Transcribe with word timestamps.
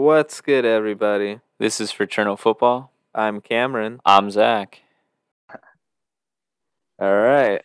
What's 0.00 0.42
good, 0.42 0.66
everybody? 0.66 1.40
This 1.58 1.80
is 1.80 1.90
Fraternal 1.90 2.36
Football. 2.36 2.92
I'm 3.14 3.40
Cameron. 3.40 3.98
I'm 4.04 4.30
Zach. 4.30 4.82
All 6.98 7.16
right. 7.16 7.62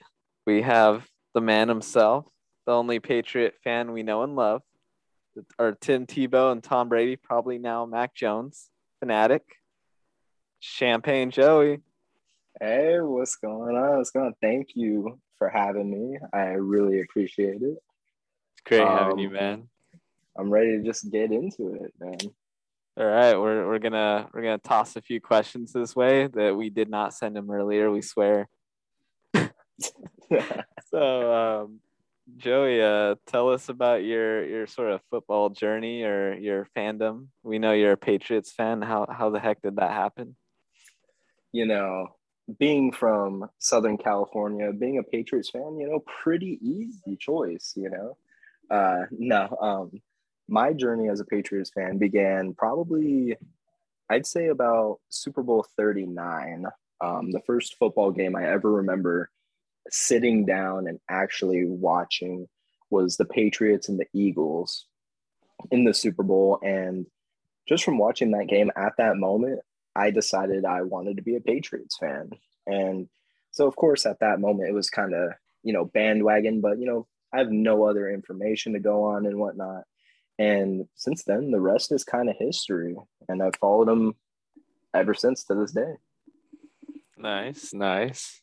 We 0.47 0.62
have 0.62 1.09
the 1.33 1.41
man 1.41 1.67
himself, 1.67 2.25
the 2.65 2.71
only 2.71 3.02
Patriot 3.02 3.55
fan 3.66 3.91
we 3.91 4.02
know 4.02 4.23
and 4.23 4.38
love, 4.38 4.62
our 5.59 5.73
Tim 5.73 6.05
Tebow 6.07 6.54
and 6.54 6.63
Tom 6.63 6.88
Brady, 6.88 7.17
probably 7.17 7.57
now 7.57 7.86
Mac 7.86 8.16
Jones, 8.16 8.70
fanatic, 9.02 9.43
Champagne 10.61 11.32
Joey. 11.32 11.82
Hey, 12.61 13.02
what's 13.02 13.36
going 13.36 13.75
on? 13.75 13.98
What's 13.98 14.11
going 14.11 14.27
on? 14.27 14.36
Thank 14.41 14.70
you 14.75 15.20
for 15.38 15.50
having 15.50 15.91
me. 15.91 16.18
I 16.32 16.52
really 16.52 17.02
appreciate 17.02 17.61
it. 17.61 17.77
It's 18.54 18.61
great 18.63 18.88
having 18.88 19.20
you, 19.20 19.27
Um, 19.27 19.34
man. 19.34 19.68
I'm 20.38 20.49
ready 20.49 20.77
to 20.77 20.84
just 20.84 21.12
get 21.12 21.31
into 21.31 21.73
it, 21.73 21.94
man. 21.99 22.17
All 22.98 23.05
right, 23.05 23.38
we're 23.38 23.67
we're 23.67 23.80
gonna 23.80 24.30
we're 24.34 24.41
gonna 24.41 24.57
toss 24.57 24.95
a 24.95 25.02
few 25.02 25.21
questions 25.21 25.71
this 25.73 25.95
way 25.95 26.27
that 26.27 26.55
we 26.55 26.70
did 26.70 26.90
not 26.90 27.13
send 27.13 27.38
him 27.38 27.49
earlier. 27.49 27.91
We 27.91 28.02
swear. 28.02 28.48
So, 30.90 31.34
um, 31.34 31.80
Joey, 32.35 32.81
uh, 32.81 33.16
tell 33.26 33.49
us 33.49 33.70
about 33.70 34.04
your 34.04 34.45
your 34.45 34.67
sort 34.67 34.91
of 34.91 35.02
football 35.09 35.49
journey 35.49 36.04
or 36.04 36.34
your 36.34 36.68
fandom. 36.76 37.27
We 37.43 37.59
know 37.59 37.71
you're 37.71 37.93
a 37.93 37.98
Patriots 37.98 38.52
fan. 38.52 38.82
How 38.82 39.07
how 39.09 39.29
the 39.29 39.40
heck 39.40 39.62
did 39.62 39.77
that 39.77 39.91
happen? 39.91 40.35
you 41.52 41.66
know, 41.66 42.07
being 42.59 42.91
from 42.91 43.49
Southern 43.59 43.98
California, 43.98 44.71
being 44.71 44.98
a 44.98 45.04
Patriots 45.04 45.49
fan, 45.49 45.77
you 45.77 45.90
know, 45.90 46.04
pretty 46.23 46.59
easy 46.62 47.16
choice, 47.18 47.73
you 47.76 47.90
know. 47.90 48.18
Uh, 48.70 49.05
no, 49.12 49.57
um, 49.62 50.02
my 50.48 50.73
journey 50.73 51.10
as 51.10 51.20
a 51.20 51.26
Patriots 51.26 51.71
fan 51.74 51.98
began 51.98 52.54
probably, 52.54 53.35
I'd 54.10 54.26
say, 54.26 54.48
about 54.48 54.99
Super 55.10 55.43
Bowl 55.43 55.65
39. 55.77 56.65
Um, 56.99 57.32
the 57.32 57.41
first 57.46 57.77
football 57.79 58.12
game 58.12 58.35
I 58.35 58.48
ever 58.49 58.71
remember 58.71 59.30
sitting 59.90 60.46
down 60.46 60.88
and 60.88 60.99
actually 61.10 61.65
watching 61.65 62.48
was 62.90 63.18
the 63.18 63.26
Patriots 63.26 63.90
and 63.90 63.99
the 63.99 64.06
Eagles 64.13 64.85
in 65.72 65.84
the 65.84 65.94
Super 65.94 66.24
Bowl. 66.24 66.59
And 66.62 67.06
just 67.68 67.84
from 67.84 67.97
watching 67.97 68.31
that 68.31 68.47
game 68.47 68.72
at 68.75 68.94
that 68.97 69.18
moment, 69.18 69.62
I 69.96 70.12
decided 70.12 70.66
I 70.66 70.81
wanted 70.84 71.18
to 71.18 71.24
be 71.24 71.35
a 71.35 71.41
Patriots 71.41 71.97
fan. 71.97 72.31
And 72.68 73.08
so, 73.52 73.68
of 73.68 73.75
course, 73.75 74.06
at 74.06 74.19
that 74.19 74.40
moment, 74.40 74.69
it 74.69 74.74
was 74.74 74.90
kind 74.90 75.13
of, 75.13 75.31
you 75.63 75.74
know, 75.74 75.85
bandwagon, 75.85 76.62
but, 76.62 76.80
you 76.80 76.85
know, 76.85 77.08
I 77.34 77.40
have 77.40 77.52
no 77.52 77.85
other 77.85 78.09
information 78.09 78.74
to 78.74 78.80
go 78.80 79.03
on 79.03 79.25
and 79.25 79.38
whatnot. 79.38 79.84
And 80.41 80.88
since 80.95 81.23
then, 81.23 81.51
the 81.51 81.59
rest 81.59 81.91
is 81.91 82.03
kind 82.03 82.28
of 82.29 82.35
history. 82.39 82.95
And 83.29 83.44
I've 83.44 83.56
followed 83.61 83.88
them 83.88 84.16
ever 84.94 85.13
since 85.13 85.44
to 85.45 85.53
this 85.56 85.72
day. 85.72 85.94
Nice, 87.16 87.73
nice. 87.73 88.41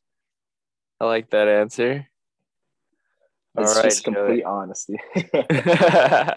I 1.00 1.06
like 1.06 1.30
that 1.30 1.48
answer. 1.48 2.06
All 3.56 3.64
It's 3.64 3.74
right, 3.74 3.84
just 3.84 4.04
Joey. 4.04 4.14
complete 4.14 4.44
honesty. 4.44 5.00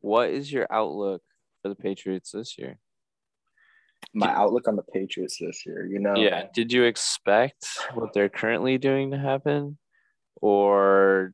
what 0.00 0.30
is 0.30 0.52
your 0.52 0.68
outlook 0.70 1.22
for 1.62 1.68
the 1.68 1.74
Patriots 1.74 2.30
this 2.30 2.56
year? 2.56 2.78
My 4.14 4.30
outlook 4.32 4.68
on 4.68 4.76
the 4.76 4.82
Patriots 4.82 5.38
this 5.40 5.66
year, 5.66 5.86
you 5.86 5.98
know, 5.98 6.14
Yeah. 6.16 6.46
Did 6.54 6.72
you 6.72 6.84
expect 6.84 7.66
what 7.94 8.12
they're 8.14 8.28
currently 8.28 8.78
doing 8.78 9.10
to 9.10 9.18
happen, 9.18 9.76
or 10.40 11.32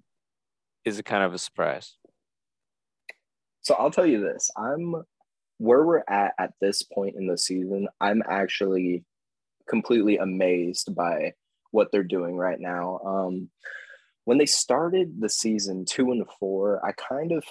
is 0.86 0.98
it 0.98 1.04
kind 1.04 1.22
of 1.22 1.34
a 1.34 1.38
surprise? 1.38 1.94
So 3.66 3.74
I'll 3.74 3.90
tell 3.90 4.06
you 4.06 4.20
this: 4.20 4.48
I'm 4.56 4.94
where 5.58 5.84
we're 5.84 6.04
at 6.08 6.34
at 6.38 6.52
this 6.60 6.84
point 6.84 7.16
in 7.18 7.26
the 7.26 7.36
season. 7.36 7.88
I'm 8.00 8.22
actually 8.30 9.02
completely 9.68 10.18
amazed 10.18 10.94
by 10.94 11.32
what 11.72 11.90
they're 11.90 12.04
doing 12.04 12.36
right 12.36 12.60
now. 12.60 13.00
Um, 13.04 13.50
when 14.24 14.38
they 14.38 14.46
started 14.46 15.20
the 15.20 15.28
season 15.28 15.84
two 15.84 16.12
and 16.12 16.24
four, 16.38 16.80
I 16.86 16.92
kind 16.92 17.32
of, 17.32 17.42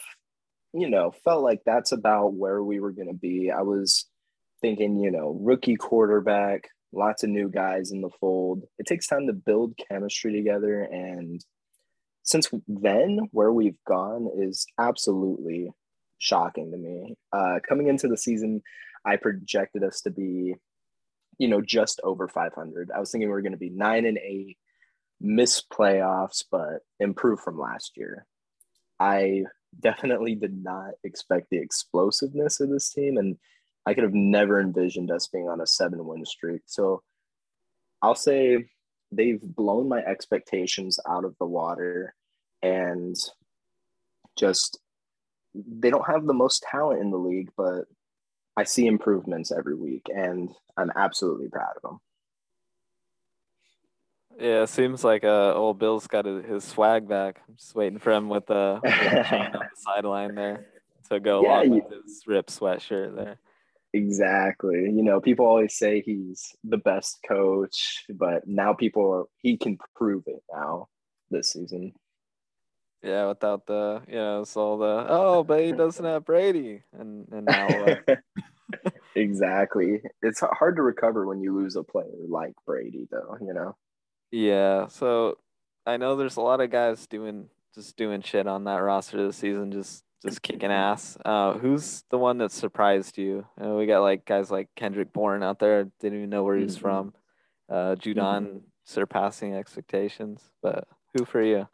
you 0.73 0.89
know, 0.89 1.11
felt 1.11 1.43
like 1.43 1.63
that's 1.65 1.91
about 1.91 2.33
where 2.33 2.63
we 2.63 2.79
were 2.79 2.93
going 2.93 3.09
to 3.09 3.13
be. 3.13 3.51
I 3.51 3.63
was 3.63 4.05
thinking, 4.61 5.01
you 5.01 5.11
know, 5.11 5.37
rookie 5.41 5.75
quarterback, 5.75 6.69
lots 6.93 7.25
of 7.25 7.29
new 7.29 7.49
guys 7.49 7.91
in 7.91 7.99
the 7.99 8.09
fold. 8.21 8.63
It 8.79 8.85
takes 8.85 9.07
time 9.07 9.27
to 9.27 9.33
build 9.33 9.73
chemistry 9.89 10.31
together, 10.31 10.81
and 10.83 11.43
since 12.23 12.49
then, 12.69 13.27
where 13.31 13.51
we've 13.51 13.83
gone 13.85 14.29
is 14.37 14.65
absolutely 14.79 15.73
shocking 16.17 16.71
to 16.71 16.77
me. 16.77 17.15
Uh, 17.31 17.59
coming 17.67 17.87
into 17.87 18.07
the 18.07 18.17
season, 18.17 18.61
I 19.05 19.17
projected 19.17 19.83
us 19.83 20.01
to 20.01 20.09
be, 20.09 20.55
you 21.37 21.47
know, 21.47 21.61
just 21.61 21.99
over 22.03 22.27
500. 22.27 22.91
I 22.91 22.99
was 22.99 23.11
thinking 23.11 23.27
we 23.27 23.33
were 23.33 23.41
going 23.41 23.51
to 23.51 23.57
be 23.57 23.69
nine 23.69 24.05
and 24.05 24.17
eight, 24.17 24.57
miss 25.21 25.61
playoffs, 25.61 26.43
but 26.49 26.79
improve 26.99 27.39
from 27.39 27.59
last 27.59 27.93
year. 27.95 28.25
I 28.99 29.43
definitely 29.79 30.35
did 30.35 30.63
not 30.63 30.91
expect 31.03 31.49
the 31.49 31.57
explosiveness 31.57 32.59
of 32.59 32.69
this 32.69 32.89
team, 32.89 33.17
and 33.17 33.37
I 33.85 33.93
could 33.93 34.03
have 34.03 34.13
never 34.13 34.59
envisioned 34.59 35.11
us 35.11 35.27
being 35.27 35.49
on 35.49 35.61
a 35.61 35.67
seven 35.67 36.05
win 36.05 36.25
streak. 36.25 36.61
So 36.65 37.03
I'll 38.01 38.15
say 38.15 38.69
they've 39.11 39.41
blown 39.41 39.87
my 39.87 39.99
expectations 39.99 40.99
out 41.07 41.25
of 41.25 41.35
the 41.39 41.45
water 41.45 42.15
and 42.61 43.15
just 44.37 44.79
they 45.67 45.89
don't 45.89 46.07
have 46.07 46.25
the 46.25 46.33
most 46.33 46.63
talent 46.69 47.01
in 47.01 47.11
the 47.11 47.17
league, 47.17 47.49
but 47.55 47.85
I 48.57 48.63
see 48.63 48.87
improvements 48.87 49.51
every 49.51 49.75
week, 49.75 50.03
and 50.13 50.49
I'm 50.77 50.91
absolutely 50.95 51.49
proud 51.49 51.75
of 51.77 51.81
them. 51.81 51.99
Yeah, 54.39 54.63
it 54.63 54.67
seems 54.69 55.03
like 55.03 55.23
uh, 55.23 55.53
old 55.53 55.79
Bill's 55.79 56.07
got 56.07 56.25
his, 56.25 56.43
his 56.45 56.63
swag 56.65 57.07
back. 57.07 57.41
I'm 57.47 57.55
just 57.55 57.73
waiting 57.73 57.99
for 57.99 58.11
him 58.11 58.27
with 58.27 58.45
the, 58.47 58.79
with 58.83 58.91
the 58.93 59.23
chain 59.29 59.41
on 59.45 59.51
the 59.53 59.69
sideline 59.75 60.35
there 60.35 60.65
to 61.09 61.19
go 61.21 61.41
Yeah, 61.43 61.47
along 61.61 61.65
you- 61.65 61.83
with 61.89 62.03
his 62.03 62.23
rip 62.27 62.47
sweatshirt 62.47 63.15
there. 63.15 63.39
Exactly. 63.93 64.91
You 64.91 65.03
know, 65.03 65.21
people 65.21 65.45
always 65.45 65.77
say 65.77 66.01
he's 66.01 66.53
the 66.65 66.75
best 66.77 67.19
coach, 67.25 68.03
but 68.09 68.45
now 68.45 68.73
people 68.73 69.09
are, 69.09 69.23
he 69.37 69.55
can 69.55 69.77
prove 69.95 70.23
it 70.27 70.43
now 70.51 70.89
this 71.31 71.51
season. 71.53 71.93
Yeah, 73.05 73.27
without 73.27 73.67
the 73.67 74.01
you 74.07 74.15
know, 74.15 74.41
it's 74.41 74.57
all 74.57 74.77
the 74.79 75.05
oh, 75.07 75.43
but 75.43 75.63
he 75.63 75.71
doesn't 75.71 76.03
have 76.03 76.25
Brady, 76.25 76.81
and 76.97 77.27
and 77.31 77.45
now 77.45 77.67
uh, 77.67 77.95
exactly. 79.15 80.01
It's 80.21 80.39
hard 80.41 80.75
to 80.77 80.81
recover 80.81 81.25
when 81.25 81.39
you 81.39 81.55
lose 81.55 81.75
a 81.75 81.83
player 81.83 82.09
like 82.27 82.53
Brady, 82.65 83.07
though, 83.11 83.37
you 83.41 83.53
know? 83.53 83.75
yeah. 84.31 84.87
So 84.87 85.37
I 85.85 85.97
know 85.97 86.15
there's 86.15 86.37
a 86.37 86.41
lot 86.41 86.61
of 86.61 86.71
guys 86.71 87.05
doing 87.07 87.49
just 87.73 87.95
doing 87.97 88.21
shit 88.21 88.47
on 88.47 88.63
that 88.63 88.77
roster 88.77 89.25
this 89.25 89.37
season, 89.37 89.71
just 89.71 90.03
just 90.25 90.41
kicking 90.41 90.71
ass. 90.71 91.17
Uh, 91.23 91.53
who's 91.59 92.03
the 92.09 92.17
one 92.17 92.39
that 92.39 92.51
surprised 92.51 93.17
you? 93.17 93.45
Uh, 93.63 93.73
we 93.73 93.85
got 93.85 94.01
like 94.01 94.25
guys 94.25 94.49
like 94.49 94.69
Kendrick 94.75 95.13
Bourne 95.13 95.43
out 95.43 95.59
there, 95.59 95.83
didn't 95.99 96.17
even 96.17 96.29
know 96.29 96.43
where 96.43 96.57
he 96.57 96.63
was 96.63 96.77
Mhm. 96.77 96.81
from. 96.81 97.13
Uh, 97.69 97.95
Judon 97.95 98.61
surpassing 98.83 99.53
expectations, 99.53 100.51
but 100.61 100.87
who 101.13 101.25
for 101.25 101.41
you? 101.41 101.67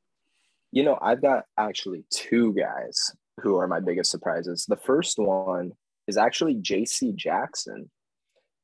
You 0.71 0.83
know, 0.83 0.97
I've 1.01 1.21
got 1.21 1.45
actually 1.57 2.05
two 2.11 2.53
guys 2.53 3.11
who 3.41 3.57
are 3.57 3.67
my 3.67 3.79
biggest 3.79 4.11
surprises. 4.11 4.65
The 4.67 4.77
first 4.77 5.17
one 5.19 5.71
is 6.07 6.17
actually 6.17 6.55
JC 6.55 7.15
Jackson. 7.15 7.89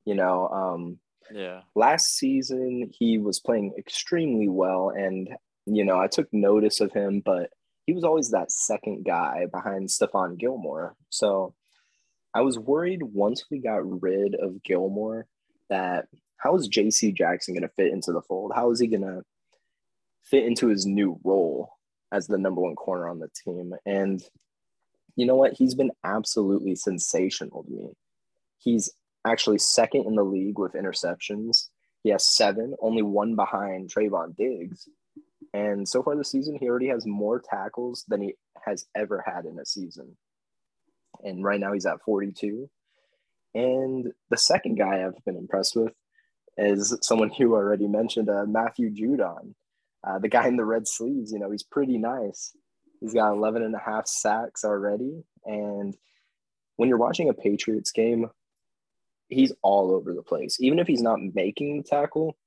You 0.06 0.16
know, 0.16 0.48
um, 0.50 1.00
Yeah. 1.32 1.62
last 1.76 2.16
season 2.16 2.90
he 2.98 3.18
was 3.18 3.42
playing 3.42 3.74
extremely 3.78 4.48
well 4.48 4.90
and 4.90 5.28
you 5.66 5.84
know 5.84 6.00
i 6.00 6.08
took 6.08 6.32
notice 6.32 6.80
of 6.80 6.94
him 6.94 7.22
but 7.26 7.50
he 7.86 7.92
was 7.92 8.06
always 8.06 8.30
that 8.32 8.50
second 8.50 9.04
guy 9.04 9.46
behind 9.52 9.90
Stephon 9.90 10.38
Gilmore 10.38 10.96
so 11.10 11.54
i 12.34 12.40
was 12.40 12.58
worried 12.58 13.04
once 13.04 13.44
we 13.52 13.60
got 13.60 14.02
rid 14.02 14.36
of 14.36 14.64
Gilmore 14.64 15.28
that 15.70 16.06
how 16.38 16.56
is 16.56 16.70
JC 16.70 17.14
Jackson 17.14 17.54
going 17.54 17.64
to 17.68 17.76
fit 17.76 17.92
into 17.92 18.14
the 18.14 18.22
fold 18.22 18.54
how 18.56 18.72
is 18.72 18.80
he 18.80 18.88
going 18.88 19.02
to 19.02 19.22
fit 20.24 20.46
into 20.46 20.68
his 20.68 20.86
new 20.86 21.20
role 21.26 21.74
as 22.12 22.28
the 22.28 22.38
number 22.38 22.62
one 22.62 22.76
corner 22.76 23.10
on 23.10 23.20
the 23.20 23.30
team 23.44 23.74
and 23.86 24.24
you 25.16 25.26
know 25.26 25.36
what 25.36 25.54
he's 25.54 25.76
been 25.76 25.92
absolutely 26.04 26.76
sensational 26.76 27.64
to 27.64 27.72
me 27.72 27.90
he's 28.60 28.92
actually 29.26 29.60
second 29.60 30.06
in 30.06 30.16
the 30.16 30.24
league 30.24 30.60
with 30.60 30.74
interceptions. 30.74 31.68
He 32.04 32.10
has 32.10 32.36
seven, 32.36 32.76
only 32.82 33.02
one 33.02 33.36
behind 33.36 33.90
Trevon 33.90 34.36
Diggs. 34.36 34.88
And 35.54 35.88
so 35.88 36.04
far 36.04 36.16
this 36.16 36.32
season, 36.32 36.58
he 36.60 36.70
already 36.70 36.88
has 36.88 37.06
more 37.06 37.40
tackles 37.40 38.06
than 38.08 38.22
he 38.22 38.34
has 38.66 38.86
ever 38.96 39.24
had 39.26 39.46
in 39.46 39.60
a 39.60 39.66
season. 39.66 40.18
And 41.24 41.44
right 41.44 41.60
now 41.60 41.74
he's 41.74 41.86
at 41.86 42.02
42. 42.06 42.70
And 43.56 44.12
the 44.30 44.38
second 44.38 44.76
guy 44.76 45.04
I've 45.04 45.24
been 45.26 45.38
impressed 45.38 45.76
with 45.76 45.94
is 46.58 46.98
someone 47.02 47.32
you 47.38 47.54
already 47.54 47.88
mentioned, 47.88 48.30
uh, 48.30 48.46
Matthew 48.46 48.90
Judon, 48.92 49.56
uh, 50.08 50.20
the 50.20 50.30
guy 50.30 50.48
in 50.48 50.56
the 50.56 50.66
red 50.66 50.88
sleeves. 50.88 51.32
You 51.32 51.40
know, 51.40 51.52
he's 51.52 51.64
pretty 51.64 51.98
nice. 51.98 52.56
He's 53.02 53.14
got 53.14 53.34
11 53.34 53.62
and 53.62 53.76
a 53.76 53.80
half 53.80 54.08
sacks 54.08 54.64
already. 54.64 55.24
And 55.46 55.96
when 56.78 56.90
you're 56.90 56.98
watching 56.98 57.30
a 57.30 57.34
Patriots 57.34 57.92
game, 57.92 58.30
he's 59.28 59.54
all 59.62 59.92
over 59.92 60.14
the 60.14 60.24
place. 60.24 60.58
Even 60.60 60.80
if 60.80 60.88
he's 60.88 61.02
not 61.02 61.20
making 61.34 61.78
the 61.78 61.84
tackle, 61.84 62.38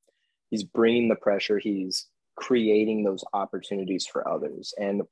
he's 0.51 0.65
bringing 0.65 1.09
the 1.09 1.17
pressure. 1.17 1.59
He's 1.59 2.07
creating 2.37 3.05
those 3.05 3.25
opportunities 3.33 4.07
for 4.07 4.27
others. 4.27 4.73
And 4.79 5.03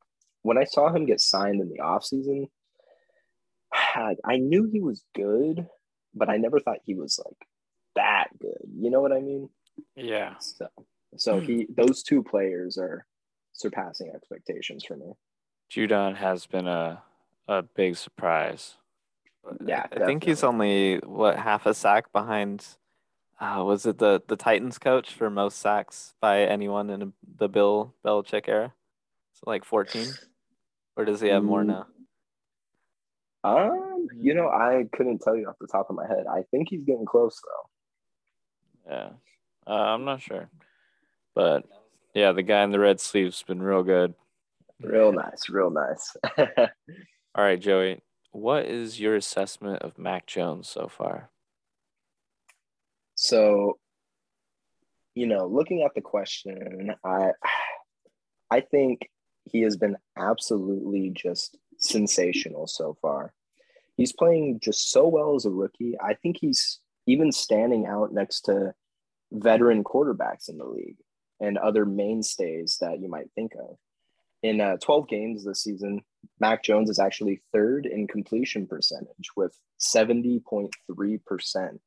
when 0.42 0.58
I 0.58 0.64
saw 0.64 0.92
him 0.92 1.06
get 1.06 1.20
signed 1.20 1.60
in 1.60 1.68
the 1.68 1.80
offseason, 1.80 2.48
I 3.74 4.36
knew 4.36 4.64
he 4.64 4.80
was 4.80 5.04
good, 5.14 5.66
but 6.14 6.28
I 6.28 6.36
never 6.36 6.58
thought 6.58 6.78
he 6.84 6.94
was 6.94 7.20
like 7.24 7.36
that 7.94 8.28
good. 8.40 8.70
You 8.76 8.90
know 8.90 9.00
what 9.00 9.12
I 9.12 9.20
mean? 9.20 9.50
Yeah. 9.94 10.34
So, 10.38 10.68
so 11.16 11.40
he 11.40 11.66
those 11.74 12.02
two 12.02 12.22
players 12.22 12.78
are 12.78 13.06
surpassing 13.52 14.12
expectations 14.14 14.84
for 14.84 14.96
me. 14.96 15.12
Judon 15.70 16.16
has 16.16 16.46
been 16.46 16.66
a 16.68 17.02
a 17.46 17.62
big 17.62 17.96
surprise. 17.96 18.76
Yeah, 19.64 19.86
I 19.92 20.04
think 20.04 20.24
he's 20.24 20.44
only 20.44 20.98
what 20.98 21.36
half 21.38 21.64
a 21.66 21.72
sack 21.74 22.12
behind. 22.12 22.66
Uh, 23.40 23.62
was 23.64 23.86
it 23.86 23.98
the 23.98 24.22
the 24.26 24.36
Titans 24.36 24.78
coach 24.78 25.14
for 25.14 25.30
most 25.30 25.58
sacks 25.58 26.14
by 26.20 26.42
anyone 26.42 26.90
in 26.90 27.12
the 27.36 27.48
Bill 27.48 27.94
Belichick 28.04 28.48
era? 28.48 28.74
So 29.34 29.44
like 29.46 29.64
fourteen, 29.64 30.08
or 30.96 31.04
does 31.04 31.20
he 31.20 31.28
have 31.28 31.44
more 31.44 31.62
Mm. 31.62 31.66
now? 31.66 31.86
Um, 33.44 34.08
you 34.20 34.34
know, 34.34 34.48
I 34.48 34.86
couldn't 34.92 35.20
tell 35.20 35.36
you 35.36 35.48
off 35.48 35.54
the 35.60 35.68
top 35.68 35.88
of 35.90 35.96
my 35.96 36.06
head. 36.06 36.26
I 36.28 36.42
think 36.50 36.68
he's 36.68 36.82
getting 36.84 37.06
close 37.06 37.40
though. 38.86 38.92
Yeah. 38.92 39.08
Uh, 39.66 39.70
I'm 39.94 40.04
not 40.04 40.20
sure. 40.20 40.50
But 41.38 41.66
yeah, 42.14 42.32
the 42.32 42.42
guy 42.42 42.64
in 42.64 42.72
the 42.72 42.80
red 42.80 42.98
sleeve's 42.98 43.44
been 43.44 43.62
real 43.62 43.84
good. 43.84 44.12
Real 44.82 45.12
nice, 45.12 45.48
real 45.48 45.70
nice. 45.70 46.16
All 46.36 47.44
right, 47.44 47.60
Joey. 47.60 48.02
What 48.32 48.66
is 48.66 48.98
your 48.98 49.14
assessment 49.14 49.82
of 49.82 49.96
Mac 49.96 50.26
Jones 50.26 50.68
so 50.68 50.88
far? 50.88 51.30
so, 53.14 53.78
you 55.14 55.28
know, 55.28 55.46
looking 55.46 55.82
at 55.84 55.94
the 55.94 56.00
question, 56.00 56.92
I 57.04 57.30
I 58.50 58.58
think 58.58 59.08
he 59.44 59.60
has 59.60 59.76
been 59.76 59.96
absolutely 60.16 61.10
just 61.10 61.56
sensational 61.78 62.66
so 62.66 62.96
far. 63.00 63.32
He's 63.96 64.12
playing 64.12 64.58
just 64.60 64.90
so 64.90 65.06
well 65.06 65.36
as 65.36 65.44
a 65.44 65.50
rookie. 65.50 65.94
I 66.04 66.14
think 66.14 66.38
he's 66.40 66.80
even 67.06 67.30
standing 67.30 67.86
out 67.86 68.12
next 68.12 68.40
to 68.46 68.74
veteran 69.30 69.84
quarterbacks 69.84 70.48
in 70.48 70.58
the 70.58 70.64
league 70.64 70.96
and 71.40 71.58
other 71.58 71.84
mainstays 71.84 72.78
that 72.80 73.00
you 73.00 73.08
might 73.08 73.30
think 73.34 73.52
of. 73.54 73.76
In 74.42 74.60
uh, 74.60 74.76
12 74.76 75.08
games 75.08 75.44
this 75.44 75.62
season, 75.62 76.02
Mac 76.40 76.62
Jones 76.62 76.90
is 76.90 76.98
actually 76.98 77.42
third 77.52 77.86
in 77.86 78.06
completion 78.06 78.66
percentage 78.66 79.30
with 79.36 79.56
70.3%. 79.80 81.78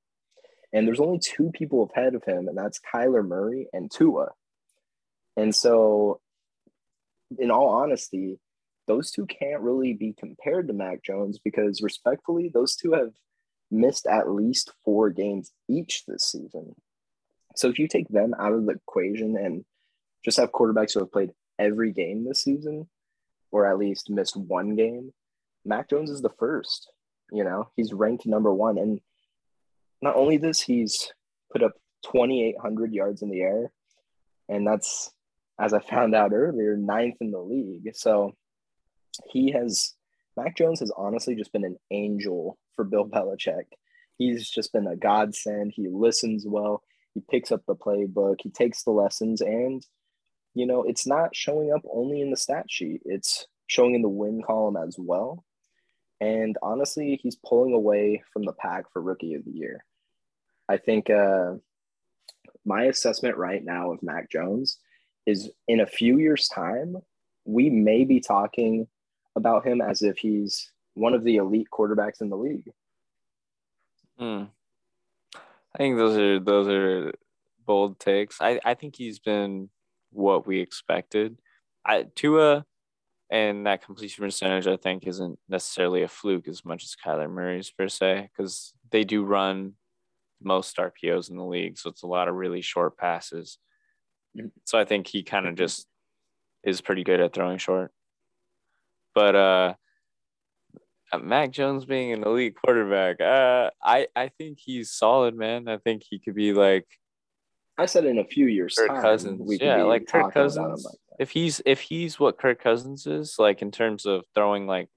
And 0.74 0.88
there's 0.88 1.00
only 1.00 1.19
two 1.19 1.51
people 1.51 1.89
ahead 1.94 2.15
of 2.15 2.24
him, 2.24 2.48
and 2.48 2.57
that's 2.57 2.80
Kyler 2.94 3.25
Murray 3.25 3.68
and 3.74 3.92
Tua. 3.92 4.30
And 5.36 5.53
so, 5.53 6.21
in 7.38 7.51
all 7.51 7.69
honesty, 7.69 8.39
those 8.88 9.12
two 9.12 9.25
can't 9.25 9.62
really 9.62 9.94
be 9.94 10.13
compared 10.18 10.68
to 10.68 10.74
Mac 10.74 11.03
Jones 11.03 11.39
because, 11.44 11.81
respectfully, 11.81 12.50
those 12.53 12.75
two 12.75 12.94
have 12.94 13.12
missed 13.69 14.06
at 14.06 14.30
least 14.30 14.71
four 14.83 15.09
games 15.09 15.51
each 15.69 16.03
this 16.06 16.24
season. 16.24 16.75
So, 17.56 17.69
if 17.69 17.80
you 17.80 17.88
take 17.88 18.07
them 18.09 18.33
out 18.39 18.53
of 18.53 18.65
the 18.65 18.74
equation 18.74 19.38
and 19.38 19.65
just 20.24 20.38
have 20.38 20.51
quarterbacks 20.51 20.94
who 20.94 21.00
have 21.00 21.12
played 21.12 21.31
every 21.59 21.92
game 21.92 22.25
this 22.25 22.44
season, 22.44 22.88
or 23.51 23.69
at 23.69 23.77
least 23.77 24.09
missed 24.09 24.38
one 24.38 24.75
game, 24.75 25.12
Mac 25.65 25.89
Jones 25.89 26.09
is 26.09 26.21
the 26.21 26.31
first. 26.39 26.92
You 27.31 27.44
know, 27.44 27.69
he's 27.75 27.94
ranked 27.94 28.25
number 28.25 28.53
one. 28.53 28.77
And 28.77 29.00
not 30.01 30.15
only 30.15 30.38
this, 30.38 30.62
he's 30.62 31.12
put 31.51 31.63
up 31.63 31.74
2,800 32.06 32.94
yards 32.94 33.21
in 33.21 33.30
the 33.30 33.42
air. 33.42 33.71
And 34.50 34.68
that's, 34.68 35.12
as 35.59 35.74
I 35.74 35.80
found 35.80 36.15
out 36.15 36.33
earlier, 36.33 36.75
ninth 36.75 37.18
in 37.21 37.31
the 37.31 37.39
league. 37.39 37.92
So 37.94 38.36
he 39.31 39.51
has, 39.51 39.94
Mac 40.36 40.57
Jones 40.57 40.80
has 40.80 40.92
honestly 40.98 41.36
just 41.36 41.53
been 41.53 41.65
an 41.65 41.77
angel 41.92 42.57
for 42.75 42.83
Bill 42.83 43.07
Belichick. 43.07 43.65
He's 44.18 44.50
just 44.50 44.74
been 44.74 44.88
a 44.88 44.95
godsend. 44.95 45.71
He 45.75 45.88
listens 45.88 46.45
well. 46.45 46.83
He 47.13 47.22
picks 47.30 47.52
up 47.52 47.62
the 47.68 47.75
playbook. 47.75 48.38
He 48.42 48.50
takes 48.50 48.84
the 48.84 48.92
lessons. 48.92 49.42
And, 49.42 49.86
you 50.54 50.66
know, 50.66 50.84
it's 50.84 51.08
not 51.08 51.36
showing 51.36 51.72
up 51.74 51.81
only 51.92 52.22
in 52.22 52.31
the 52.31 52.38
stat 52.38 52.66
sheet, 52.69 53.02
it's 53.06 53.48
showing 53.68 53.96
in 53.96 54.02
the 54.02 54.10
win 54.10 54.42
column 54.46 54.78
as 54.78 54.96
well. 54.98 55.46
And 56.19 56.58
honestly, 56.62 57.19
he's 57.22 57.36
pulling 57.36 57.74
away 57.74 58.22
from 58.31 58.44
the 58.44 58.54
pack 58.54 58.92
for 58.92 59.02
rookie 59.02 59.34
of 59.34 59.44
the 59.44 59.52
year. 59.52 59.84
I 60.69 60.78
think 60.78 61.10
uh, 61.10 61.54
my 62.66 62.84
assessment 62.84 63.38
right 63.38 63.63
now 63.63 63.92
of 63.92 64.04
Mac 64.04 64.30
Jones 64.30 64.78
is 65.25 65.50
in 65.68 65.80
a 65.80 65.88
few 65.88 66.19
years' 66.19 66.48
time, 66.48 66.98
we 67.46 67.69
may 67.69 68.04
be 68.04 68.19
talking 68.19 68.88
about 69.36 69.66
him 69.66 69.81
as 69.81 70.02
if 70.02 70.18
he's 70.18 70.72
one 70.94 71.13
of 71.13 71.24
the 71.24 71.38
elite 71.38 71.68
quarterbacks 71.74 72.22
in 72.22 72.30
the 72.30 72.38
league. 72.38 72.72
Hmm. 74.18 74.44
I 75.73 75.77
think 75.77 75.97
those 75.97 76.18
are 76.18 76.39
those 76.39 76.68
are 76.68 77.13
bold 77.65 78.00
takes. 78.00 78.41
I, 78.41 78.59
I 78.65 78.73
think 78.73 78.95
he's 78.95 79.19
been 79.19 79.69
what 80.12 80.45
we 80.45 80.59
expected. 80.59 81.38
I 81.85 82.06
Tua 82.15 82.65
and 83.29 83.65
that 83.65 83.85
completion 83.85 84.25
percentage 84.25 84.68
I 84.68 84.75
think 84.75 85.07
isn't 85.07 85.39
necessarily 85.47 86.03
a 86.03 86.07
fluke 86.07 86.50
as 86.50 86.65
much 86.65 86.83
as 86.83 86.95
Kyler 87.03 87.29
Murray's 87.29 87.71
per 87.71 87.88
se, 87.88 88.29
because 88.31 88.73
they 88.91 89.06
do 89.06 89.23
run 89.23 89.73
most 90.44 90.77
RPOs 90.77 91.29
in 91.29 91.38
the 91.38 91.45
league. 91.45 91.77
So 91.77 91.89
it's 91.89 92.03
a 92.03 92.07
lot 92.07 92.27
of 92.27 92.35
really 92.35 92.62
short 92.62 92.97
passes. 92.97 93.57
So 94.65 94.77
I 94.77 94.85
think 94.85 95.07
he 95.07 95.24
kind 95.24 95.47
of 95.47 95.56
just 95.56 95.88
is 96.63 96.81
pretty 96.81 97.03
good 97.03 97.21
at 97.21 97.33
throwing 97.33 97.57
short. 97.57 97.91
But 99.15 99.35
uh, 99.35 99.74
Mac 101.19 101.52
Jones 101.52 101.86
being 101.86 102.13
an 102.13 102.24
elite 102.24 102.56
quarterback, 102.56 103.19
uh, 103.19 103.72
I 103.84 104.08
I 104.16 104.30
think 104.30 104.60
he's 104.60 104.92
solid, 104.92 105.36
man. 105.36 105.68
I 105.68 105.78
think 105.78 106.04
he 106.10 106.19
could 106.19 106.36
be 106.36 106.54
like 106.54 106.88
I 107.78 107.86
said 107.86 108.06
in 108.06 108.19
a 108.19 108.25
few 108.25 108.48
years' 108.48 108.75
Kirk 108.75 108.90
time, 108.90 109.02
Cousins. 109.02 109.62
Yeah, 109.62 109.84
like 109.84 110.08
Kirk 110.08 110.34
Cousins. 110.34 110.86
like. 110.86 110.96
If 111.19 111.31
he's 111.31 111.62
if 111.66 111.81
he's 111.81 112.19
what 112.19 112.38
Kirk 112.38 112.62
Cousins 112.62 113.08
is, 113.08 113.36
like 113.40 113.62
in 113.62 113.72
terms 113.72 114.06
of 114.06 114.24
throwing 114.36 114.68
like 114.68 114.89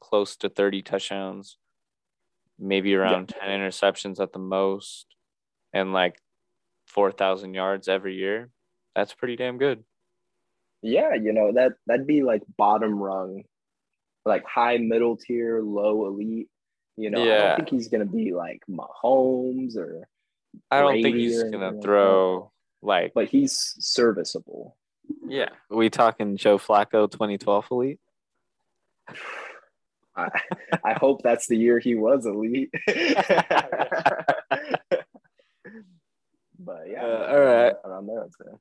close 0.00 0.36
to 0.38 0.48
thirty 0.48 0.82
touchdowns, 0.82 1.56
maybe 2.58 2.94
around 2.94 3.28
ten 3.28 3.48
interceptions 3.48 4.20
at 4.20 4.32
the 4.32 4.38
most, 4.38 5.06
and 5.72 5.92
like 5.92 6.20
four 6.86 7.12
thousand 7.12 7.54
yards 7.54 7.88
every 7.88 8.16
year, 8.16 8.50
that's 8.94 9.14
pretty 9.14 9.36
damn 9.36 9.58
good. 9.58 9.84
Yeah, 10.82 11.14
you 11.14 11.32
know 11.32 11.52
that 11.52 11.72
that'd 11.86 12.06
be 12.06 12.22
like 12.22 12.42
bottom 12.56 12.98
rung, 12.98 13.44
like 14.24 14.44
high 14.44 14.78
middle 14.78 15.16
tier, 15.16 15.60
low 15.62 16.06
elite. 16.06 16.48
You 16.96 17.10
know, 17.10 17.22
I 17.22 17.26
don't 17.26 17.56
think 17.56 17.70
he's 17.70 17.88
gonna 17.88 18.04
be 18.04 18.32
like 18.32 18.62
Mahomes 18.70 19.76
or, 19.76 20.06
I 20.70 20.80
don't 20.80 21.02
think 21.02 21.16
he's 21.16 21.42
gonna 21.44 21.70
like 21.70 21.82
throw 21.82 22.52
like 22.82 23.12
but 23.14 23.28
he's 23.28 23.74
serviceable. 23.78 24.76
yeah. 25.26 25.50
we 25.68 25.90
talking 25.90 26.36
Joe 26.36 26.58
Flacco 26.58 27.10
2012 27.10 27.66
elite? 27.70 28.00
I, 30.16 30.28
I 30.84 30.92
hope 30.94 31.22
that's 31.22 31.46
the 31.46 31.56
year 31.56 31.78
he 31.78 31.94
was 31.94 32.26
elite. 32.26 32.70
but 32.86 32.96
yeah, 36.88 37.04
Uh, 37.04 37.26
all 37.30 37.40
right. 37.40 37.74
around 37.84 38.06
there, 38.06 38.24
I'd 38.24 38.34
say. 38.34 38.52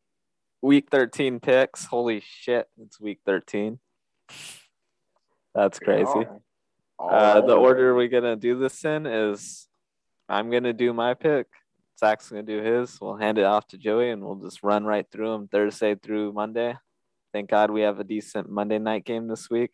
Week 0.62 0.88
13 0.92 1.40
picks. 1.40 1.86
Holy 1.86 2.22
shit, 2.22 2.68
it's 2.80 3.00
week 3.00 3.20
13. 3.26 3.80
That's 5.60 5.78
crazy. 5.78 6.26
Uh, 6.98 7.42
the 7.42 7.56
order 7.56 7.94
we're 7.94 8.08
gonna 8.08 8.38
do 8.38 8.58
this 8.58 8.86
in 8.86 9.06
is 9.06 9.68
I'm 10.30 10.50
gonna 10.50 10.72
do 10.72 10.94
my 10.94 11.16
pick. 11.16 11.48
Zach's 12.00 12.30
gonna 12.30 12.44
do 12.44 12.62
his. 12.62 12.98
We'll 13.02 13.18
hand 13.18 13.38
it 13.38 13.44
off 13.44 13.68
to 13.68 13.78
Joey, 13.78 14.10
and 14.10 14.24
we'll 14.24 14.38
just 14.38 14.64
run 14.64 14.86
right 14.86 15.06
through 15.12 15.34
them 15.34 15.50
Thursday 15.50 15.96
through 15.96 16.32
Monday. 16.32 16.78
Thank 17.34 17.50
God 17.50 17.72
we 17.72 17.82
have 17.82 18.00
a 18.00 18.06
decent 18.06 18.50
Monday 18.50 18.80
night 18.80 19.04
game 19.04 19.28
this 19.28 19.50
week. 19.50 19.72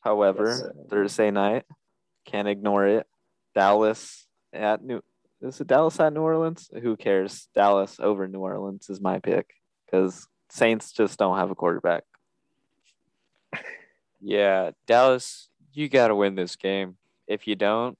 However, 0.00 0.48
Yes. 0.48 0.88
Thursday 0.90 1.30
night, 1.30 1.62
can't 2.26 2.48
ignore 2.48 2.88
it. 2.88 3.06
Dallas 3.54 4.26
at 4.52 4.82
New. 4.82 5.02
Is 5.40 5.60
it 5.60 5.68
Dallas 5.68 6.00
at 6.00 6.12
New 6.12 6.22
Orleans? 6.22 6.68
Who 6.82 6.96
cares? 6.96 7.48
Dallas 7.54 8.00
over 8.00 8.26
New 8.26 8.40
Orleans 8.40 8.90
is 8.90 9.00
my 9.00 9.20
pick 9.20 9.54
because 9.86 10.26
Saints 10.50 10.90
just 10.90 11.16
don't 11.16 11.38
have 11.38 11.52
a 11.52 11.54
quarterback. 11.54 12.02
Yeah, 14.26 14.70
Dallas, 14.86 15.50
you 15.74 15.90
got 15.90 16.08
to 16.08 16.14
win 16.14 16.34
this 16.34 16.56
game. 16.56 16.96
If 17.28 17.46
you 17.46 17.56
don't, 17.56 17.98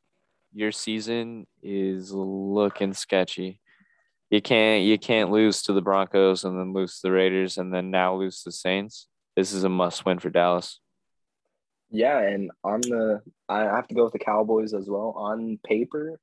your 0.54 0.72
season 0.72 1.46
is 1.62 2.12
looking 2.12 2.94
sketchy. 2.94 3.60
You 4.30 4.40
can't 4.40 4.84
you 4.84 4.98
can't 4.98 5.30
lose 5.30 5.62
to 5.64 5.74
the 5.74 5.82
Broncos 5.82 6.44
and 6.44 6.58
then 6.58 6.72
lose 6.72 6.94
to 6.94 7.08
the 7.08 7.12
Raiders 7.12 7.58
and 7.58 7.74
then 7.74 7.90
now 7.90 8.14
lose 8.14 8.38
to 8.38 8.48
the 8.48 8.52
Saints. 8.52 9.06
This 9.36 9.52
is 9.52 9.64
a 9.64 9.68
must 9.68 10.06
win 10.06 10.18
for 10.18 10.30
Dallas. 10.30 10.80
Yeah, 11.90 12.18
and 12.20 12.50
on 12.64 12.80
the 12.80 13.20
I 13.50 13.64
have 13.64 13.88
to 13.88 13.94
go 13.94 14.04
with 14.04 14.14
the 14.14 14.18
Cowboys 14.18 14.72
as 14.72 14.88
well. 14.88 15.12
On 15.18 15.58
paper, 15.66 16.18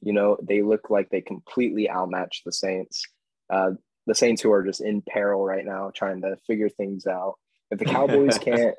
you 0.00 0.12
know, 0.12 0.36
they 0.40 0.62
look 0.62 0.90
like 0.90 1.10
they 1.10 1.22
completely 1.22 1.88
outmatch 1.88 2.42
the 2.46 2.52
Saints. 2.52 3.04
Uh, 3.52 3.72
the 4.06 4.14
Saints 4.14 4.42
who 4.42 4.52
are 4.52 4.62
just 4.62 4.80
in 4.80 5.02
peril 5.02 5.44
right 5.44 5.64
now, 5.64 5.90
trying 5.92 6.22
to 6.22 6.36
figure 6.46 6.68
things 6.68 7.08
out. 7.08 7.34
If 7.72 7.80
the 7.80 7.84
Cowboys 7.84 8.38
can't 8.40 8.76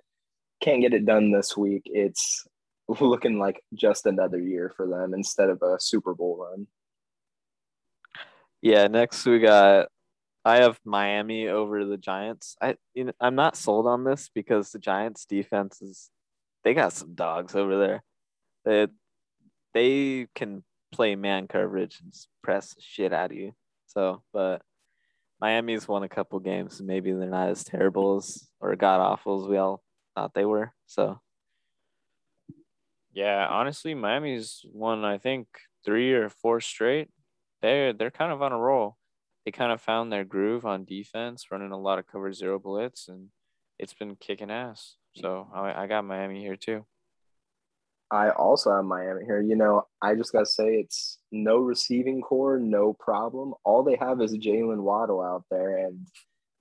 can't 0.61 0.81
get 0.81 0.93
it 0.93 1.05
done 1.05 1.31
this 1.31 1.57
week, 1.57 1.83
it's 1.85 2.47
looking 2.87 3.39
like 3.39 3.61
just 3.73 4.05
another 4.05 4.39
year 4.39 4.71
for 4.75 4.87
them 4.87 5.13
instead 5.13 5.49
of 5.49 5.61
a 5.61 5.79
Super 5.79 6.13
Bowl 6.13 6.37
run. 6.37 6.67
Yeah, 8.61 8.87
next 8.87 9.25
we 9.25 9.39
got 9.39 9.87
I 10.45 10.57
have 10.57 10.79
Miami 10.85 11.47
over 11.47 11.85
the 11.85 11.97
Giants. 11.97 12.55
I 12.61 12.75
you 12.93 13.05
know, 13.05 13.13
I'm 13.19 13.35
not 13.35 13.57
sold 13.57 13.87
on 13.87 14.03
this 14.03 14.29
because 14.33 14.71
the 14.71 14.79
Giants 14.79 15.25
defense 15.25 15.81
is 15.81 16.09
they 16.63 16.73
got 16.73 16.93
some 16.93 17.13
dogs 17.15 17.55
over 17.55 17.77
there. 17.77 18.03
They 18.65 18.87
they 19.73 20.27
can 20.35 20.63
play 20.91 21.15
man 21.15 21.47
coverage 21.47 21.99
and 22.01 22.13
press 22.43 22.75
shit 22.79 23.13
out 23.13 23.31
of 23.31 23.37
you. 23.37 23.53
So, 23.87 24.23
but 24.33 24.61
Miami's 25.39 25.87
won 25.87 26.03
a 26.03 26.09
couple 26.09 26.39
games, 26.39 26.81
maybe 26.81 27.11
they're 27.11 27.29
not 27.29 27.49
as 27.49 27.63
terrible 27.63 28.17
as 28.17 28.47
or 28.59 28.75
god 28.75 28.99
awful 28.99 29.43
as 29.43 29.49
we 29.49 29.57
all 29.57 29.81
thought 30.15 30.33
they 30.33 30.45
were. 30.45 30.73
So, 30.85 31.19
yeah, 33.13 33.47
honestly, 33.49 33.93
Miami's 33.93 34.65
won 34.71 35.03
I 35.03 35.17
think 35.17 35.47
three 35.83 36.13
or 36.13 36.29
four 36.29 36.61
straight. 36.61 37.09
They're 37.61 37.93
they're 37.93 38.11
kind 38.11 38.31
of 38.31 38.41
on 38.41 38.51
a 38.51 38.57
roll. 38.57 38.97
They 39.45 39.51
kind 39.51 39.71
of 39.71 39.81
found 39.81 40.11
their 40.11 40.23
groove 40.23 40.65
on 40.65 40.85
defense, 40.85 41.47
running 41.51 41.71
a 41.71 41.79
lot 41.79 41.99
of 41.99 42.07
cover 42.07 42.31
zero 42.31 42.59
blitz, 42.59 43.07
and 43.07 43.29
it's 43.79 43.93
been 43.93 44.15
kicking 44.15 44.51
ass. 44.51 44.95
So 45.15 45.47
I, 45.53 45.83
I 45.83 45.87
got 45.87 46.05
Miami 46.05 46.41
here 46.41 46.55
too. 46.55 46.85
I 48.11 48.29
also 48.31 48.75
have 48.75 48.83
Miami 48.83 49.23
here. 49.25 49.41
You 49.41 49.55
know, 49.55 49.87
I 50.01 50.15
just 50.15 50.33
gotta 50.33 50.45
say 50.45 50.75
it's 50.75 51.19
no 51.31 51.57
receiving 51.57 52.21
corps, 52.21 52.59
no 52.59 52.93
problem. 52.93 53.53
All 53.63 53.83
they 53.83 53.95
have 53.95 54.21
is 54.21 54.37
Jaylen 54.37 54.81
Waddle 54.81 55.21
out 55.21 55.45
there, 55.49 55.77
and 55.77 56.07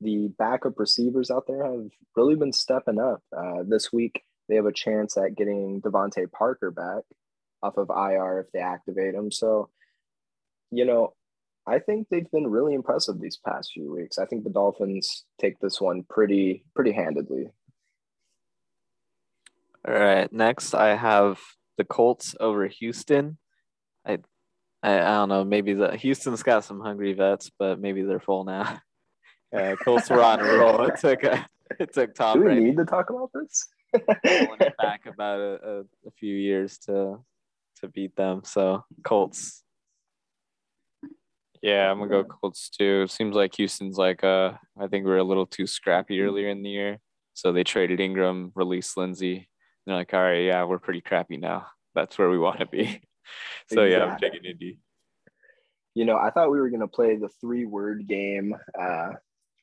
the 0.01 0.29
backup 0.39 0.79
receivers 0.79 1.31
out 1.31 1.47
there 1.47 1.65
have 1.65 1.91
really 2.17 2.37
been 2.37 2.53
stepping 2.53 2.99
up. 2.99 3.23
Uh, 3.37 3.63
this 3.67 3.93
week, 3.93 4.23
they 4.49 4.57
have 4.57 4.67
a 4.67 4.73
chance 4.73 5.17
at 5.17 5.37
getting 5.37 5.81
DeVante 5.83 6.31
Parker 6.33 6.71
back 6.71 7.05
off 7.63 7.77
of 7.77 7.91
IR 7.91 8.41
if 8.41 8.53
they 8.53 8.61
activate 8.61 9.15
him. 9.15 9.31
So, 9.31 9.69
you 10.71 10.85
know, 10.85 11.15
I 11.67 11.79
think 11.79 12.09
they've 12.09 12.31
been 12.31 12.47
really 12.47 12.75
impressive 12.75 13.21
these 13.21 13.37
past 13.37 13.73
few 13.73 13.93
weeks. 13.93 14.19
I 14.19 14.27
think 14.27 14.45
the 14.45 14.51
Dolphins 14.51 15.25
take 15.41 15.59
this 15.61 15.81
one 15.81 16.05
pretty 16.09 16.65
pretty 16.75 16.93
handedly. 16.93 17.49
All 19.87 19.95
right, 19.95 20.31
next 20.33 20.75
I 20.75 20.97
have 20.97 21.39
the 21.79 21.85
Colts 21.85 22.35
over 22.41 22.67
Houston. 22.67 23.39
I, 24.05 24.19
I, 24.83 25.01
I 25.01 25.15
don't 25.15 25.29
know. 25.29 25.45
Maybe 25.45 25.75
the 25.75 25.97
Houston's 25.97 26.43
got 26.43 26.65
some 26.65 26.81
hungry 26.81 27.13
vets, 27.13 27.51
but 27.59 27.81
maybe 27.81 28.03
they're 28.03 28.21
full 28.21 28.45
now. 28.45 28.81
Yeah, 29.53 29.75
Colts 29.77 30.09
were 30.11 30.23
on 30.23 30.41
a 30.41 30.45
roll. 30.45 30.85
It 30.85 30.99
took 30.99 31.25
a, 31.25 31.47
it 31.79 31.93
took 31.93 32.15
Tom. 32.15 32.39
Do 32.39 32.41
we 32.41 32.47
Brady 32.47 32.61
need 32.63 32.77
to 32.77 32.85
talk 32.85 33.11
about 33.11 33.31
this? 33.35 33.69
back 34.79 35.07
about 35.07 35.41
a, 35.41 35.59
a, 35.63 35.81
a 35.81 36.11
few 36.19 36.35
years 36.35 36.79
to 36.79 37.19
to 37.81 37.89
beat 37.89 38.15
them. 38.17 38.43
So 38.45 38.85
Colts. 39.03 39.63
Yeah, 41.63 41.91
I'm 41.91 41.99
gonna 41.99 42.11
go 42.11 42.25
Colts 42.25 42.71
too. 42.71 43.03
It 43.05 43.11
seems 43.11 43.35
like 43.35 43.55
Houston's 43.57 43.97
like 43.97 44.25
uh 44.25 44.53
I 44.79 44.87
think 44.87 45.05
we 45.05 45.13
are 45.13 45.19
a 45.19 45.25
little 45.25 45.47
too 45.47 45.67
scrappy 45.67 46.21
earlier 46.21 46.49
in 46.49 46.63
the 46.63 46.71
year. 46.71 46.99
So 47.35 47.53
they 47.53 47.65
traded 47.65 48.01
Ingram, 48.01 48.53
released 48.55 48.97
Lindsay. 48.97 49.49
they're 49.87 49.97
like, 49.97 50.13
all 50.13 50.21
right, 50.21 50.45
yeah, 50.45 50.65
we're 50.65 50.79
pretty 50.79 51.01
crappy 51.01 51.37
now. 51.37 51.67
That's 51.95 52.19
where 52.19 52.31
we 52.31 52.39
want 52.39 52.61
to 52.61 52.67
be. 52.67 53.01
so 53.73 53.85
yeah, 53.85 54.05
I'm 54.05 54.19
taking 54.19 54.45
Indy. 54.45 54.79
You 55.95 56.05
know, 56.05 56.17
I 56.17 56.31
thought 56.31 56.51
we 56.51 56.61
were 56.61 56.71
gonna 56.71 56.89
play 56.89 57.17
the 57.17 57.29
three 57.41 57.65
word 57.65 58.07
game 58.07 58.55
uh, 58.81 59.11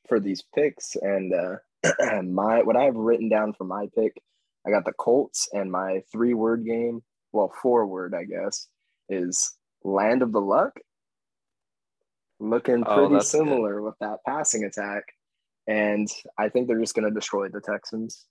for 0.08 0.20
these 0.20 0.42
picks, 0.54 0.96
and 0.96 1.32
uh, 1.32 2.22
my 2.22 2.62
what 2.62 2.76
I 2.76 2.84
have 2.84 2.96
written 2.96 3.28
down 3.28 3.52
for 3.52 3.64
my 3.64 3.86
pick, 3.94 4.20
I 4.66 4.70
got 4.70 4.84
the 4.84 4.92
Colts, 4.92 5.48
and 5.52 5.70
my 5.70 6.02
three 6.10 6.34
word 6.34 6.64
game, 6.64 7.02
well, 7.32 7.52
four 7.62 7.86
word, 7.86 8.14
I 8.14 8.24
guess, 8.24 8.68
is 9.08 9.54
Land 9.84 10.22
of 10.22 10.32
the 10.32 10.40
Luck. 10.40 10.78
Looking 12.40 12.84
oh, 12.86 12.94
pretty 12.94 13.16
oh, 13.16 13.20
similar 13.20 13.76
good. 13.76 13.84
with 13.84 13.94
that 14.00 14.18
passing 14.26 14.64
attack. 14.64 15.04
And 15.66 16.08
I 16.38 16.48
think 16.48 16.66
they're 16.66 16.80
just 16.80 16.94
going 16.94 17.08
to 17.08 17.14
destroy 17.14 17.48
the 17.48 17.60
Texans. 17.60 18.24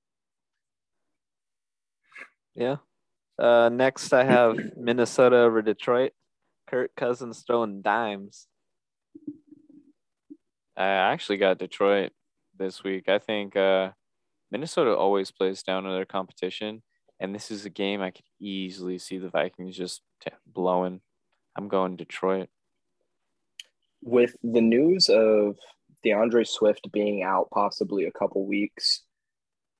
Yeah. 2.56 2.78
Uh, 3.38 3.70
next, 3.72 4.14
I 4.14 4.24
have 4.24 4.58
Minnesota 4.76 5.38
over 5.38 5.62
Detroit. 5.62 6.14
Kirk 6.68 6.92
Cousins 6.98 7.44
throwing 7.46 7.82
dimes. 7.82 8.48
I 10.78 10.86
actually 10.86 11.38
got 11.38 11.58
Detroit 11.58 12.12
this 12.56 12.84
week. 12.84 13.10
I 13.10 13.18
think 13.18 13.56
uh, 13.56 13.92
Minnesota 14.52 14.96
always 14.96 15.32
plays 15.32 15.64
down 15.64 15.84
to 15.84 15.90
their 15.90 16.06
competition, 16.06 16.84
and 17.20 17.34
this 17.34 17.50
is 17.50 17.66
a 17.66 17.72
game 17.72 18.00
I 18.02 18.12
could 18.12 18.26
easily 18.40 19.00
see 19.00 19.18
the 19.18 19.30
Vikings 19.30 19.76
just 19.76 20.04
t- 20.24 20.30
blowing. 20.46 21.02
I'm 21.58 21.68
going 21.68 21.96
Detroit. 21.96 22.50
With 24.04 24.36
the 24.44 24.62
news 24.62 25.10
of 25.10 25.58
D'Andre 26.04 26.44
Swift 26.44 26.92
being 26.92 27.24
out 27.24 27.50
possibly 27.52 28.06
a 28.06 28.12
couple 28.12 28.46
weeks, 28.46 29.02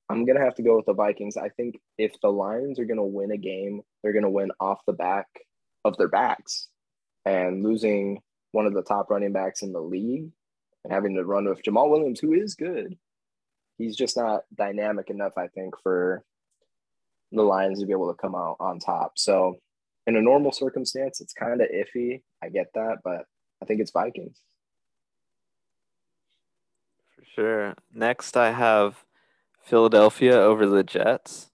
I'm 0.08 0.24
gonna 0.24 0.44
have 0.44 0.56
to 0.56 0.62
go 0.62 0.76
with 0.76 0.86
the 0.86 0.94
Vikings. 0.94 1.36
I 1.36 1.50
think 1.50 1.78
if 1.96 2.20
the 2.20 2.32
Lions 2.32 2.80
are 2.80 2.84
gonna 2.84 3.06
win 3.06 3.30
a 3.30 3.36
game, 3.36 3.82
they're 4.02 4.12
gonna 4.12 4.28
win 4.28 4.50
off 4.58 4.80
the 4.84 4.92
back 4.92 5.28
of 5.84 5.96
their 5.96 6.08
backs. 6.08 6.66
And 7.24 7.62
losing 7.62 8.20
one 8.50 8.66
of 8.66 8.74
the 8.74 8.82
top 8.82 9.10
running 9.10 9.32
backs 9.32 9.62
in 9.62 9.72
the 9.72 9.80
league 9.80 10.32
and 10.84 10.92
having 10.92 11.14
to 11.14 11.24
run 11.24 11.48
with 11.48 11.62
Jamaal 11.62 11.90
Williams, 11.90 12.20
who 12.20 12.32
is 12.32 12.54
good, 12.54 12.96
he's 13.76 13.96
just 13.96 14.16
not 14.16 14.42
dynamic 14.54 15.10
enough, 15.10 15.36
I 15.36 15.48
think, 15.48 15.74
for 15.82 16.24
the 17.32 17.42
Lions 17.42 17.80
to 17.80 17.86
be 17.86 17.92
able 17.92 18.12
to 18.12 18.20
come 18.20 18.34
out 18.34 18.56
on 18.60 18.78
top. 18.78 19.12
So 19.16 19.60
in 20.06 20.16
a 20.16 20.22
normal 20.22 20.52
circumstance, 20.52 21.20
it's 21.20 21.32
kind 21.32 21.60
of 21.60 21.68
iffy. 21.68 22.22
I 22.42 22.48
get 22.48 22.68
that, 22.74 22.98
but 23.04 23.26
I 23.62 23.66
think 23.66 23.80
it's 23.80 23.90
Vikings. 23.90 24.40
For 27.14 27.24
sure. 27.34 27.74
Next, 27.92 28.36
I 28.36 28.52
have 28.52 29.04
Philadelphia 29.62 30.34
over 30.34 30.66
the 30.66 30.82
Jets. 30.82 31.50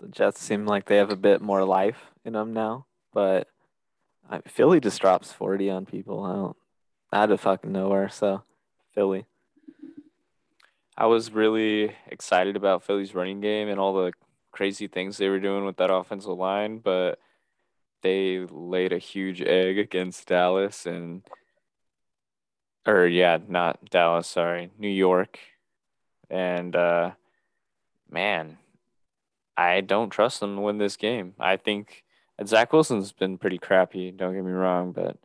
The 0.00 0.08
Jets 0.08 0.40
seem 0.40 0.66
like 0.66 0.86
they 0.86 0.96
have 0.96 1.12
a 1.12 1.16
bit 1.16 1.40
more 1.40 1.64
life 1.64 2.10
in 2.24 2.32
them 2.32 2.52
now, 2.52 2.86
but 3.12 3.46
Philly 4.48 4.80
just 4.80 5.00
drops 5.00 5.30
40 5.30 5.70
on 5.70 5.86
people. 5.86 6.26
Don't, 6.26 6.56
out 7.12 7.30
of 7.30 7.40
fucking 7.40 7.70
nowhere. 7.70 8.08
So, 8.08 8.42
Philly. 8.94 9.26
I 10.96 11.06
was 11.06 11.32
really 11.32 11.94
excited 12.06 12.56
about 12.56 12.84
Philly's 12.84 13.14
running 13.14 13.40
game 13.40 13.68
and 13.68 13.80
all 13.80 13.94
the 13.94 14.12
crazy 14.52 14.86
things 14.86 15.16
they 15.16 15.28
were 15.28 15.40
doing 15.40 15.64
with 15.64 15.78
that 15.78 15.92
offensive 15.92 16.36
line, 16.36 16.78
but 16.78 17.18
they 18.02 18.46
laid 18.50 18.92
a 18.92 18.98
huge 18.98 19.40
egg 19.40 19.78
against 19.78 20.28
Dallas 20.28 20.86
and 20.86 21.22
or 22.86 23.06
yeah, 23.06 23.38
not 23.48 23.90
Dallas, 23.90 24.26
sorry, 24.26 24.70
New 24.78 24.88
York. 24.88 25.38
And 26.28 26.76
uh 26.76 27.12
man, 28.10 28.58
I 29.56 29.80
don't 29.80 30.10
trust 30.10 30.40
them 30.40 30.56
to 30.56 30.60
win 30.62 30.78
this 30.78 30.96
game. 30.96 31.34
I 31.38 31.56
think 31.56 32.04
Zach 32.44 32.72
Wilson's 32.72 33.12
been 33.12 33.38
pretty 33.38 33.58
crappy. 33.58 34.10
Don't 34.10 34.34
get 34.34 34.44
me 34.44 34.52
wrong, 34.52 34.92
but 34.92 35.16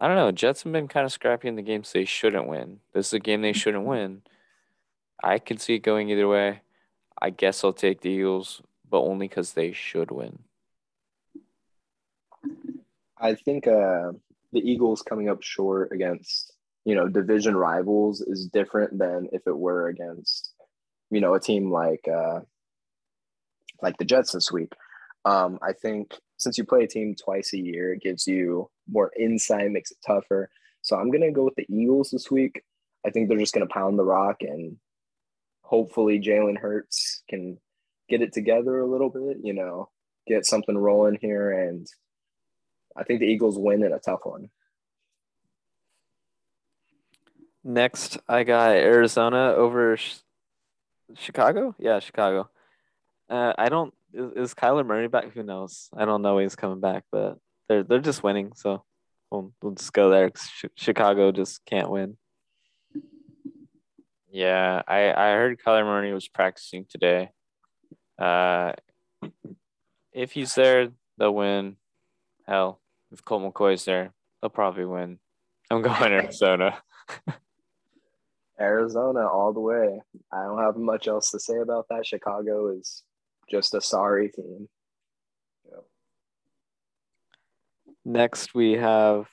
I 0.00 0.08
don't 0.08 0.16
know. 0.16 0.30
Jets 0.30 0.62
have 0.62 0.72
been 0.72 0.88
kind 0.88 1.06
of 1.06 1.12
scrappy 1.12 1.48
in 1.48 1.56
the 1.56 1.62
games 1.62 1.92
they 1.92 2.04
shouldn't 2.04 2.46
win. 2.46 2.80
This 2.92 3.08
is 3.08 3.12
a 3.14 3.18
game 3.18 3.40
they 3.40 3.54
shouldn't 3.54 3.86
win. 3.86 4.22
I 5.22 5.38
can 5.38 5.58
see 5.58 5.74
it 5.74 5.80
going 5.80 6.10
either 6.10 6.28
way. 6.28 6.60
I 7.20 7.30
guess 7.30 7.64
I'll 7.64 7.72
take 7.72 8.02
the 8.02 8.10
Eagles, 8.10 8.60
but 8.88 9.00
only 9.00 9.28
because 9.28 9.52
they 9.52 9.72
should 9.72 10.10
win. 10.10 10.40
I 13.18 13.34
think 13.34 13.66
uh, 13.66 14.12
the 14.52 14.60
Eagles 14.60 15.00
coming 15.00 15.30
up 15.30 15.42
short 15.42 15.92
against 15.92 16.52
you 16.84 16.94
know 16.94 17.08
division 17.08 17.56
rivals 17.56 18.20
is 18.20 18.46
different 18.46 18.98
than 18.98 19.28
if 19.32 19.42
it 19.46 19.56
were 19.56 19.88
against 19.88 20.52
you 21.10 21.20
know 21.20 21.34
a 21.34 21.40
team 21.40 21.70
like 21.70 22.06
uh, 22.06 22.40
like 23.82 23.96
the 23.96 24.04
Jets 24.04 24.32
this 24.32 24.52
week. 24.52 24.72
Um, 25.24 25.58
I 25.62 25.72
think 25.72 26.14
since 26.36 26.58
you 26.58 26.64
play 26.64 26.84
a 26.84 26.88
team 26.88 27.14
twice 27.14 27.52
a 27.52 27.58
year, 27.58 27.94
it 27.94 28.02
gives 28.02 28.26
you 28.26 28.70
more 28.88 29.12
insight, 29.18 29.70
makes 29.70 29.90
it 29.90 29.98
tougher. 30.06 30.50
So 30.82 30.96
I'm 30.96 31.10
gonna 31.10 31.32
go 31.32 31.44
with 31.44 31.54
the 31.56 31.66
Eagles 31.68 32.10
this 32.10 32.30
week. 32.30 32.62
I 33.04 33.10
think 33.10 33.28
they're 33.28 33.38
just 33.38 33.54
gonna 33.54 33.66
pound 33.66 33.98
the 33.98 34.04
rock 34.04 34.42
and 34.42 34.76
hopefully 35.62 36.20
Jalen 36.20 36.58
Hurts 36.58 37.22
can 37.28 37.58
get 38.08 38.22
it 38.22 38.32
together 38.32 38.80
a 38.80 38.86
little 38.86 39.10
bit, 39.10 39.38
you 39.42 39.52
know, 39.52 39.90
get 40.26 40.46
something 40.46 40.76
rolling 40.76 41.18
here. 41.20 41.50
And 41.50 41.86
I 42.96 43.02
think 43.04 43.20
the 43.20 43.26
Eagles 43.26 43.58
win 43.58 43.82
in 43.82 43.92
a 43.92 43.98
tough 43.98 44.20
one. 44.24 44.50
Next, 47.64 48.18
I 48.28 48.44
got 48.44 48.76
Arizona 48.76 49.54
over 49.56 49.98
Chicago? 51.14 51.74
Yeah, 51.78 51.98
Chicago. 51.98 52.48
Uh, 53.28 53.52
I 53.58 53.68
don't. 53.68 53.92
Is, 54.16 54.32
is 54.50 54.54
Kyler 54.54 54.86
Murray 54.86 55.08
back? 55.08 55.32
Who 55.32 55.42
knows? 55.42 55.90
I 55.94 56.06
don't 56.06 56.22
know 56.22 56.36
when 56.36 56.44
he's 56.44 56.56
coming 56.56 56.80
back, 56.80 57.04
but 57.12 57.36
they're 57.68 57.82
they're 57.82 57.98
just 57.98 58.22
winning, 58.22 58.52
so 58.54 58.82
we'll, 59.30 59.52
we'll 59.60 59.74
just 59.74 59.92
go 59.92 60.08
there. 60.08 60.30
Chicago 60.74 61.32
just 61.32 61.64
can't 61.66 61.90
win. 61.90 62.16
Yeah, 64.30 64.82
I 64.88 65.12
I 65.12 65.32
heard 65.32 65.60
Kyler 65.60 65.84
Murray 65.84 66.12
was 66.14 66.28
practicing 66.28 66.86
today. 66.88 67.30
Uh, 68.18 68.72
if 70.12 70.32
he's 70.32 70.54
there, 70.54 70.88
they'll 71.18 71.34
win. 71.34 71.76
Hell, 72.46 72.80
if 73.12 73.22
Colt 73.22 73.42
McCoy's 73.42 73.84
there, 73.84 74.12
they'll 74.40 74.48
probably 74.48 74.86
win. 74.86 75.18
I'm 75.70 75.82
going 75.82 76.12
Arizona. 76.12 76.78
Arizona 78.58 79.26
all 79.26 79.52
the 79.52 79.60
way. 79.60 80.00
I 80.32 80.44
don't 80.44 80.62
have 80.62 80.76
much 80.76 81.06
else 81.06 81.30
to 81.32 81.40
say 81.40 81.58
about 81.58 81.86
that. 81.90 82.06
Chicago 82.06 82.68
is 82.70 83.02
just 83.50 83.74
a 83.74 83.80
sorry 83.80 84.30
team. 84.30 84.68
Yep. 85.70 85.84
Next, 88.04 88.54
we 88.54 88.72
have. 88.72 89.26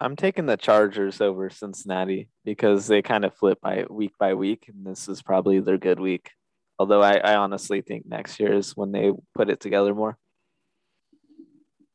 I'm 0.00 0.14
taking 0.14 0.46
the 0.46 0.56
Chargers 0.56 1.20
over 1.20 1.50
Cincinnati 1.50 2.28
because 2.44 2.86
they 2.86 3.02
kind 3.02 3.24
of 3.24 3.34
flip 3.34 3.60
by 3.60 3.84
week 3.90 4.12
by 4.18 4.34
week, 4.34 4.66
and 4.68 4.86
this 4.86 5.08
is 5.08 5.22
probably 5.22 5.58
their 5.60 5.78
good 5.78 5.98
week. 5.98 6.30
Although 6.78 7.02
I, 7.02 7.16
I 7.16 7.34
honestly 7.34 7.80
think 7.80 8.06
next 8.06 8.38
year 8.38 8.52
is 8.52 8.76
when 8.76 8.92
they 8.92 9.12
put 9.34 9.50
it 9.50 9.58
together 9.58 9.94
more. 9.94 10.16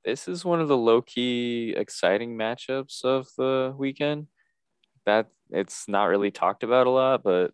This 0.03 0.27
is 0.27 0.43
one 0.43 0.59
of 0.59 0.67
the 0.67 0.75
low 0.75 1.01
key 1.01 1.73
exciting 1.77 2.37
matchups 2.37 3.05
of 3.05 3.27
the 3.37 3.73
weekend. 3.77 4.27
That 5.05 5.27
it's 5.49 5.87
not 5.87 6.05
really 6.05 6.31
talked 6.31 6.63
about 6.63 6.87
a 6.87 6.89
lot, 6.89 7.23
but 7.23 7.51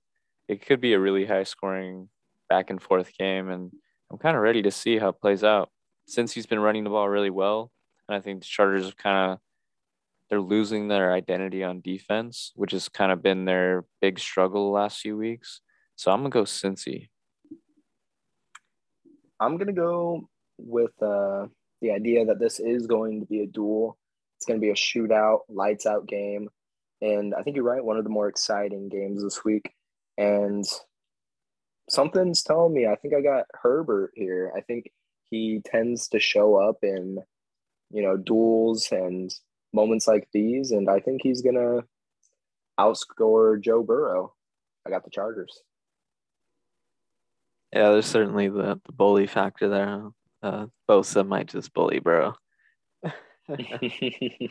it 0.48 0.66
could 0.66 0.82
be 0.82 0.94
a 0.94 1.00
really 1.00 1.26
high 1.26 1.44
scoring 1.44 2.10
back 2.50 2.70
and 2.70 2.82
forth 2.82 3.12
game. 3.18 3.50
And 3.50 3.72
I'm 4.12 4.18
kind 4.18 4.36
of 4.36 4.44
ready 4.44 4.62
to 4.64 4.72
see 4.72 4.98
how 4.98 5.10
it 5.10 5.22
plays 5.22 5.44
out 5.44 5.70
since 6.08 6.34
he's 6.34 6.48
been 6.48 6.60
running 6.60 6.84
the 6.84 6.90
ball 6.90 7.08
really 7.08 7.30
well. 7.30 7.72
And 8.08 8.16
I 8.16 8.22
think 8.22 8.42
the 8.42 8.48
Chargers 8.48 8.86
have 8.86 8.98
kind 8.98 9.32
of 9.32 9.40
they're 10.30 10.42
losing 10.42 10.88
their 10.88 11.12
identity 11.12 11.64
on 11.64 11.82
defense, 11.82 12.52
which 12.56 12.72
has 12.72 12.88
kind 12.88 13.12
of 13.12 13.24
been 13.24 13.46
their 13.46 13.86
big 14.00 14.20
struggle 14.20 14.66
the 14.66 14.78
last 14.78 15.00
few 15.00 15.18
weeks. 15.18 15.62
So 15.96 16.12
I'm 16.12 16.20
gonna 16.20 16.30
go 16.30 16.44
Cincy. 16.44 17.10
I'm 19.40 19.58
gonna 19.58 19.74
go 19.74 20.30
with 20.58 20.92
uh, 21.02 21.48
the 21.82 21.92
idea 21.92 22.26
that 22.26 22.40
this 22.40 22.60
is 22.60 22.86
going 22.86 23.22
to 23.22 23.26
be 23.26 23.42
a 23.42 23.48
duel. 23.48 23.98
It's 24.38 24.46
to 24.46 24.58
be 24.58 24.70
a 24.70 24.74
shootout, 24.74 25.40
lights 25.50 25.86
out 25.86 26.08
game, 26.08 26.48
and 27.02 27.34
I 27.34 27.42
think 27.42 27.56
you're 27.56 27.66
right. 27.66 27.84
One 27.84 27.98
of 27.98 28.04
the 28.04 28.10
more 28.10 28.30
exciting 28.30 28.88
games 28.88 29.24
this 29.24 29.44
week, 29.44 29.72
and 30.18 30.64
something's 31.90 32.44
telling 32.44 32.74
me 32.74 32.88
I 32.88 32.96
think 32.96 33.14
I 33.14 33.22
got 33.22 33.46
Herbert 33.54 34.12
here. 34.16 34.52
I 34.56 34.62
think 34.62 34.92
he 35.30 35.62
tends 35.66 36.08
to 36.10 36.20
show 36.20 36.56
up 36.56 36.78
in 36.84 37.20
you 37.92 38.04
know 38.04 38.18
duels 38.18 38.90
and 38.92 39.34
moments 39.74 40.08
like 40.08 40.28
these, 40.34 40.72
and 40.72 40.90
I 40.90 41.00
think 41.00 41.22
he's 41.22 41.42
gonna 41.42 41.84
outscore 42.80 43.62
Joe 43.62 43.84
Burrow. 43.84 44.34
I 44.86 44.90
got 44.90 45.04
the 45.04 45.12
Chargers. 45.12 45.62
Yeah, 47.74 47.92
there's 47.92 48.08
certainly 48.08 48.50
the, 48.50 48.82
the 48.86 48.92
bully 48.92 49.28
factor 49.28 49.70
there. 49.70 50.10
Uh, 50.42 50.68
Bosa 50.90 51.28
might 51.28 51.48
just 51.48 51.74
bully 51.74 52.00
Burrow. 52.00 52.36
uh, 53.04 53.12
the 53.48 54.50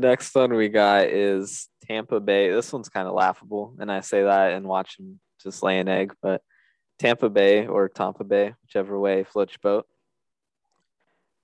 next 0.00 0.34
one 0.34 0.54
we 0.54 0.68
got 0.68 1.08
is 1.08 1.68
Tampa 1.82 2.20
Bay. 2.20 2.50
This 2.50 2.72
one's 2.72 2.88
kind 2.88 3.06
of 3.06 3.14
laughable, 3.14 3.74
and 3.78 3.92
I 3.92 4.00
say 4.00 4.22
that 4.22 4.52
and 4.52 4.66
watch 4.66 4.98
him 4.98 5.20
just 5.46 5.62
lay 5.62 5.78
an 5.78 5.88
egg, 5.88 6.12
but 6.20 6.42
Tampa 6.98 7.30
Bay 7.30 7.66
or 7.66 7.88
Tampa 7.88 8.24
Bay, 8.24 8.54
whichever 8.62 8.98
way 8.98 9.22
floats 9.22 9.52
your 9.52 9.60
boat, 9.62 9.86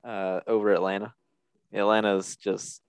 uh, 0.04 0.40
over 0.46 0.72
Atlanta. 0.72 1.14
Atlanta's 1.72 2.36
just, 2.36 2.82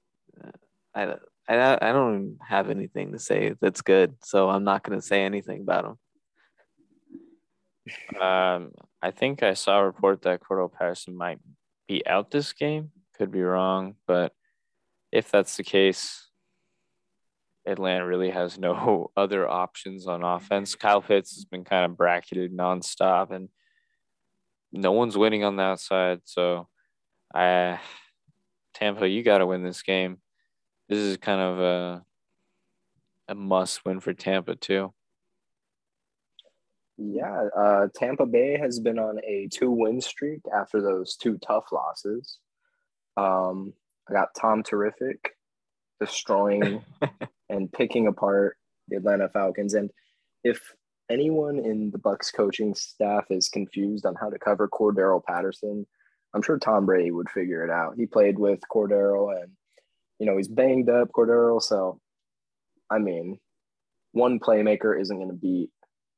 uh, 0.44 0.50
I, 0.96 1.14
I, 1.48 1.78
I 1.82 1.92
don't 1.92 2.40
have 2.48 2.72
anything 2.72 3.12
to 3.12 3.20
say 3.20 3.54
that's 3.62 3.82
good, 3.82 4.16
so 4.24 4.50
I'm 4.50 4.64
not 4.64 4.82
going 4.84 5.00
to 5.00 5.06
say 5.06 5.24
anything 5.24 5.62
about 5.62 5.84
them. 5.84 6.00
Um, 8.20 8.72
I 9.02 9.12
think 9.12 9.44
I 9.44 9.54
saw 9.54 9.80
a 9.80 9.86
report 9.86 10.24
that 10.24 10.42
Cordarrelle 10.42 10.74
Patterson 10.74 11.16
might 11.16 11.38
be 11.88 12.06
out 12.08 12.32
this 12.32 12.54
game. 12.54 12.90
Could 13.18 13.32
be 13.32 13.44
wrong, 13.44 13.96
but 14.08 14.34
if 15.12 15.30
that's 15.30 15.58
the 15.58 15.64
case, 15.64 16.30
Atlanta 17.66 18.06
really 18.06 18.30
has 18.30 18.58
no 18.58 19.12
other 19.18 19.48
options 19.48 20.08
on 20.08 20.24
offense. 20.24 20.76
Kyle 20.76 21.02
Pitts 21.02 21.36
has 21.36 21.46
been 21.46 21.64
kind 21.64 21.86
of 21.86 21.98
bracketed 21.98 22.56
nonstop, 22.56 23.32
and 23.32 23.50
no 24.72 24.92
one's 24.92 25.18
winning 25.18 25.44
on 25.44 25.58
that 25.58 25.80
side. 25.80 26.22
So, 26.26 26.68
I 27.34 27.80
Tampa, 28.74 29.08
you 29.08 29.24
got 29.24 29.40
to 29.40 29.46
win 29.46 29.64
this 29.64 29.82
game. 29.82 30.18
This 30.90 31.00
is 31.00 31.18
kind 31.18 31.42
of 31.42 31.60
a 31.60 32.06
a 33.30 33.36
must 33.36 33.86
win 33.86 34.00
for 34.00 34.14
Tampa 34.14 34.56
too. 34.56 34.94
Yeah, 36.98 37.48
uh, 37.58 37.88
Tampa 37.96 38.26
Bay 38.26 38.58
has 38.60 38.80
been 38.80 39.00
on 39.00 39.20
a 39.26 39.48
two 39.52 39.72
win 39.72 40.00
streak 40.00 40.42
after 40.56 40.82
those 40.82 41.16
two 41.16 41.38
tough 41.40 41.66
losses. 41.72 42.38
Um, 43.18 43.74
I 44.10 44.14
got 44.14 44.36
Tom 44.40 44.64
Terrific 44.64 45.32
destroying 46.00 46.84
and 47.54 47.72
picking 47.72 48.08
apart 48.08 48.58
the 48.88 48.98
Atlanta 48.98 49.30
Falcons. 49.30 49.74
And 49.74 49.92
if 50.44 50.60
anyone 51.10 51.60
in 51.60 51.92
the 51.92 52.00
Bucs 52.00 52.34
coaching 52.34 52.74
staff 52.74 53.26
is 53.30 53.50
confused 53.50 54.06
on 54.06 54.16
how 54.20 54.30
to 54.30 54.40
cover 54.40 54.68
Cordarrelle 54.68 55.24
Patterson, 55.24 55.86
I'm 56.34 56.42
sure 56.42 56.58
Tom 56.58 56.86
Brady 56.86 57.12
would 57.12 57.30
figure 57.30 57.64
it 57.64 57.70
out. 57.70 57.96
He 57.96 58.08
played 58.08 58.40
with 58.40 58.60
Cordero 58.74 59.40
and 59.40 59.52
you 60.20 60.26
know 60.26 60.38
he's 60.38 60.48
banged 60.48 60.90
up 60.90 61.10
Cordero, 61.16 61.62
so 61.62 62.00
I 62.90 63.00
mean, 63.00 63.40
one 64.12 64.40
playmaker 64.40 65.00
isn't 65.00 65.18
going 65.18 65.30
to 65.30 65.36
beat 65.36 65.70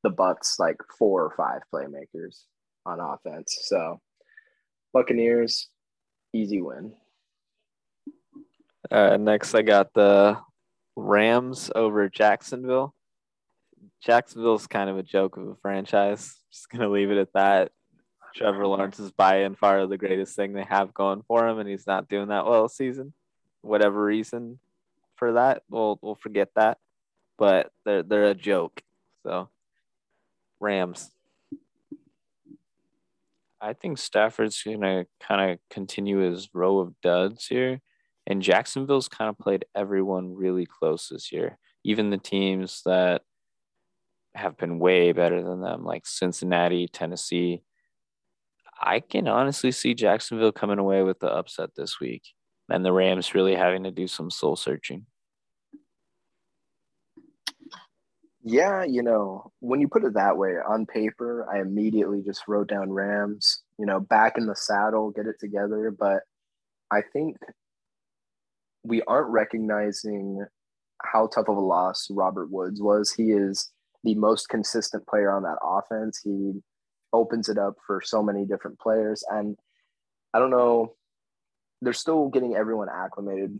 the 0.03 0.11
Bucs 0.11 0.59
like 0.59 0.77
four 0.97 1.23
or 1.23 1.33
five 1.35 1.61
playmakers 1.73 2.43
on 2.85 2.99
offense. 2.99 3.57
So 3.63 3.99
Buccaneers, 4.93 5.69
easy 6.33 6.61
win. 6.61 6.93
Uh, 8.91 9.17
next, 9.17 9.55
I 9.55 9.63
got 9.63 9.93
the 9.93 10.37
Rams 10.95 11.71
over 11.75 12.09
Jacksonville. 12.09 12.93
Jacksonville's 14.01 14.67
kind 14.67 14.89
of 14.89 14.97
a 14.97 15.03
joke 15.03 15.37
of 15.37 15.47
a 15.47 15.55
franchise. 15.55 16.35
Just 16.51 16.69
gonna 16.69 16.89
leave 16.89 17.11
it 17.11 17.17
at 17.17 17.33
that. 17.33 17.71
Trevor 18.35 18.67
Lawrence 18.67 18.99
is 18.99 19.11
by 19.11 19.37
and 19.37 19.57
far 19.57 19.87
the 19.87 19.97
greatest 19.97 20.35
thing 20.35 20.53
they 20.53 20.65
have 20.65 20.93
going 20.93 21.21
for 21.27 21.47
him, 21.47 21.57
and 21.59 21.69
he's 21.69 21.87
not 21.87 22.09
doing 22.09 22.27
that 22.27 22.45
well 22.45 22.67
season. 22.67 23.13
Whatever 23.61 24.03
reason 24.03 24.59
for 25.15 25.33
that, 25.33 25.63
we'll 25.69 25.99
we'll 26.01 26.15
forget 26.15 26.49
that. 26.55 26.77
But 27.37 27.71
they're 27.85 28.03
they're 28.03 28.25
a 28.25 28.35
joke. 28.35 28.81
So 29.23 29.49
Rams. 30.59 31.11
I 33.61 33.73
think 33.73 33.97
Stafford's 33.97 34.61
gonna 34.61 35.05
kind 35.19 35.51
of 35.51 35.59
continue 35.69 36.17
his 36.19 36.49
row 36.53 36.79
of 36.79 36.99
duds 37.01 37.47
here, 37.47 37.81
and 38.27 38.41
Jacksonville's 38.41 39.07
kind 39.07 39.29
of 39.29 39.37
played 39.37 39.65
everyone 39.75 40.35
really 40.35 40.65
close 40.65 41.09
this 41.09 41.31
year, 41.31 41.57
even 41.83 42.09
the 42.09 42.17
teams 42.17 42.81
that 42.85 43.21
have 44.33 44.57
been 44.57 44.79
way 44.79 45.11
better 45.11 45.43
than 45.43 45.61
them, 45.61 45.83
like 45.85 46.05
Cincinnati, 46.05 46.87
Tennessee. 46.87 47.63
I 48.81 48.99
can 48.99 49.27
honestly 49.27 49.71
see 49.71 49.93
Jacksonville 49.93 50.51
coming 50.51 50.79
away 50.79 51.03
with 51.03 51.19
the 51.19 51.31
upset 51.31 51.69
this 51.75 51.99
week, 51.99 52.23
and 52.69 52.83
the 52.83 52.91
Rams 52.91 53.33
really 53.33 53.55
having 53.55 53.83
to 53.83 53.91
do 53.91 54.07
some 54.07 54.29
soul 54.29 54.55
searching. 54.55 55.05
Yeah, 58.47 58.83
you 58.83 59.01
know, 59.01 59.51
when 59.59 59.81
you 59.81 59.87
put 59.87 60.03
it 60.03 60.13
that 60.13 60.37
way 60.37 60.51
on 60.51 60.85
paper, 60.85 61.47
I 61.51 61.61
immediately 61.61 62.21
just 62.21 62.47
wrote 62.47 62.67
down 62.67 62.91
Rams, 62.91 63.63
you 63.79 63.87
know, 63.87 63.99
back 63.99 64.37
in 64.37 64.45
the 64.45 64.55
saddle, 64.55 65.09
get 65.09 65.25
it 65.25 65.39
together. 65.39 65.89
But 65.89 66.21
I 66.91 67.01
think 67.11 67.37
we 68.85 69.01
aren't 69.03 69.29
recognizing 69.29 70.45
how 71.01 71.27
tough 71.27 71.49
of 71.49 71.57
a 71.57 71.61
loss 71.61 72.07
Robert 72.09 72.49
Woods 72.51 72.81
was. 72.81 73.11
He 73.11 73.31
is 73.31 73.71
the 74.03 74.15
most 74.15 74.49
consistent 74.49 75.05
player 75.07 75.31
on 75.31 75.43
that 75.43 75.57
offense. 75.63 76.19
He 76.23 76.53
opens 77.11 77.49
it 77.49 77.57
up 77.57 77.75
for 77.85 78.01
so 78.03 78.21
many 78.21 78.45
different 78.45 78.79
players. 78.79 79.23
And 79.29 79.57
I 80.33 80.39
don't 80.39 80.51
know, 80.51 80.95
they're 81.81 81.93
still 81.93 82.29
getting 82.29 82.55
everyone 82.55 82.87
acclimated 82.89 83.59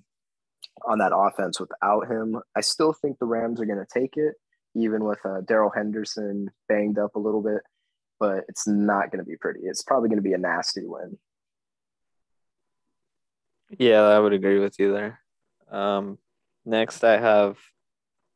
on 0.88 1.00
that 1.00 1.16
offense 1.16 1.60
without 1.60 2.10
him. 2.10 2.40
I 2.56 2.62
still 2.62 2.94
think 2.94 3.18
the 3.20 3.26
Rams 3.26 3.62
are 3.62 3.66
going 3.66 3.84
to 3.84 4.00
take 4.00 4.18
it 4.18 4.36
even 4.76 5.06
with 5.06 5.20
uh, 5.26 5.42
Darrell 5.48 5.72
Henderson 5.74 6.50
banged 6.68 7.00
up 7.00 7.16
a 7.16 7.20
little 7.20 7.42
bit, 7.42 7.62
but 8.20 8.44
it's 8.50 8.68
not 8.68 9.10
going 9.10 9.24
to 9.24 9.30
be 9.30 9.38
pretty. 9.38 9.62
It's 9.64 9.84
probably 9.84 10.10
going 10.10 10.18
to 10.18 10.24
be 10.24 10.34
a 10.34 10.38
nasty 10.38 10.82
win. 10.84 11.18
Yeah, 13.70 14.02
I 14.02 14.20
would 14.20 14.34
agree 14.34 14.60
with 14.60 14.80
you 14.80 14.94
there. 14.94 15.20
Um, 15.72 16.18
next, 16.66 17.04
I 17.04 17.18
have 17.18 17.58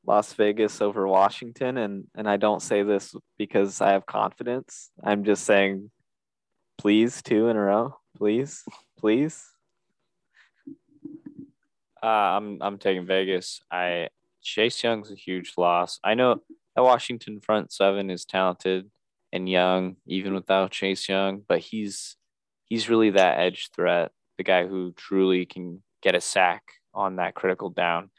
Las 0.06 0.34
Vegas 0.34 0.82
over 0.82 1.08
Washington, 1.08 1.78
and 1.78 2.08
and 2.16 2.28
I 2.28 2.38
don't 2.38 2.62
say 2.62 2.84
this 2.84 3.16
because 3.38 3.82
I 3.82 3.92
have 3.92 4.06
confidence. 4.06 4.92
I'm 5.04 5.24
just 5.24 5.44
saying, 5.46 5.92
please, 6.78 7.22
two 7.22 7.48
in 7.48 7.58
a 7.58 7.62
row, 7.62 7.98
please, 8.18 8.64
please. 8.98 9.46
Uh, 12.02 12.06
I'm 12.08 12.58
I'm 12.62 12.78
taking 12.78 13.06
Vegas. 13.06 13.62
I 13.72 14.10
Chase 14.42 14.84
Young's 14.84 15.12
a 15.12 15.16
huge 15.16 15.54
loss. 15.58 16.00
I 16.04 16.14
know 16.16 16.42
that 16.76 16.84
Washington 16.84 17.40
front 17.42 17.72
seven 17.72 18.10
is 18.10 18.26
talented 18.26 18.90
and 19.32 19.50
young, 19.50 19.98
even 20.08 20.34
without 20.34 20.72
Chase 20.72 21.08
Young, 21.08 21.44
but 21.48 21.60
he's 21.60 22.16
he's 22.66 22.90
really 22.90 23.12
that 23.12 23.40
edge 23.40 23.70
threat, 23.76 24.12
the 24.40 24.44
guy 24.44 24.66
who 24.66 24.92
truly 24.94 25.46
can 25.46 25.84
get 26.02 26.16
a 26.16 26.22
sack 26.22 26.64
on 26.96 27.18
that 27.18 27.36
critical 27.36 27.70
down 27.70 28.10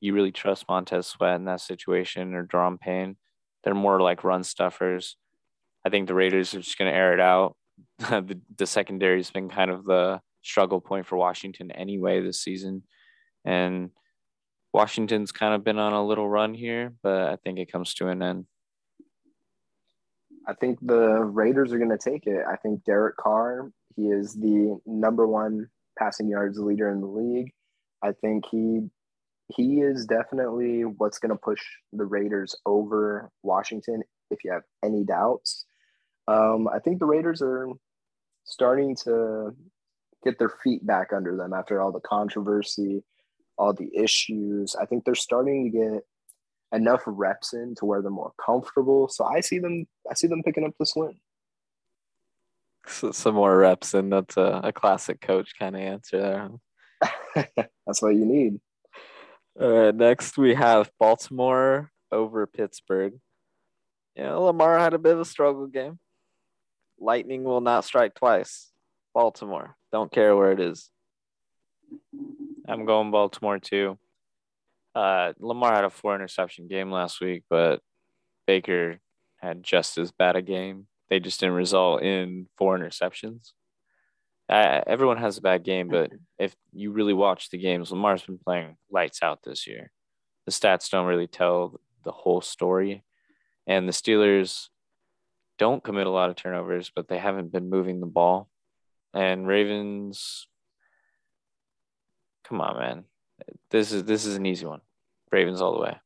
you 0.00 0.14
really 0.14 0.32
trust 0.32 0.68
Montez 0.68 1.06
Sweat 1.06 1.36
in 1.36 1.44
that 1.46 1.60
situation 1.60 2.34
or 2.34 2.46
Da'Ron 2.46 2.78
Payne. 2.78 3.16
They're 3.64 3.74
more 3.74 4.00
like 4.00 4.24
run 4.24 4.44
stuffers. 4.44 5.16
I 5.84 5.90
think 5.90 6.06
the 6.06 6.14
Raiders 6.14 6.54
are 6.54 6.60
just 6.60 6.78
going 6.78 6.90
to 6.90 6.96
air 6.96 7.12
it 7.12 7.20
out. 7.20 7.56
the, 7.98 8.38
the 8.56 8.66
secondary 8.66 9.18
has 9.18 9.30
been 9.30 9.48
kind 9.48 9.70
of 9.70 9.84
the 9.84 10.20
struggle 10.42 10.80
point 10.80 11.06
for 11.06 11.16
Washington 11.16 11.70
anyway 11.70 12.20
this 12.20 12.42
season. 12.42 12.82
And 13.44 13.90
Washington's 14.72 15.32
kind 15.32 15.54
of 15.54 15.64
been 15.64 15.78
on 15.78 15.92
a 15.92 16.06
little 16.06 16.28
run 16.28 16.54
here, 16.54 16.92
but 17.02 17.28
I 17.28 17.36
think 17.36 17.58
it 17.58 17.72
comes 17.72 17.94
to 17.94 18.08
an 18.08 18.22
end. 18.22 18.46
I 20.48 20.54
think 20.54 20.78
the 20.80 21.24
Raiders 21.24 21.72
are 21.72 21.78
going 21.78 21.90
to 21.90 21.98
take 21.98 22.26
it. 22.26 22.44
I 22.48 22.56
think 22.56 22.84
Derek 22.84 23.16
Carr, 23.16 23.72
he 23.96 24.08
is 24.08 24.34
the 24.34 24.78
number 24.86 25.26
one 25.26 25.68
passing 25.98 26.28
yards 26.28 26.58
leader 26.58 26.90
in 26.90 27.00
the 27.00 27.06
league. 27.06 27.52
I 28.02 28.12
think 28.12 28.44
he 28.50 28.88
he 29.48 29.80
is 29.80 30.06
definitely 30.06 30.82
what's 30.84 31.18
going 31.18 31.30
to 31.30 31.36
push 31.36 31.62
the 31.92 32.04
Raiders 32.04 32.54
over 32.66 33.30
Washington. 33.42 34.02
If 34.30 34.42
you 34.44 34.52
have 34.52 34.62
any 34.84 35.04
doubts, 35.04 35.64
um, 36.26 36.68
I 36.68 36.80
think 36.80 36.98
the 36.98 37.06
Raiders 37.06 37.40
are 37.42 37.68
starting 38.44 38.96
to 39.04 39.54
get 40.24 40.38
their 40.38 40.52
feet 40.64 40.84
back 40.84 41.12
under 41.12 41.36
them 41.36 41.52
after 41.52 41.80
all 41.80 41.92
the 41.92 42.00
controversy, 42.00 43.04
all 43.56 43.72
the 43.72 43.90
issues. 43.96 44.74
I 44.74 44.84
think 44.84 45.04
they're 45.04 45.14
starting 45.14 45.70
to 45.70 45.78
get 45.78 46.02
enough 46.72 47.02
reps 47.06 47.52
in 47.52 47.74
to 47.76 47.84
where 47.84 48.02
they're 48.02 48.10
more 48.10 48.32
comfortable. 48.44 49.08
So 49.08 49.24
I 49.24 49.40
see 49.40 49.58
them. 49.58 49.86
I 50.10 50.14
see 50.14 50.26
them 50.26 50.42
picking 50.42 50.64
up 50.64 50.72
this 50.78 50.94
win. 50.96 51.14
So, 52.88 53.10
some 53.12 53.34
more 53.34 53.56
reps, 53.56 53.94
and 53.94 54.12
that's 54.12 54.36
a, 54.36 54.60
a 54.64 54.72
classic 54.72 55.20
coach 55.20 55.52
kind 55.58 55.74
of 55.74 55.82
answer 55.82 56.20
there. 56.20 57.46
that's 57.86 58.00
what 58.00 58.14
you 58.14 58.24
need. 58.24 58.60
All 59.60 59.68
right, 59.68 59.94
next 59.94 60.38
we 60.38 60.54
have 60.54 60.90
Baltimore 60.98 61.90
over 62.12 62.46
Pittsburgh. 62.46 63.14
Yeah, 64.14 64.34
Lamar 64.34 64.78
had 64.78 64.94
a 64.94 64.98
bit 64.98 65.14
of 65.14 65.20
a 65.20 65.24
struggle 65.24 65.66
game. 65.66 65.98
Lightning 66.98 67.44
will 67.44 67.60
not 67.60 67.84
strike 67.84 68.14
twice. 68.14 68.70
Baltimore. 69.14 69.76
Don't 69.92 70.12
care 70.12 70.36
where 70.36 70.52
it 70.52 70.60
is. 70.60 70.90
I'm 72.68 72.84
going 72.84 73.10
Baltimore 73.10 73.58
too. 73.58 73.98
Uh, 74.94 75.32
Lamar 75.38 75.74
had 75.74 75.84
a 75.84 75.90
four 75.90 76.14
interception 76.14 76.68
game 76.68 76.90
last 76.90 77.20
week, 77.20 77.44
but 77.50 77.80
Baker 78.46 78.98
had 79.36 79.62
just 79.62 79.98
as 79.98 80.10
bad 80.10 80.36
a 80.36 80.42
game. 80.42 80.86
They 81.08 81.20
just 81.20 81.40
didn't 81.40 81.54
result 81.54 82.02
in 82.02 82.48
four 82.56 82.78
interceptions 82.78 83.52
uh, 84.48 84.80
everyone 84.86 85.16
has 85.16 85.38
a 85.38 85.42
bad 85.42 85.64
game, 85.64 85.88
but 85.88 86.12
if 86.38 86.54
you 86.72 86.92
really 86.92 87.12
watch 87.12 87.50
the 87.50 87.58
games, 87.58 87.90
Lamar's 87.90 88.22
been 88.22 88.38
playing 88.38 88.76
lights 88.90 89.22
out 89.22 89.42
this 89.42 89.66
year. 89.66 89.90
The 90.44 90.52
stats 90.52 90.88
don't 90.90 91.06
really 91.06 91.26
tell 91.26 91.80
the 92.04 92.12
whole 92.12 92.40
story, 92.40 93.02
and 93.66 93.88
the 93.88 93.92
Steelers 93.92 94.68
don't 95.58 95.82
commit 95.82 96.06
a 96.06 96.10
lot 96.10 96.30
of 96.30 96.36
turnovers, 96.36 96.92
but 96.94 97.08
they 97.08 97.18
haven't 97.18 97.50
been 97.50 97.68
moving 97.68 97.98
the 97.98 98.06
ball. 98.06 98.48
And 99.12 99.48
Ravens, 99.48 100.46
come 102.44 102.60
on, 102.60 102.78
man, 102.78 103.04
this 103.70 103.90
is 103.90 104.04
this 104.04 104.26
is 104.26 104.36
an 104.36 104.46
easy 104.46 104.66
one. 104.66 104.80
Ravens 105.32 105.60
all 105.60 105.74
the 105.74 105.82
way. 105.82 105.96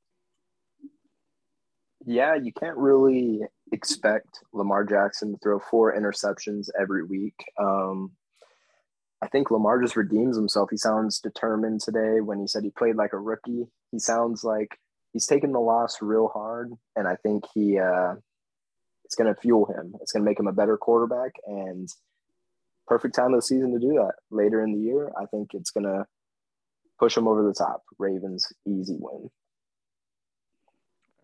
Yeah, 2.06 2.36
you 2.36 2.52
can't 2.54 2.78
really 2.78 3.42
expect 3.72 4.40
Lamar 4.52 4.84
Jackson 4.84 5.32
to 5.32 5.38
throw 5.38 5.58
four 5.58 5.96
interceptions 5.96 6.68
every 6.80 7.04
week. 7.04 7.44
Um, 7.58 8.12
I 9.22 9.28
think 9.28 9.50
Lamar 9.50 9.80
just 9.82 9.96
redeems 9.96 10.36
himself. 10.36 10.70
He 10.70 10.76
sounds 10.76 11.20
determined 11.20 11.80
today 11.80 12.20
when 12.20 12.40
he 12.40 12.46
said 12.46 12.64
he 12.64 12.70
played 12.70 12.96
like 12.96 13.12
a 13.12 13.18
rookie. 13.18 13.66
He 13.92 13.98
sounds 13.98 14.44
like 14.44 14.78
he's 15.12 15.26
taken 15.26 15.52
the 15.52 15.60
loss 15.60 16.00
real 16.00 16.28
hard, 16.28 16.72
and 16.96 17.06
I 17.06 17.16
think 17.16 17.44
he 17.52 17.78
uh, 17.78 18.14
it's 19.04 19.14
going 19.14 19.32
to 19.32 19.40
fuel 19.40 19.66
him. 19.66 19.94
It's 20.00 20.12
going 20.12 20.24
to 20.24 20.30
make 20.30 20.40
him 20.40 20.46
a 20.46 20.52
better 20.52 20.76
quarterback, 20.76 21.32
and 21.46 21.88
perfect 22.86 23.14
time 23.14 23.34
of 23.34 23.38
the 23.38 23.42
season 23.42 23.72
to 23.72 23.78
do 23.78 23.94
that. 23.94 24.14
Later 24.30 24.62
in 24.64 24.72
the 24.72 24.80
year, 24.80 25.12
I 25.20 25.26
think 25.26 25.50
it's 25.52 25.70
going 25.70 25.84
to 25.84 26.06
push 26.98 27.16
him 27.16 27.28
over 27.28 27.42
the 27.42 27.54
top. 27.54 27.82
Ravens 27.98 28.46
easy 28.66 28.96
win. 28.98 29.30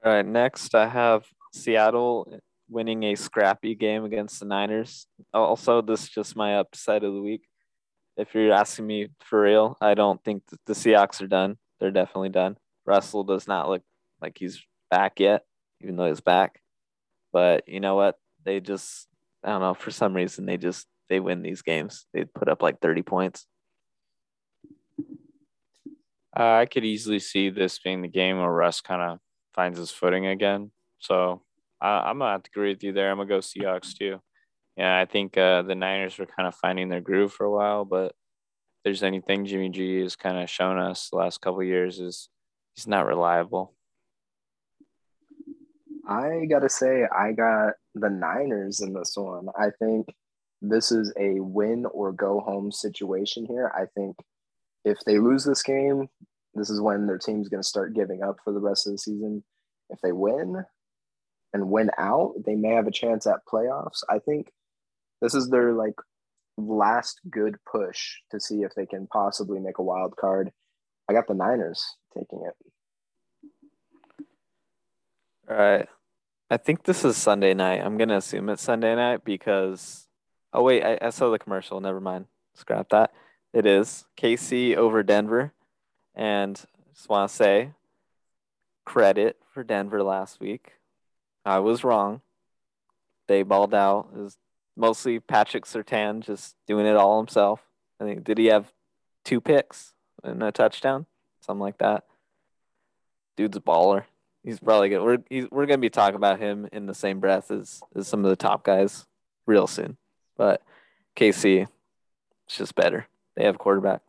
All 0.04 0.12
right, 0.12 0.26
next 0.26 0.74
I 0.74 0.88
have 0.88 1.24
Seattle 1.56 2.40
winning 2.68 3.04
a 3.04 3.14
scrappy 3.14 3.74
game 3.74 4.04
against 4.04 4.40
the 4.40 4.46
Niners. 4.46 5.06
Also, 5.32 5.82
this 5.82 6.04
is 6.04 6.08
just 6.08 6.36
my 6.36 6.58
upset 6.58 7.04
of 7.04 7.14
the 7.14 7.20
week 7.20 7.42
if 8.16 8.34
you're 8.34 8.52
asking 8.52 8.86
me 8.86 9.08
for 9.20 9.42
real, 9.42 9.76
I 9.80 9.94
don't 9.94 10.22
think 10.24 10.42
the 10.66 10.72
Seahawks 10.72 11.20
are 11.22 11.26
done. 11.26 11.58
They're 11.78 11.90
definitely 11.90 12.30
done. 12.30 12.56
Russell 12.86 13.24
does 13.24 13.46
not 13.46 13.68
look 13.68 13.82
like 14.22 14.36
he's 14.38 14.62
back 14.90 15.20
yet, 15.20 15.42
even 15.82 15.96
though 15.96 16.08
he's 16.08 16.20
back. 16.20 16.60
But 17.32 17.68
you 17.68 17.80
know 17.80 17.94
what? 17.94 18.16
They 18.44 18.60
just 18.60 19.06
I 19.44 19.50
don't 19.50 19.60
know, 19.60 19.74
for 19.74 19.90
some 19.90 20.14
reason 20.14 20.46
they 20.46 20.56
just 20.56 20.86
they 21.08 21.20
win 21.20 21.42
these 21.42 21.62
games. 21.62 22.06
They 22.14 22.24
put 22.24 22.48
up 22.48 22.62
like 22.62 22.80
30 22.80 23.02
points. 23.02 23.46
Uh, 26.38 26.52
I 26.60 26.66
could 26.66 26.84
easily 26.84 27.18
see 27.18 27.50
this 27.50 27.78
being 27.78 28.02
the 28.02 28.08
game 28.08 28.38
where 28.38 28.50
Russ 28.50 28.80
kind 28.80 29.00
of 29.00 29.18
finds 29.54 29.78
his 29.78 29.90
footing 29.90 30.26
again. 30.26 30.70
So 30.98 31.42
I, 31.80 31.98
I'm 31.98 32.18
gonna 32.18 32.32
have 32.32 32.42
to 32.42 32.50
agree 32.52 32.70
with 32.70 32.82
you 32.82 32.92
there. 32.92 33.10
I'm 33.10 33.18
gonna 33.18 33.28
go 33.28 33.38
Seahawks 33.38 33.96
too 33.96 34.20
yeah, 34.76 34.98
I 34.98 35.06
think 35.06 35.38
uh, 35.38 35.62
the 35.62 35.74
Niners 35.74 36.18
were 36.18 36.26
kind 36.26 36.46
of 36.46 36.54
finding 36.54 36.88
their 36.88 37.00
groove 37.00 37.32
for 37.32 37.44
a 37.44 37.50
while, 37.50 37.84
but 37.84 38.14
there's 38.84 39.02
anything 39.02 39.46
Jimmy 39.46 39.70
G 39.70 40.00
has 40.00 40.16
kind 40.16 40.38
of 40.38 40.50
shown 40.50 40.78
us 40.78 41.08
the 41.10 41.16
last 41.16 41.40
couple 41.40 41.62
years 41.62 41.98
is 41.98 42.28
he's 42.74 42.86
not 42.86 43.06
reliable. 43.06 43.74
I 46.06 46.46
gotta 46.48 46.68
say, 46.68 47.04
I 47.04 47.32
got 47.32 47.72
the 47.94 48.10
Niners 48.10 48.80
in 48.80 48.92
this 48.92 49.14
one. 49.16 49.48
I 49.58 49.70
think 49.78 50.06
this 50.60 50.92
is 50.92 51.12
a 51.18 51.40
win 51.40 51.86
or 51.86 52.12
go 52.12 52.40
home 52.40 52.70
situation 52.70 53.46
here. 53.46 53.72
I 53.74 53.86
think 53.96 54.16
if 54.84 54.98
they 55.06 55.18
lose 55.18 55.44
this 55.44 55.62
game, 55.62 56.06
this 56.54 56.70
is 56.70 56.80
when 56.80 57.06
their 57.06 57.18
team's 57.18 57.48
going 57.48 57.62
to 57.62 57.68
start 57.68 57.94
giving 57.94 58.22
up 58.22 58.36
for 58.42 58.52
the 58.52 58.60
rest 58.60 58.86
of 58.86 58.92
the 58.92 58.98
season. 58.98 59.42
If 59.90 60.00
they 60.00 60.12
win 60.12 60.64
and 61.56 61.70
win 61.70 61.90
out, 61.98 62.34
they 62.44 62.54
may 62.54 62.74
have 62.74 62.86
a 62.86 62.92
chance 62.92 63.26
at 63.26 63.46
playoffs. 63.50 64.02
I 64.08 64.18
think 64.18 64.52
this 65.22 65.34
is 65.34 65.48
their 65.48 65.72
like 65.72 65.94
last 66.58 67.20
good 67.30 67.56
push 67.70 68.16
to 68.30 68.38
see 68.38 68.62
if 68.62 68.74
they 68.74 68.86
can 68.86 69.06
possibly 69.06 69.58
make 69.58 69.78
a 69.78 69.82
wild 69.82 70.16
card. 70.16 70.52
I 71.08 71.14
got 71.14 71.26
the 71.26 71.34
Niners 71.34 71.84
taking 72.14 72.42
it. 72.46 72.54
All 75.48 75.56
right. 75.56 75.88
I 76.50 76.56
think 76.58 76.84
this 76.84 77.04
is 77.04 77.16
Sunday 77.16 77.54
night. 77.54 77.80
I'm 77.82 77.96
gonna 77.96 78.18
assume 78.18 78.50
it's 78.50 78.62
Sunday 78.62 78.94
night 78.94 79.24
because 79.24 80.06
oh 80.52 80.62
wait, 80.62 80.84
I, 80.84 80.98
I 81.00 81.10
saw 81.10 81.30
the 81.30 81.38
commercial. 81.38 81.80
Never 81.80 82.00
mind. 82.00 82.26
Scrap 82.54 82.90
that. 82.90 83.12
It 83.52 83.64
is 83.64 84.04
KC 84.16 84.76
over 84.76 85.02
Denver. 85.02 85.52
And 86.14 86.60
just 86.94 87.08
want 87.08 87.30
to 87.30 87.34
say 87.34 87.70
credit 88.84 89.38
for 89.52 89.64
Denver 89.64 90.02
last 90.02 90.40
week. 90.40 90.72
I 91.46 91.60
was 91.60 91.84
wrong. 91.84 92.22
They 93.28 93.44
balled 93.44 93.72
out. 93.72 94.08
It 94.14 94.18
was 94.18 94.36
mostly 94.76 95.20
Patrick 95.20 95.64
Surtain 95.64 96.20
just 96.20 96.56
doing 96.66 96.86
it 96.86 96.96
all 96.96 97.18
himself. 97.18 97.60
I 98.00 98.04
think 98.04 98.24
did 98.24 98.36
he 98.36 98.46
have 98.46 98.72
two 99.24 99.40
picks 99.40 99.94
and 100.24 100.42
a 100.42 100.50
touchdown, 100.50 101.06
something 101.40 101.60
like 101.60 101.78
that. 101.78 102.04
Dude's 103.36 103.56
a 103.56 103.60
baller. 103.60 104.04
He's 104.42 104.58
probably 104.58 104.88
good. 104.88 105.02
We're 105.02 105.18
he's, 105.30 105.46
we're 105.50 105.66
gonna 105.66 105.78
be 105.78 105.88
talking 105.88 106.16
about 106.16 106.40
him 106.40 106.68
in 106.72 106.86
the 106.86 106.94
same 106.94 107.20
breath 107.20 107.50
as 107.50 107.80
as 107.94 108.08
some 108.08 108.24
of 108.24 108.30
the 108.30 108.36
top 108.36 108.64
guys 108.64 109.06
real 109.46 109.68
soon. 109.68 109.96
But 110.36 110.62
KC, 111.14 111.68
it's 112.46 112.56
just 112.56 112.74
better. 112.74 113.06
They 113.36 113.44
have 113.44 113.58
quarterback. 113.58 114.02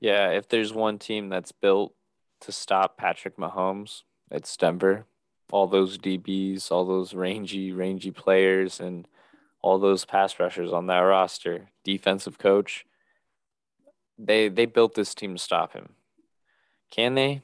Yeah, 0.00 0.30
if 0.30 0.48
there's 0.48 0.72
one 0.72 0.98
team 0.98 1.28
that's 1.28 1.52
built 1.52 1.94
to 2.40 2.52
stop 2.52 2.96
Patrick 2.96 3.36
Mahomes, 3.36 4.02
it's 4.32 4.56
Denver 4.56 5.06
all 5.52 5.66
those 5.66 5.98
DBs, 5.98 6.72
all 6.72 6.86
those 6.86 7.14
rangy, 7.14 7.72
rangy 7.72 8.10
players, 8.10 8.80
and 8.80 9.06
all 9.60 9.78
those 9.78 10.04
pass 10.04 10.40
rushers 10.40 10.72
on 10.72 10.86
that 10.86 10.98
roster, 10.98 11.68
defensive 11.84 12.38
coach. 12.38 12.84
They 14.18 14.48
they 14.48 14.66
built 14.66 14.94
this 14.94 15.14
team 15.14 15.36
to 15.36 15.42
stop 15.42 15.74
him. 15.74 15.90
Can 16.90 17.14
they? 17.14 17.42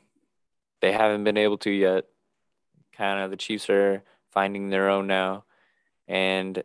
They 0.80 0.92
haven't 0.92 1.24
been 1.24 1.36
able 1.36 1.58
to 1.58 1.70
yet. 1.70 2.06
Kind 2.96 3.20
of 3.20 3.30
the 3.30 3.36
Chiefs 3.36 3.68
are 3.70 4.02
finding 4.30 4.70
their 4.70 4.88
own 4.88 5.06
now. 5.06 5.44
And 6.08 6.62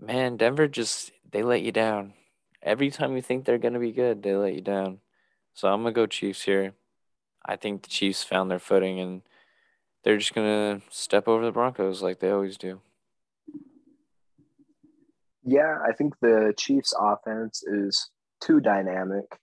man, 0.00 0.36
Denver 0.36 0.66
just 0.66 1.12
they 1.30 1.42
let 1.42 1.62
you 1.62 1.70
down. 1.72 2.12
Every 2.60 2.90
time 2.90 3.14
you 3.14 3.22
think 3.22 3.44
they're 3.44 3.58
gonna 3.58 3.78
be 3.78 3.92
good, 3.92 4.22
they 4.22 4.34
let 4.34 4.54
you 4.54 4.62
down. 4.62 4.98
So 5.54 5.68
I'm 5.68 5.82
gonna 5.82 5.92
go 5.92 6.06
Chiefs 6.06 6.42
here. 6.42 6.74
I 7.44 7.56
think 7.56 7.82
the 7.82 7.88
Chiefs 7.88 8.22
found 8.22 8.50
their 8.50 8.58
footing 8.58 9.00
and 9.00 9.22
they're 10.02 10.18
just 10.18 10.34
gonna 10.34 10.80
step 10.90 11.28
over 11.28 11.44
the 11.44 11.52
Broncos 11.52 12.02
like 12.02 12.20
they 12.20 12.30
always 12.30 12.56
do. 12.56 12.80
Yeah, 15.44 15.78
I 15.86 15.92
think 15.92 16.14
the 16.20 16.54
Chiefs 16.56 16.94
offense 16.98 17.62
is 17.62 18.10
too 18.40 18.60
dynamic 18.60 19.38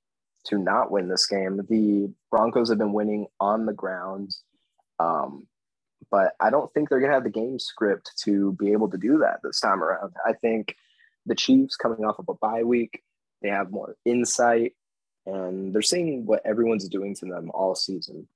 to 0.45 0.57
not 0.57 0.91
win 0.91 1.07
this 1.07 1.27
game. 1.27 1.61
The 1.69 2.11
Broncos 2.31 2.69
have 2.69 2.79
been 2.79 2.93
winning 2.93 3.27
on 3.39 3.65
the 3.65 3.73
ground. 3.73 4.35
Um, 4.99 5.47
but 6.09 6.33
I 6.39 6.49
don't 6.49 6.71
think 6.73 6.89
they're 6.89 6.99
going 6.99 7.11
to 7.11 7.15
have 7.15 7.23
the 7.23 7.29
game 7.29 7.59
script 7.59 8.11
to 8.23 8.53
be 8.53 8.71
able 8.71 8.89
to 8.89 8.97
do 8.97 9.19
that 9.19 9.39
this 9.43 9.59
time 9.59 9.83
around. 9.83 10.13
I 10.25 10.33
think 10.33 10.75
the 11.25 11.35
Chiefs 11.35 11.75
coming 11.75 12.03
off 12.03 12.19
of 12.19 12.27
a 12.27 12.33
bye 12.33 12.63
week, 12.63 13.01
they 13.41 13.49
have 13.49 13.71
more 13.71 13.95
insight 14.05 14.73
and 15.25 15.73
they're 15.73 15.81
seeing 15.81 16.25
what 16.25 16.45
everyone's 16.45 16.87
doing 16.87 17.15
to 17.15 17.25
them 17.25 17.51
all 17.53 17.75
season. 17.75 18.27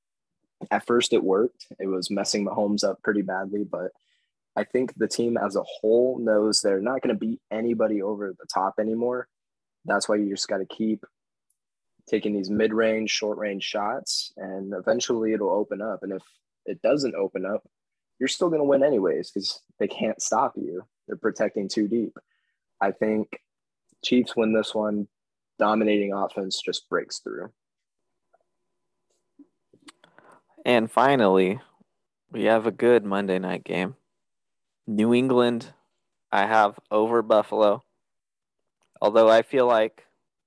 At 0.71 0.85
first, 0.85 1.13
it 1.13 1.23
worked. 1.23 1.67
It 1.79 1.87
was 1.87 2.11
messing 2.11 2.45
Mahomes 2.45 2.83
up 2.83 3.01
pretty 3.03 3.21
badly, 3.21 3.63
but 3.63 3.91
I 4.55 4.63
think 4.63 4.93
the 4.95 5.07
team 5.07 5.37
as 5.37 5.55
a 5.55 5.63
whole 5.63 6.17
knows 6.19 6.61
they're 6.61 6.79
not 6.79 7.01
going 7.01 7.13
to 7.13 7.19
beat 7.19 7.41
anybody 7.51 8.01
over 8.01 8.29
the 8.31 8.45
top 8.53 8.75
anymore. 8.79 9.27
That's 9.83 10.07
why 10.07 10.15
you 10.15 10.29
just 10.29 10.47
got 10.47 10.57
to 10.57 10.65
keep 10.65 11.05
taking 12.07 12.33
these 12.33 12.49
mid 12.49 12.73
range, 12.73 13.11
short 13.11 13.37
range 13.37 13.63
shots, 13.63 14.31
and 14.37 14.73
eventually 14.73 15.33
it'll 15.33 15.49
open 15.49 15.81
up. 15.81 16.03
And 16.03 16.13
if 16.13 16.23
it 16.65 16.81
doesn't 16.81 17.15
open 17.15 17.45
up, 17.45 17.67
you're 18.19 18.29
still 18.29 18.49
going 18.49 18.61
to 18.61 18.65
win 18.65 18.83
anyways 18.83 19.31
because 19.31 19.61
they 19.79 19.87
can't 19.87 20.21
stop 20.21 20.53
you. 20.55 20.83
They're 21.07 21.17
protecting 21.17 21.67
too 21.67 21.87
deep. 21.87 22.17
I 22.81 22.91
think 22.91 23.39
Chiefs 24.03 24.35
win 24.35 24.53
this 24.53 24.73
one. 24.73 25.07
Dominating 25.57 26.13
offense 26.13 26.61
just 26.61 26.89
breaks 26.89 27.19
through. 27.19 27.51
And 30.65 30.91
finally, 30.91 31.59
we 32.31 32.45
have 32.45 32.65
a 32.65 32.71
good 32.71 33.05
Monday 33.05 33.39
night 33.39 33.63
game. 33.63 33.95
New 34.87 35.13
England, 35.13 35.73
I 36.31 36.45
have 36.45 36.79
over 36.91 37.21
Buffalo. 37.21 37.83
Although 39.01 39.29
I 39.29 39.41
feel 39.41 39.67
like 39.67 40.05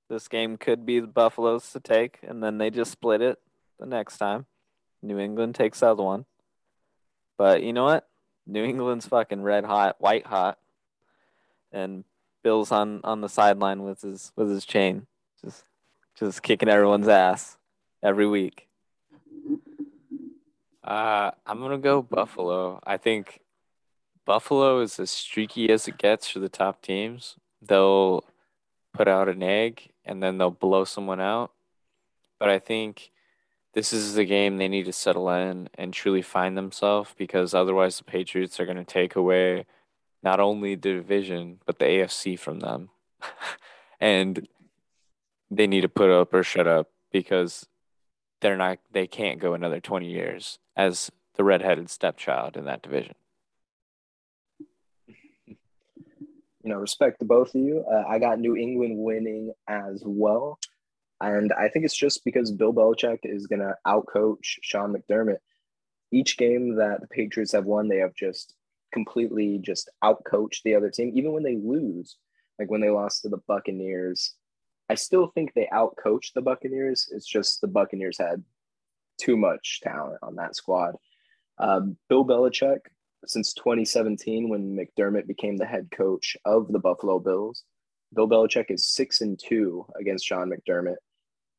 this 0.09 0.29
game 0.29 0.57
could 0.57 0.85
be 0.85 1.01
the 1.01 1.07
Buffaloes 1.07 1.71
to 1.73 1.81
take, 1.81 2.18
and 2.23 2.42
then 2.42 2.59
they 2.59 2.71
just 2.71 2.90
split 2.90 3.23
it 3.23 3.38
the 3.79 3.87
next 3.87 4.18
time. 4.18 4.47
New 5.03 5.18
England 5.18 5.55
takes 5.55 5.81
the 5.81 5.94
one. 5.94 6.25
But 7.37 7.62
you 7.62 7.73
know 7.73 7.85
what? 7.85 8.09
New 8.47 8.64
England's 8.64 9.07
fucking 9.07 9.42
red 9.42 9.64
hot, 9.64 9.97
white 10.01 10.27
hot, 10.27 10.59
and 11.71 12.05
Bill's 12.42 12.72
on 12.72 13.01
on 13.05 13.20
the 13.20 13.29
sideline 13.29 13.83
with 13.83 14.03
his 14.03 14.33
with 14.37 14.51
his 14.51 14.64
chain, 14.64 15.07
just 15.42 15.64
just 16.18 16.42
kicking 16.42 16.68
everyone's 16.68 17.09
ass 17.09 17.57
every 18.03 18.27
week. 18.27 18.68
Uh, 20.85 21.31
I'm 21.46 21.61
gonna 21.61 21.79
go 21.79 22.03
Buffalo. 22.03 22.81
I 22.85 22.96
think 22.96 23.40
Buffalo 24.24 24.81
is 24.81 24.98
as 25.01 25.11
streaky 25.11 25.70
as 25.70 25.88
it 25.88 25.98
gets 25.98 26.29
for 26.29 26.38
the 26.38 26.48
top 26.48 26.83
teams. 26.83 27.37
They'll 27.61 28.24
put 28.92 29.09
out 29.09 29.29
an 29.29 29.42
egg 29.42 29.90
and 30.05 30.22
then 30.22 30.38
they'll 30.38 30.51
blow 30.51 30.85
someone 30.85 31.20
out. 31.20 31.53
But 32.38 32.48
I 32.48 32.59
think 32.59 33.11
this 33.74 33.92
is 33.92 34.14
the 34.14 34.24
game 34.24 34.57
they 34.57 34.68
need 34.68 34.87
to 34.87 34.92
settle 34.92 35.29
in 35.31 35.68
and 35.74 35.92
truly 35.92 36.22
find 36.22 36.57
themselves 36.57 37.14
because 37.16 37.55
otherwise 37.55 37.98
the 37.98 38.05
Patriots 38.05 38.59
are 38.59 38.66
going 38.66 38.77
to 38.77 38.85
take 38.85 39.16
away 39.16 39.66
not 40.22 40.40
only 40.40 40.74
the 40.74 40.94
division 40.94 41.61
but 41.66 41.78
the 41.78 41.85
AFC 41.85 42.38
from 42.38 42.61
them. 42.61 42.90
and 44.00 44.48
they 45.50 45.66
need 45.66 45.83
to 45.83 45.88
put 45.88 46.11
up 46.11 46.35
or 46.35 46.42
shut 46.42 46.66
up 46.66 46.90
because 47.11 47.66
they're 48.40 48.57
not 48.57 48.78
they 48.92 49.07
can't 49.07 49.40
go 49.40 49.54
another 49.54 49.81
20 49.81 50.07
years 50.07 50.59
as 50.76 51.11
the 51.37 51.44
redheaded 51.44 51.90
stepchild 51.90 52.57
in 52.57 52.64
that 52.66 52.83
division. 52.83 53.14
You 56.64 56.74
know, 56.74 56.81
respect 56.81 57.20
to 57.20 57.24
both 57.24 57.54
of 57.54 57.62
you. 57.62 57.83
Uh, 57.90 58.02
I 58.07 58.18
got 58.18 58.40
New 58.40 58.54
England 58.54 58.98
winning 58.98 59.54
as 59.68 60.02
well. 60.04 60.59
And 61.20 61.52
I 61.52 61.68
think 61.68 61.85
it's 61.85 61.96
just 61.96 62.24
because 62.24 62.52
Bill 62.52 62.72
Belichick 62.72 63.20
is 63.24 63.46
going 63.46 63.61
to 63.61 63.74
outcoach 63.87 64.59
Sean 64.61 64.94
McDermott. 64.94 65.38
Each 66.12 66.37
game 66.37 66.76
that 66.76 67.00
the 67.00 67.07
Patriots 67.07 67.52
have 67.52 67.64
won, 67.64 67.88
they 67.88 67.98
have 67.98 68.14
just 68.14 68.54
completely 68.92 69.59
just 69.59 69.90
outcoached 70.03 70.62
the 70.64 70.74
other 70.74 70.90
team. 70.90 71.12
Even 71.14 71.33
when 71.33 71.42
they 71.42 71.57
lose, 71.57 72.16
like 72.59 72.70
when 72.70 72.81
they 72.81 72.90
lost 72.90 73.22
to 73.22 73.29
the 73.29 73.42
Buccaneers, 73.46 74.35
I 74.88 74.94
still 74.94 75.29
think 75.29 75.53
they 75.53 75.68
outcoached 75.72 76.33
the 76.35 76.42
Buccaneers. 76.42 77.09
It's 77.12 77.27
just 77.27 77.61
the 77.61 77.68
Buccaneers 77.68 78.18
had 78.18 78.42
too 79.20 79.37
much 79.37 79.81
talent 79.83 80.18
on 80.22 80.37
that 80.37 80.57
squad. 80.57 80.94
Um, 81.59 81.96
Bill 82.09 82.24
Belichick, 82.24 82.79
since 83.27 83.53
2017, 83.55 84.48
when 84.48 84.77
McDermott 84.77 85.27
became 85.27 85.57
the 85.57 85.66
head 85.66 85.90
coach 85.90 86.37
of 86.44 86.68
the 86.72 86.79
Buffalo 86.79 87.18
Bills, 87.18 87.64
Bill 88.14 88.29
Belichick 88.29 88.70
is 88.70 88.87
six 88.87 89.20
and 89.20 89.38
two 89.38 89.85
against 90.01 90.24
Sean 90.24 90.51
McDermott. 90.51 90.96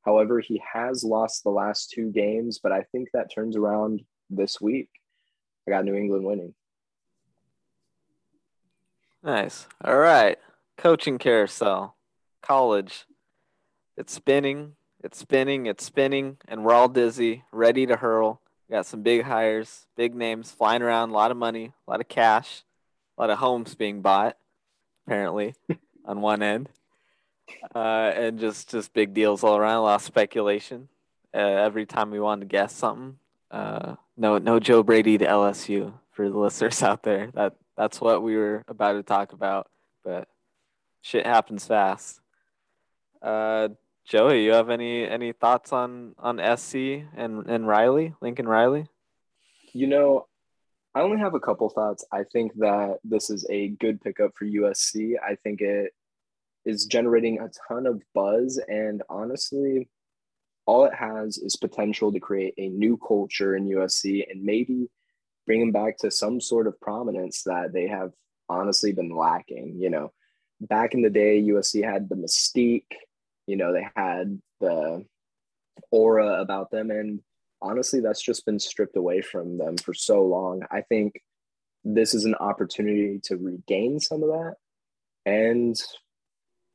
However, 0.04 0.40
he 0.40 0.62
has 0.74 1.04
lost 1.04 1.44
the 1.44 1.52
last 1.52 1.92
two 1.92 2.12
games, 2.12 2.60
but 2.62 2.72
I 2.72 2.84
think 2.92 3.10
that 3.14 3.32
turns 3.34 3.56
around 3.56 4.02
this 4.30 4.60
week. 4.60 4.90
I 5.68 5.72
got 5.72 5.86
New 5.86 5.96
England 5.96 6.26
winning. 6.26 6.56
Nice. 9.24 9.68
All 9.84 9.98
right. 9.98 10.38
Coaching 10.78 11.18
carousel. 11.18 11.96
College. 12.42 13.06
It's 13.98 14.14
spinning. 14.14 14.76
It's 15.04 15.18
spinning. 15.18 15.66
It's 15.66 15.84
spinning. 15.84 16.38
And 16.48 16.64
we're 16.64 16.74
all 16.74 16.90
dizzy, 16.90 17.44
ready 17.52 17.86
to 17.86 17.98
hurl. 17.98 18.42
We 18.68 18.74
got 18.74 18.86
some 18.86 19.02
big 19.02 19.24
hires, 19.24 19.88
big 19.98 20.16
names 20.16 20.52
flying 20.52 20.82
around, 20.82 21.10
a 21.10 21.14
lot 21.14 21.32
of 21.32 21.38
money, 21.38 21.74
a 21.88 21.92
lot 21.92 22.02
of 22.02 22.08
cash, 22.08 22.64
a 23.18 23.22
lot 23.22 23.32
of 23.32 23.40
homes 23.40 23.74
being 23.76 24.02
bought, 24.02 24.38
apparently, 25.06 25.56
on 26.06 26.22
one 26.22 26.44
end 26.44 26.70
uh, 27.76 28.12
and 28.16 28.40
just 28.40 28.70
just 28.70 28.94
big 28.94 29.14
deals 29.14 29.44
all 29.44 29.58
around. 29.58 29.78
A 29.78 29.82
lot 29.82 29.96
of 29.96 30.02
speculation. 30.02 30.90
Uh, 31.34 31.38
every 31.38 31.86
time 31.86 32.12
we 32.12 32.20
wanted 32.20 32.42
to 32.42 32.48
guess 32.48 32.74
something, 32.74 33.18
uh, 33.52 33.96
no 34.18 34.38
no 34.38 34.60
Joe 34.60 34.84
Brady 34.84 35.18
to 35.18 35.26
LSU 35.26 35.94
for 36.12 36.30
the 36.30 36.38
listeners 36.38 36.82
out 36.84 37.04
there. 37.04 37.30
That 37.34 37.56
that's 37.80 38.02
what 38.02 38.22
we 38.22 38.36
were 38.36 38.66
about 38.68 38.94
to 38.94 39.04
talk 39.04 39.32
about, 39.32 39.68
but 40.04 40.28
shit 41.02 41.26
happens 41.26 41.66
fast. 41.66 42.20
Uh, 43.22 43.70
Joey, 44.06 44.44
you 44.44 44.52
have 44.52 44.70
any 44.70 45.08
any 45.08 45.32
thoughts 45.32 45.72
on 45.72 46.14
on 46.20 46.42
SC 46.58 46.76
and 47.16 47.48
and 47.48 47.66
Riley, 47.66 48.14
Lincoln 48.22 48.50
Riley? 48.50 48.88
You 49.72 49.88
know, 49.88 50.28
I 50.94 51.02
only 51.02 51.20
have 51.20 51.36
a 51.36 51.40
couple 51.40 51.70
thoughts. 51.70 52.04
I 52.12 52.24
think 52.24 52.54
that 52.56 52.98
this 53.06 53.30
is 53.30 53.48
a 53.50 53.70
good 53.70 54.02
pickup 54.02 54.32
for 54.36 54.46
USC. 54.46 55.14
I 55.26 55.36
think 55.36 55.62
it 55.62 55.94
is 56.66 56.86
generating 56.86 57.40
a 57.40 57.50
ton 57.70 57.86
of 57.86 58.02
buzz 58.14 58.62
and 58.68 59.02
honestly 59.10 59.88
all 60.66 60.86
it 60.86 60.94
has 60.94 61.38
is 61.38 61.56
potential 61.56 62.12
to 62.12 62.20
create 62.20 62.54
a 62.58 62.68
new 62.68 62.98
culture 62.98 63.56
in 63.56 63.70
USC 63.70 64.30
and 64.30 64.44
maybe 64.44 64.90
bring 65.50 65.62
them 65.62 65.72
back 65.72 65.98
to 65.98 66.12
some 66.12 66.40
sort 66.40 66.68
of 66.68 66.80
prominence 66.80 67.42
that 67.42 67.74
they 67.74 67.88
have 67.88 68.12
honestly 68.50 68.92
been 68.94 69.10
lacking. 69.10 69.78
You 69.80 69.90
know, 69.90 70.12
back 70.62 70.94
in 70.94 71.02
the 71.02 71.10
day, 71.10 71.42
USC 71.42 71.84
had 71.84 72.08
the 72.08 72.16
mystique, 72.16 72.92
you 73.48 73.56
know, 73.56 73.74
they 73.74 73.88
had 73.96 74.40
the 74.60 75.04
aura 75.90 76.40
about 76.40 76.70
them. 76.70 76.92
And 76.92 77.22
honestly, 77.64 78.00
that's 78.00 78.22
just 78.22 78.46
been 78.46 78.60
stripped 78.60 78.96
away 78.96 79.22
from 79.22 79.58
them 79.58 79.76
for 79.78 79.96
so 79.96 80.24
long. 80.24 80.62
I 80.70 80.82
think 80.82 81.20
this 81.84 82.14
is 82.14 82.26
an 82.26 82.36
opportunity 82.36 83.20
to 83.24 83.38
regain 83.38 84.00
some 84.00 84.22
of 84.22 84.30
that 84.30 84.54
and 85.26 85.76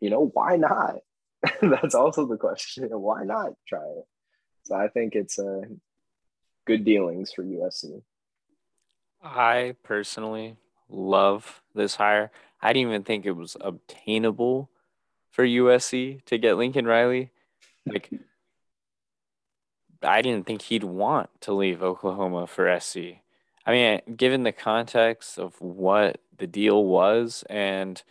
you 0.00 0.10
know, 0.10 0.32
why 0.34 0.56
not? 0.56 0.96
That's 1.62 1.94
also 1.94 2.26
the 2.26 2.36
question. 2.36 2.88
Why 2.90 3.22
not 3.22 3.52
try 3.68 3.84
it? 3.84 4.04
So 4.64 4.74
I 4.74 4.88
think 4.88 5.14
it's 5.14 5.38
a 5.38 5.60
uh, 5.60 5.62
good 6.66 6.84
dealings 6.84 7.32
for 7.32 7.44
USC. 7.44 8.02
I 9.24 9.74
personally 9.82 10.56
love 10.90 11.62
this 11.74 11.96
hire. 11.96 12.30
I 12.60 12.72
didn't 12.72 12.88
even 12.88 13.02
think 13.04 13.24
it 13.24 13.32
was 13.32 13.56
obtainable 13.60 14.70
for 15.30 15.44
USC 15.44 16.22
to 16.26 16.38
get 16.38 16.58
Lincoln 16.58 16.86
Riley. 16.86 17.30
Like, 17.86 18.10
I 20.02 20.20
didn't 20.20 20.46
think 20.46 20.62
he'd 20.62 20.84
want 20.84 21.30
to 21.40 21.54
leave 21.54 21.82
Oklahoma 21.82 22.46
for 22.46 22.78
SC. 22.78 22.98
I 23.66 23.72
mean, 23.72 24.00
given 24.16 24.42
the 24.42 24.52
context 24.52 25.38
of 25.38 25.58
what 25.60 26.20
the 26.36 26.46
deal 26.46 26.84
was 26.84 27.44
and 27.48 28.02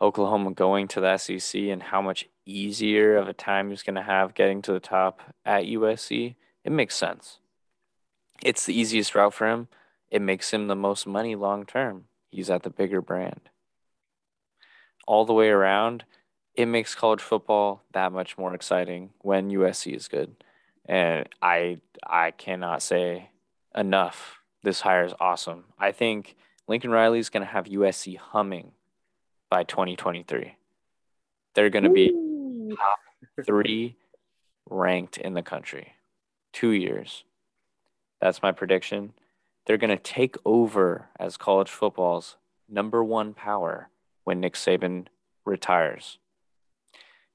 Oklahoma 0.00 0.52
going 0.52 0.88
to 0.88 1.00
the 1.00 1.18
SEC 1.18 1.60
and 1.62 1.82
how 1.82 2.00
much 2.00 2.26
easier 2.46 3.16
of 3.16 3.28
a 3.28 3.34
time 3.34 3.68
he's 3.68 3.82
going 3.82 3.96
to 3.96 4.02
have 4.02 4.34
getting 4.34 4.62
to 4.62 4.72
the 4.72 4.80
top 4.80 5.20
at 5.44 5.64
USC, 5.64 6.36
it 6.64 6.72
makes 6.72 6.96
sense. 6.96 7.38
It's 8.42 8.64
the 8.64 8.78
easiest 8.78 9.14
route 9.14 9.34
for 9.34 9.48
him. 9.48 9.68
It 10.10 10.22
makes 10.22 10.52
him 10.52 10.66
the 10.66 10.76
most 10.76 11.06
money 11.06 11.34
long 11.34 11.66
term. 11.66 12.04
He's 12.30 12.50
at 12.50 12.62
the 12.62 12.70
bigger 12.70 13.00
brand. 13.00 13.50
All 15.06 15.24
the 15.24 15.32
way 15.32 15.48
around, 15.48 16.04
it 16.54 16.66
makes 16.66 16.94
college 16.94 17.20
football 17.20 17.82
that 17.92 18.12
much 18.12 18.36
more 18.36 18.54
exciting 18.54 19.10
when 19.20 19.50
USC 19.50 19.94
is 19.94 20.08
good. 20.08 20.34
And 20.84 21.28
I 21.40 21.80
I 22.04 22.30
cannot 22.32 22.82
say 22.82 23.30
enough. 23.76 24.40
This 24.62 24.80
hire 24.80 25.04
is 25.04 25.14
awesome. 25.20 25.64
I 25.78 25.92
think 25.92 26.36
Lincoln 26.66 26.90
Riley 26.90 27.18
is 27.18 27.30
going 27.30 27.44
to 27.44 27.52
have 27.52 27.66
USC 27.66 28.16
humming 28.16 28.72
by 29.50 29.64
2023. 29.64 30.56
They're 31.54 31.70
going 31.70 31.84
to 31.84 31.90
be 31.90 32.10
top 32.76 32.98
three 33.46 33.96
ranked 34.68 35.16
in 35.16 35.34
the 35.34 35.42
country. 35.42 35.94
Two 36.52 36.70
years. 36.70 37.24
That's 38.20 38.42
my 38.42 38.52
prediction. 38.52 39.12
They're 39.68 39.76
going 39.76 39.90
to 39.90 40.02
take 40.02 40.36
over 40.46 41.10
as 41.20 41.36
college 41.36 41.68
football's 41.68 42.38
number 42.70 43.04
one 43.04 43.34
power 43.34 43.90
when 44.24 44.40
Nick 44.40 44.54
Saban 44.54 45.08
retires. 45.44 46.18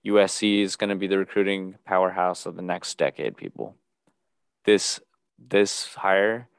USC 0.04 0.64
is 0.64 0.76
going 0.76 0.90
to 0.90 0.96
be 0.96 1.06
the 1.06 1.20
recruiting 1.20 1.76
powerhouse 1.86 2.48
of 2.48 2.56
the 2.56 2.64
next 2.64 2.98
decade, 2.98 3.38
people. 3.38 3.76
This 4.66 5.00
this 5.38 5.94
hire 5.94 6.50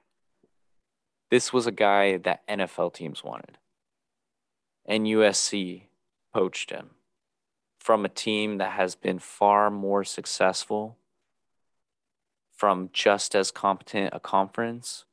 this 1.28 1.52
was 1.52 1.66
a 1.66 1.72
guy 1.72 2.18
that 2.18 2.46
NFL 2.46 2.94
teams 2.94 3.24
wanted. 3.24 3.58
And 4.87 5.06
USC 5.06 5.87
poached 6.32 6.70
him 6.70 6.90
from 7.80 8.04
a 8.04 8.08
team 8.08 8.58
that 8.58 8.72
has 8.72 8.94
been 8.94 9.18
far 9.18 9.72
more 9.72 10.04
successful 10.04 10.98
from 12.54 12.90
just 12.92 13.34
as 13.34 13.50
competent 13.50 14.10
a 14.14 14.20
conference 14.20 15.04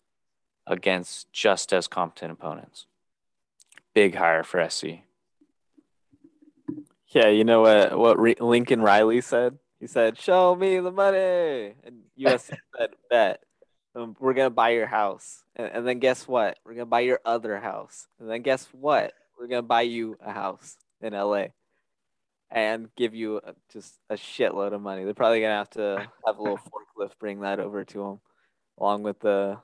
against 0.67 1.31
just 1.31 1.73
as 1.73 1.87
competent 1.87 2.31
opponents. 2.31 2.85
Big 3.93 4.15
hire 4.15 4.43
for 4.43 4.67
SC. 4.69 4.85
Yeah, 7.07 7.27
you 7.27 7.43
know 7.43 7.61
what 7.61 7.97
what 7.97 8.19
Re- 8.19 8.35
Lincoln 8.39 8.81
Riley 8.81 9.21
said? 9.21 9.57
He 9.79 9.87
said, 9.87 10.17
"Show 10.17 10.55
me 10.55 10.79
the 10.79 10.91
money," 10.91 11.73
and 11.83 12.03
USC 12.17 12.55
said, 12.77 12.91
"Bet." 13.09 13.43
Um, 13.93 14.15
we're 14.19 14.33
gonna 14.33 14.49
buy 14.49 14.69
your 14.69 14.87
house, 14.87 15.43
and, 15.57 15.69
and 15.73 15.85
then 15.85 15.99
guess 15.99 16.25
what? 16.25 16.57
We're 16.63 16.75
gonna 16.75 16.85
buy 16.85 17.01
your 17.01 17.19
other 17.25 17.59
house, 17.59 18.07
and 18.19 18.29
then 18.29 18.41
guess 18.41 18.67
what? 18.71 19.13
We're 19.37 19.47
gonna 19.47 19.63
buy 19.63 19.81
you 19.81 20.17
a 20.21 20.31
house 20.31 20.77
in 21.01 21.11
LA, 21.11 21.47
and 22.49 22.87
give 22.95 23.13
you 23.13 23.37
a, 23.37 23.53
just 23.73 23.99
a 24.09 24.15
shitload 24.15 24.73
of 24.73 24.81
money. 24.81 25.03
They're 25.03 25.13
probably 25.13 25.41
gonna 25.41 25.57
have 25.57 25.71
to 25.71 26.07
have 26.25 26.37
a 26.37 26.41
little 26.41 26.57
forklift 26.97 27.19
bring 27.19 27.41
that 27.41 27.59
over 27.59 27.83
to 27.83 27.97
them, 27.97 28.19
along 28.77 29.03
with 29.03 29.19
the 29.19 29.57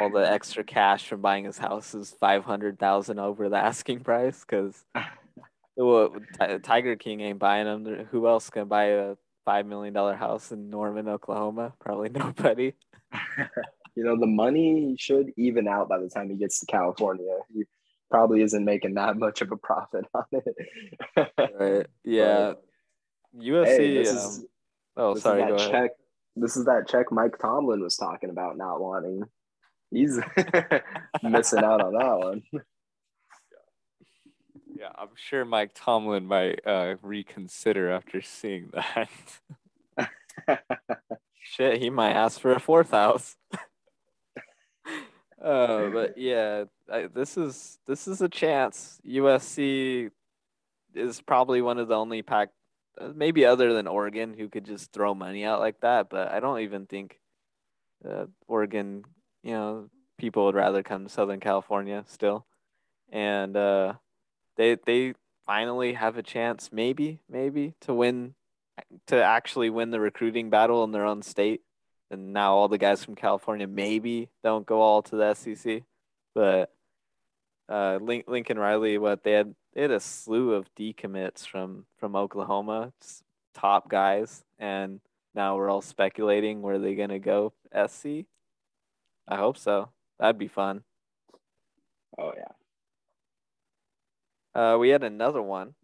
all 0.00 0.10
the 0.10 0.30
extra 0.30 0.64
cash 0.64 1.06
from 1.06 1.20
buying 1.20 1.44
his 1.44 1.58
house 1.58 1.94
is 1.94 2.10
five 2.10 2.44
hundred 2.44 2.78
thousand 2.78 3.18
over 3.18 3.48
the 3.48 3.56
asking 3.56 4.00
price 4.00 4.44
because 4.44 4.84
well, 5.76 6.14
Tiger 6.62 6.96
King 6.96 7.20
ain't 7.20 7.38
buying 7.38 7.64
them. 7.66 8.06
Who 8.10 8.26
else 8.28 8.50
can 8.50 8.68
buy 8.68 8.84
a 8.84 9.16
five 9.44 9.66
million 9.66 9.94
dollar 9.94 10.14
house 10.14 10.52
in 10.52 10.70
Norman, 10.70 11.08
Oklahoma? 11.08 11.72
Probably 11.80 12.08
nobody. 12.14 12.72
you 13.96 14.04
know, 14.04 14.18
the 14.18 14.26
money 14.26 14.94
should 14.98 15.32
even 15.36 15.66
out 15.66 15.88
by 15.88 15.98
the 15.98 16.08
time 16.08 16.30
he 16.30 16.36
gets 16.36 16.60
to 16.60 16.66
California. 16.66 17.38
He 17.52 17.64
probably 18.10 18.42
isn't 18.42 18.64
making 18.64 18.94
that 18.94 19.16
much 19.16 19.40
of 19.40 19.52
a 19.52 19.56
profit 19.56 20.04
on 20.14 20.24
it. 20.32 21.32
right. 21.58 21.86
Yeah. 22.04 22.54
But. 22.54 22.64
Hey, 23.68 23.94
this 23.94 24.10
um, 24.10 24.16
is, 24.16 24.46
oh, 24.96 25.14
sorry. 25.14 25.46
Go 25.46 25.54
ahead. 25.54 25.70
Check, 25.70 25.90
this 26.34 26.56
is 26.56 26.64
that 26.64 26.88
check 26.88 27.12
Mike 27.12 27.38
Tomlin 27.38 27.80
was 27.80 27.96
talking 27.96 28.30
about 28.30 28.56
not 28.56 28.80
wanting. 28.80 29.22
He's 29.90 30.18
missing 31.22 31.64
out 31.64 31.80
on 31.80 31.92
that 31.94 32.18
one. 32.18 32.42
Yeah, 34.80 34.90
I'm 34.96 35.08
sure 35.14 35.44
Mike 35.44 35.72
Tomlin 35.74 36.26
might 36.26 36.60
uh, 36.64 36.94
reconsider 37.02 37.90
after 37.90 38.22
seeing 38.22 38.70
that. 38.72 39.10
Shit, 41.42 41.82
he 41.82 41.90
might 41.90 42.12
ask 42.12 42.40
for 42.40 42.52
a 42.52 42.60
fourth 42.60 42.92
house. 42.92 43.36
uh, 45.42 45.88
but 45.88 46.16
yeah, 46.16 46.64
I, 46.90 47.08
this 47.12 47.36
is 47.36 47.78
this 47.86 48.06
is 48.06 48.22
a 48.22 48.28
chance. 48.28 49.00
USC 49.06 50.10
is 50.94 51.20
probably 51.20 51.60
one 51.60 51.78
of 51.78 51.88
the 51.88 51.96
only 51.96 52.22
pack, 52.22 52.50
uh, 53.00 53.08
maybe 53.14 53.44
other 53.44 53.72
than 53.72 53.86
Oregon, 53.86 54.34
who 54.34 54.48
could 54.48 54.64
just 54.64 54.92
throw 54.92 55.14
money 55.14 55.44
out 55.44 55.60
like 55.60 55.80
that. 55.80 56.08
But 56.08 56.30
I 56.30 56.40
don't 56.40 56.60
even 56.60 56.86
think 56.86 57.18
uh, 58.08 58.26
Oregon, 58.46 59.04
you 59.42 59.52
know, 59.52 59.88
people 60.18 60.46
would 60.46 60.54
rather 60.54 60.82
come 60.82 61.04
to 61.04 61.10
Southern 61.10 61.40
California 61.40 62.04
still, 62.06 62.46
and 63.10 63.56
uh, 63.56 63.94
they 64.56 64.76
they 64.86 65.14
finally 65.46 65.94
have 65.94 66.16
a 66.16 66.22
chance, 66.22 66.70
maybe 66.72 67.20
maybe 67.28 67.74
to 67.80 67.94
win 67.94 68.34
to 69.06 69.22
actually 69.22 69.70
win 69.70 69.90
the 69.90 70.00
recruiting 70.00 70.50
battle 70.50 70.84
in 70.84 70.92
their 70.92 71.04
own 71.04 71.22
state. 71.22 71.62
And 72.10 72.32
now 72.32 72.54
all 72.54 72.68
the 72.68 72.78
guys 72.78 73.04
from 73.04 73.14
California 73.14 73.66
maybe 73.66 74.30
don't 74.42 74.66
go 74.66 74.80
all 74.80 75.02
to 75.02 75.16
the 75.16 75.34
SEC, 75.34 75.82
but 76.34 76.72
uh, 77.68 77.98
Link, 78.02 78.24
Lincoln 78.26 78.58
Riley, 78.58 78.98
what 78.98 79.22
they 79.22 79.32
had, 79.32 79.54
they 79.74 79.82
had 79.82 79.92
a 79.92 80.00
slew 80.00 80.54
of 80.54 80.74
decommits 80.74 81.46
from 81.46 81.86
from 81.98 82.16
Oklahoma, 82.16 82.92
top 83.54 83.88
guys, 83.88 84.44
and 84.58 85.00
now 85.34 85.56
we're 85.56 85.70
all 85.70 85.82
speculating 85.82 86.62
where 86.62 86.80
they're 86.80 86.96
gonna 86.96 87.20
go. 87.20 87.52
SC, 87.86 88.26
I 89.30 89.36
hope 89.36 89.56
so. 89.56 89.90
That'd 90.18 90.38
be 90.38 90.48
fun. 90.48 90.82
Oh 92.18 92.32
yeah. 92.36 92.52
Uh, 94.52 94.76
we 94.76 94.88
had 94.88 95.04
another 95.04 95.40
one 95.40 95.74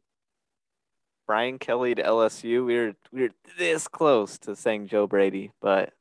Brian 1.26 1.59
Kelly 1.59 1.94
to 1.94 2.02
LSU. 2.02 2.64
We 2.64 2.76
were 2.76 2.94
we 3.12 3.22
were 3.22 3.30
this 3.59 3.88
close 3.88 4.38
to 4.40 4.56
saying 4.56 4.88
Joe 4.88 5.06
Brady, 5.06 5.52
but 5.61 5.92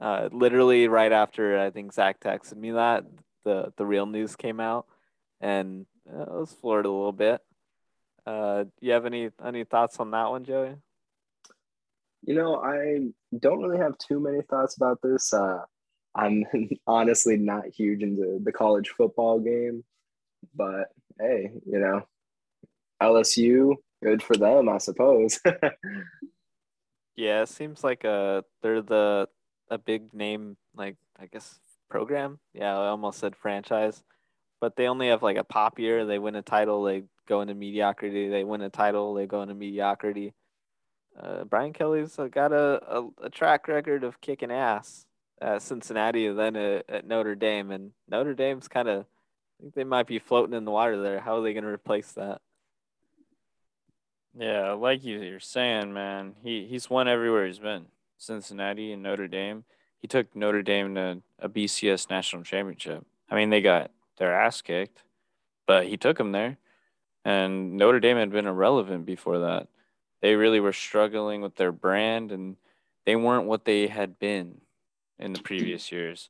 uh, 0.00 0.28
literally 0.32 0.88
right 0.88 1.12
after 1.12 1.58
I 1.58 1.70
think 1.70 1.92
Zach 1.92 2.20
texted 2.20 2.56
me 2.56 2.72
that 2.72 3.04
the 3.44 3.72
the 3.76 3.86
real 3.86 4.06
news 4.06 4.36
came 4.36 4.60
out, 4.60 4.86
and 5.40 5.86
uh, 6.10 6.22
I 6.22 6.36
was 6.36 6.52
floored 6.52 6.86
a 6.86 6.90
little 6.90 7.12
bit. 7.12 7.40
Uh, 8.26 8.64
do 8.64 8.70
you 8.80 8.92
have 8.92 9.06
any 9.06 9.30
any 9.44 9.64
thoughts 9.64 9.98
on 10.00 10.10
that 10.12 10.30
one, 10.30 10.44
Joey? 10.44 10.74
You 12.22 12.34
know, 12.34 12.56
I 12.56 13.08
don't 13.38 13.62
really 13.62 13.78
have 13.78 13.96
too 13.98 14.20
many 14.20 14.42
thoughts 14.42 14.76
about 14.76 15.00
this. 15.02 15.32
Uh, 15.32 15.62
I'm 16.14 16.44
honestly 16.86 17.36
not 17.36 17.66
huge 17.66 18.02
into 18.02 18.40
the 18.42 18.52
college 18.52 18.90
football 18.90 19.38
game, 19.38 19.84
but 20.54 20.88
hey, 21.18 21.50
you 21.66 21.78
know, 21.78 22.02
LSU 23.02 23.76
good 24.02 24.22
for 24.22 24.36
them, 24.36 24.68
I 24.68 24.78
suppose. 24.78 25.40
yeah, 27.16 27.42
it 27.42 27.48
seems 27.48 27.84
like 27.84 28.04
uh 28.04 28.42
they're 28.62 28.82
the 28.82 29.28
a 29.70 29.78
big 29.78 30.12
name 30.12 30.56
like 30.74 30.96
I 31.18 31.26
guess 31.26 31.58
program. 31.88 32.38
Yeah, 32.54 32.78
I 32.78 32.88
almost 32.88 33.18
said 33.18 33.36
franchise. 33.36 34.02
But 34.60 34.76
they 34.76 34.88
only 34.88 35.08
have 35.08 35.22
like 35.22 35.38
a 35.38 35.44
pop 35.44 35.78
year, 35.78 36.04
they 36.04 36.18
win 36.18 36.34
a 36.34 36.42
title, 36.42 36.84
they 36.84 37.04
go 37.26 37.40
into 37.40 37.54
mediocrity, 37.54 38.28
they 38.28 38.44
win 38.44 38.60
a 38.60 38.68
title, 38.68 39.14
they 39.14 39.26
go 39.26 39.42
into 39.42 39.54
mediocrity. 39.54 40.34
Uh, 41.18 41.44
Brian 41.44 41.72
Kelly's 41.72 42.16
got 42.30 42.52
a, 42.52 42.80
a, 42.98 43.08
a, 43.24 43.30
track 43.30 43.68
record 43.68 44.04
of 44.04 44.20
kicking 44.20 44.52
ass 44.52 45.06
at 45.40 45.62
Cincinnati 45.62 46.26
and 46.26 46.38
then 46.38 46.56
at, 46.56 46.84
at 46.88 47.06
Notre 47.06 47.34
Dame. 47.34 47.70
And 47.70 47.92
Notre 48.08 48.34
Dame's 48.34 48.68
kind 48.68 48.88
of, 48.88 49.00
I 49.00 49.62
think 49.62 49.74
they 49.74 49.84
might 49.84 50.06
be 50.06 50.18
floating 50.18 50.54
in 50.54 50.64
the 50.64 50.70
water 50.70 51.00
there. 51.00 51.20
How 51.20 51.38
are 51.38 51.42
they 51.42 51.52
going 51.52 51.64
to 51.64 51.70
replace 51.70 52.12
that? 52.12 52.40
Yeah, 54.38 54.72
like 54.72 55.04
you're 55.04 55.40
saying, 55.40 55.92
man, 55.92 56.34
he 56.42 56.66
he's 56.66 56.88
won 56.88 57.08
everywhere 57.08 57.46
he's 57.46 57.58
been. 57.58 57.86
Cincinnati 58.16 58.92
and 58.92 59.02
Notre 59.02 59.26
Dame. 59.26 59.64
He 59.98 60.06
took 60.06 60.34
Notre 60.36 60.62
Dame 60.62 60.94
to 60.94 61.22
a 61.40 61.48
BCS 61.48 62.08
national 62.08 62.44
championship. 62.44 63.04
I 63.28 63.34
mean, 63.34 63.50
they 63.50 63.60
got 63.60 63.90
their 64.18 64.32
ass 64.32 64.62
kicked, 64.62 65.02
but 65.66 65.86
he 65.86 65.96
took 65.96 66.16
them 66.16 66.32
there. 66.32 66.58
And 67.24 67.76
Notre 67.76 68.00
Dame 68.00 68.16
had 68.16 68.30
been 68.30 68.46
irrelevant 68.46 69.04
before 69.04 69.40
that. 69.40 69.68
They 70.22 70.36
really 70.36 70.60
were 70.60 70.72
struggling 70.72 71.40
with 71.40 71.56
their 71.56 71.72
brand 71.72 72.30
and 72.30 72.56
they 73.04 73.16
weren't 73.16 73.46
what 73.46 73.64
they 73.64 73.88
had 73.88 74.18
been 74.18 74.60
in 75.20 75.32
the 75.32 75.42
previous 75.42 75.92
years. 75.92 76.28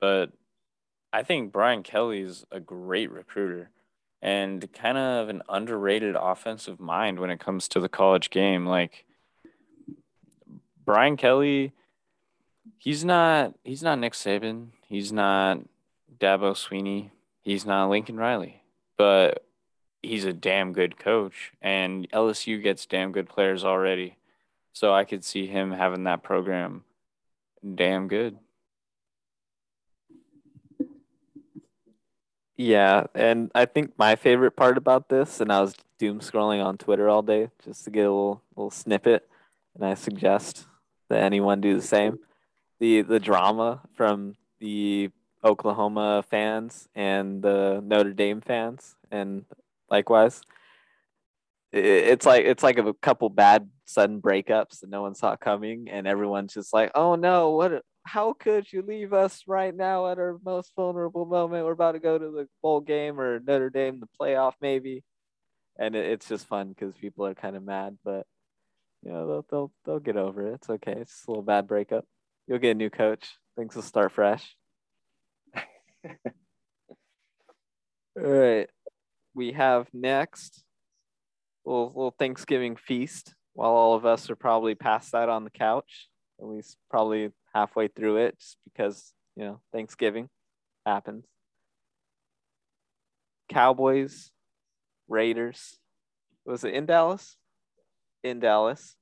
But 0.00 0.32
I 1.12 1.22
think 1.22 1.52
Brian 1.52 1.82
Kelly's 1.82 2.46
a 2.50 2.60
great 2.60 3.10
recruiter 3.10 3.70
and 4.20 4.70
kind 4.72 4.98
of 4.98 5.28
an 5.28 5.42
underrated 5.48 6.16
offensive 6.18 6.80
mind 6.80 7.18
when 7.18 7.30
it 7.30 7.40
comes 7.40 7.68
to 7.68 7.80
the 7.80 7.88
college 7.88 8.30
game. 8.30 8.66
Like 8.66 9.04
Brian 10.84 11.16
Kelly, 11.16 11.72
he's 12.78 13.04
not 13.04 13.54
he's 13.64 13.82
not 13.82 13.98
Nick 13.98 14.12
Saban, 14.12 14.68
he's 14.86 15.12
not 15.12 15.60
Dabo 16.18 16.52
Swinney, 16.52 17.10
he's 17.42 17.64
not 17.64 17.90
Lincoln 17.90 18.16
Riley, 18.16 18.62
but 18.96 19.44
he's 20.02 20.24
a 20.24 20.32
damn 20.32 20.72
good 20.72 20.98
coach, 20.98 21.52
and 21.60 22.10
LSU 22.10 22.62
gets 22.62 22.86
damn 22.86 23.12
good 23.12 23.28
players 23.28 23.64
already. 23.64 24.16
So 24.72 24.94
I 24.94 25.04
could 25.04 25.24
see 25.24 25.46
him 25.46 25.72
having 25.72 26.04
that 26.04 26.22
program 26.22 26.84
damn 27.74 28.08
good. 28.08 28.38
Yeah, 32.56 33.04
and 33.14 33.52
I 33.54 33.66
think 33.66 33.92
my 33.96 34.16
favorite 34.16 34.56
part 34.56 34.76
about 34.76 35.08
this, 35.08 35.40
and 35.40 35.52
I 35.52 35.60
was 35.60 35.76
doom 35.96 36.18
scrolling 36.18 36.64
on 36.64 36.76
Twitter 36.76 37.08
all 37.08 37.22
day 37.22 37.50
just 37.64 37.84
to 37.84 37.90
get 37.90 38.00
a 38.00 38.10
little 38.10 38.42
little 38.56 38.72
snippet, 38.72 39.28
and 39.76 39.84
I 39.84 39.94
suggest 39.94 40.66
that 41.08 41.22
anyone 41.22 41.60
do 41.60 41.76
the 41.76 41.86
same. 41.86 42.18
The 42.80 43.02
the 43.02 43.20
drama 43.20 43.82
from 43.94 44.34
the 44.58 45.10
Oklahoma 45.44 46.24
fans 46.28 46.88
and 46.96 47.42
the 47.42 47.80
Notre 47.84 48.12
Dame 48.12 48.40
fans, 48.40 48.96
and 49.08 49.44
likewise, 49.88 50.42
it's 51.72 52.26
like 52.26 52.44
it's 52.44 52.64
like 52.64 52.78
a 52.78 52.92
couple 52.94 53.28
bad 53.30 53.70
sudden 53.88 54.20
breakups 54.20 54.80
that 54.80 54.90
no 54.90 55.02
one 55.02 55.14
saw 55.14 55.36
coming, 55.36 55.88
and 55.90 56.06
everyone's 56.06 56.54
just 56.54 56.72
like, 56.72 56.90
"Oh 56.94 57.14
no, 57.14 57.50
what 57.50 57.82
how 58.08 58.32
could 58.32 58.72
you 58.72 58.82
leave 58.82 59.12
us 59.12 59.42
right 59.46 59.74
now 59.74 60.08
at 60.08 60.18
our 60.18 60.38
most 60.42 60.72
vulnerable 60.74 61.26
moment? 61.26 61.66
We're 61.66 61.72
about 61.72 61.92
to 61.92 61.98
go 61.98 62.18
to 62.18 62.30
the 62.30 62.48
bowl 62.62 62.80
game 62.80 63.20
or 63.20 63.38
Notre 63.40 63.68
Dame, 63.68 64.00
the 64.00 64.08
playoff 64.20 64.54
maybe. 64.62 65.04
And 65.78 65.94
it, 65.94 66.06
it's 66.06 66.26
just 66.26 66.46
fun 66.46 66.70
because 66.70 66.96
people 66.96 67.26
are 67.26 67.34
kind 67.34 67.54
of 67.54 67.62
mad, 67.62 67.98
but 68.04 68.26
you 69.02 69.12
know 69.12 69.26
they'll, 69.26 69.46
they'll 69.50 69.72
they'll 69.84 70.00
get 70.00 70.16
over 70.16 70.48
it. 70.48 70.54
It's 70.54 70.70
okay. 70.70 70.92
It's 70.92 71.12
just 71.12 71.28
a 71.28 71.30
little 71.30 71.42
bad 71.42 71.66
breakup. 71.66 72.04
You'll 72.46 72.58
get 72.58 72.72
a 72.72 72.74
new 72.74 72.90
coach. 72.90 73.36
Things 73.56 73.74
will 73.74 73.82
start 73.82 74.12
fresh. 74.12 74.56
All 75.54 75.62
right. 78.16 78.68
We 79.34 79.52
have 79.52 79.86
next 79.92 80.64
little 81.64 81.88
little 81.88 82.14
Thanksgiving 82.18 82.76
feast 82.76 83.34
while 83.58 83.72
all 83.72 83.94
of 83.96 84.06
us 84.06 84.30
are 84.30 84.36
probably 84.36 84.76
past 84.76 85.10
that 85.10 85.28
on 85.28 85.42
the 85.42 85.50
couch. 85.50 86.08
At 86.40 86.46
least 86.46 86.76
probably 86.88 87.32
halfway 87.52 87.88
through 87.88 88.18
it 88.18 88.38
just 88.38 88.56
because, 88.62 89.12
you 89.34 89.44
know, 89.46 89.60
Thanksgiving 89.72 90.28
happens. 90.86 91.24
Cowboys, 93.48 94.30
Raiders. 95.08 95.76
Was 96.46 96.62
it 96.62 96.72
in 96.72 96.86
Dallas? 96.86 97.36
In 98.22 98.38
Dallas. 98.38 98.94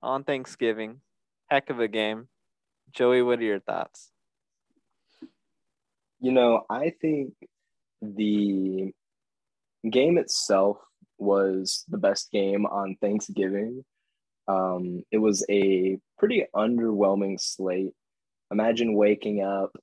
On 0.00 0.22
Thanksgiving. 0.22 1.00
Heck 1.50 1.68
of 1.68 1.80
a 1.80 1.88
game. 1.88 2.28
Joey, 2.92 3.20
what 3.22 3.40
are 3.40 3.42
your 3.42 3.58
thoughts? 3.58 4.12
You 6.20 6.30
know, 6.30 6.62
I 6.70 6.90
think 7.00 7.34
the 8.00 8.92
game 9.90 10.18
itself 10.18 10.76
was 11.18 11.84
the 11.88 11.98
best 11.98 12.30
game 12.30 12.66
on 12.66 12.96
Thanksgiving. 13.00 13.84
Um, 14.48 15.02
it 15.10 15.18
was 15.18 15.44
a 15.50 15.98
pretty 16.18 16.44
underwhelming 16.54 17.40
slate. 17.40 17.92
Imagine 18.50 18.94
waking 18.94 19.42
up, 19.42 19.76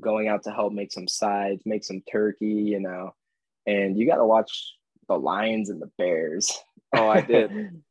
going 0.00 0.28
out 0.28 0.44
to 0.44 0.50
help 0.50 0.72
make 0.72 0.92
some 0.92 1.08
sides, 1.08 1.62
make 1.66 1.84
some 1.84 2.02
turkey, 2.10 2.46
you 2.46 2.80
know, 2.80 3.14
and 3.66 3.98
you 3.98 4.06
got 4.06 4.16
to 4.16 4.24
watch 4.24 4.74
the 5.08 5.18
Lions 5.18 5.70
and 5.70 5.80
the 5.80 5.90
Bears. 5.98 6.58
Oh, 6.94 7.08
I 7.08 7.20
did. 7.20 7.50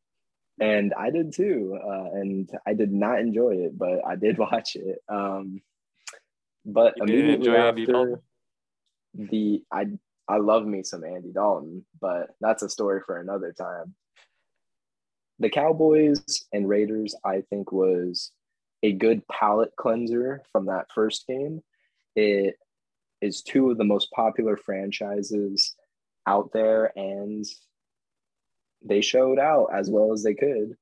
and 0.60 0.94
I 0.98 1.10
did 1.12 1.34
too. 1.34 1.78
Uh, 1.84 2.10
and 2.14 2.50
I 2.66 2.74
did 2.74 2.92
not 2.92 3.20
enjoy 3.20 3.56
it, 3.66 3.78
but 3.78 4.06
I 4.06 4.16
did 4.16 4.38
watch 4.40 4.76
it. 4.76 5.00
Um, 5.10 5.62
but 6.66 6.96
You 6.98 7.04
immediately 7.04 7.48
enjoy 7.48 7.56
after 7.56 8.22
the 9.14 9.64
I 9.72 9.86
I 10.28 10.38
love 10.38 10.66
me 10.66 10.84
some 10.84 11.04
Andy 11.04 11.32
Dalton, 11.32 11.86
but 12.02 12.30
that's 12.42 12.64
a 12.64 12.70
story 12.70 13.02
for 13.06 13.20
another 13.20 13.54
time. 13.54 13.94
The 15.40 15.50
Cowboys 15.50 16.46
and 16.54 16.68
Raiders, 16.68 17.16
I 17.24 17.42
think, 17.50 17.72
was 17.72 18.32
a 18.82 18.94
good 18.94 19.28
palate 19.28 19.76
cleanser 19.78 20.42
from 20.52 20.68
that 20.68 20.88
first 20.94 21.28
game. 21.28 21.62
It 22.16 22.56
is 23.22 23.42
two 23.42 23.70
of 23.70 23.78
the 23.78 23.84
most 23.84 24.12
popular 24.12 24.58
franchises 24.58 25.76
out 26.26 26.52
there, 26.54 26.92
and 26.98 27.46
they 28.84 29.02
showed 29.02 29.40
out 29.40 29.68
as 29.74 29.90
well 29.90 30.14
as 30.14 30.24
they 30.24 30.34
could. 30.34 30.76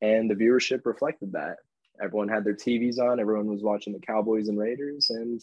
And 0.00 0.30
the 0.30 0.34
viewership 0.34 0.86
reflected 0.86 1.32
that. 1.32 1.56
Everyone 2.02 2.28
had 2.28 2.44
their 2.44 2.54
TVs 2.54 2.98
on, 2.98 3.20
everyone 3.20 3.46
was 3.46 3.62
watching 3.62 3.92
the 3.92 4.00
Cowboys 4.00 4.48
and 4.48 4.58
Raiders, 4.58 5.10
and 5.10 5.42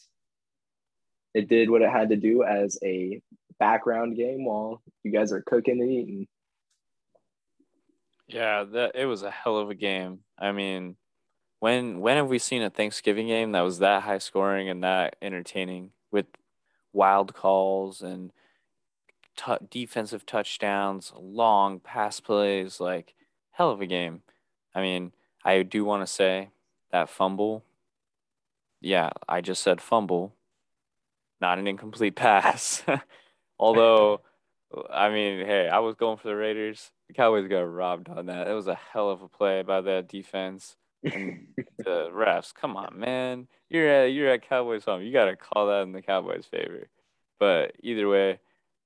it 1.34 1.48
did 1.48 1.70
what 1.70 1.82
it 1.82 1.90
had 1.90 2.10
to 2.10 2.16
do 2.16 2.44
as 2.44 2.78
a 2.84 3.22
background 3.60 4.16
game 4.16 4.46
while 4.46 4.82
you 5.04 5.12
guys 5.12 5.32
are 5.32 5.42
cooking 5.42 5.82
and 5.82 5.92
eating. 5.92 6.28
Yeah, 8.28 8.64
that 8.64 8.96
it 8.96 9.06
was 9.06 9.24
a 9.24 9.32
hell 9.32 9.58
of 9.58 9.70
a 9.70 9.76
game. 9.76 10.20
I 10.38 10.52
mean, 10.52 10.98
when 11.60 12.02
when 12.02 12.18
have 12.18 12.28
we 12.28 12.40
seen 12.40 12.62
a 12.62 12.70
Thanksgiving 12.70 13.28
game 13.28 13.54
that 13.54 13.62
was 13.62 13.80
that 13.80 14.04
high 14.04 14.18
scoring 14.18 14.70
and 14.70 14.84
that 14.84 15.16
entertaining 15.22 15.92
with 16.12 16.26
wild 16.94 17.34
calls 17.34 18.02
and 18.02 18.32
t- 19.38 19.54
defensive 19.70 20.26
touchdowns, 20.26 21.14
long 21.16 21.80
pass 21.80 22.20
plays, 22.20 22.80
like 22.80 23.14
hell 23.52 23.72
of 23.72 23.82
a 23.82 23.86
game. 23.86 24.22
I 24.76 24.82
mean, 24.82 25.14
I 25.44 25.64
do 25.64 25.86
want 25.86 26.06
to 26.06 26.12
say 26.12 26.50
that 26.92 27.10
fumble. 27.10 27.64
Yeah, 28.82 29.12
I 29.28 29.42
just 29.42 29.64
said 29.64 29.82
fumble, 29.82 30.34
not 31.42 31.60
an 31.60 31.68
incomplete 31.68 32.16
pass. 32.16 32.84
Although, 33.60 34.22
I 34.92 35.10
mean, 35.10 35.46
hey, 35.46 35.68
I 35.68 35.80
was 35.80 35.96
going 35.96 36.18
for 36.18 36.28
the 36.28 36.36
Raiders. 36.36 36.92
The 37.08 37.14
Cowboys 37.14 37.48
got 37.48 37.62
robbed 37.62 38.10
on 38.10 38.28
that. 38.28 38.48
It 38.48 38.54
was 38.54 38.68
a 38.68 38.80
hell 38.92 39.10
of 39.10 39.22
a 39.22 39.28
play 39.28 39.64
by 39.64 39.82
that 39.82 40.08
defense 40.08 40.76
and 41.04 41.48
the 41.78 42.10
refs. 42.12 42.54
Come 42.54 42.76
on, 42.76 43.00
man. 43.00 43.48
You're 43.70 43.88
at 43.88 44.06
you're 44.12 44.30
at 44.30 44.48
Cowboys 44.48 44.86
home. 44.86 45.02
You 45.02 45.12
gotta 45.12 45.36
call 45.36 45.68
that 45.68 45.84
in 45.84 45.92
the 45.92 46.02
Cowboys' 46.02 46.46
favor. 46.46 46.88
But 47.40 47.74
either 47.82 48.08
way, 48.08 48.40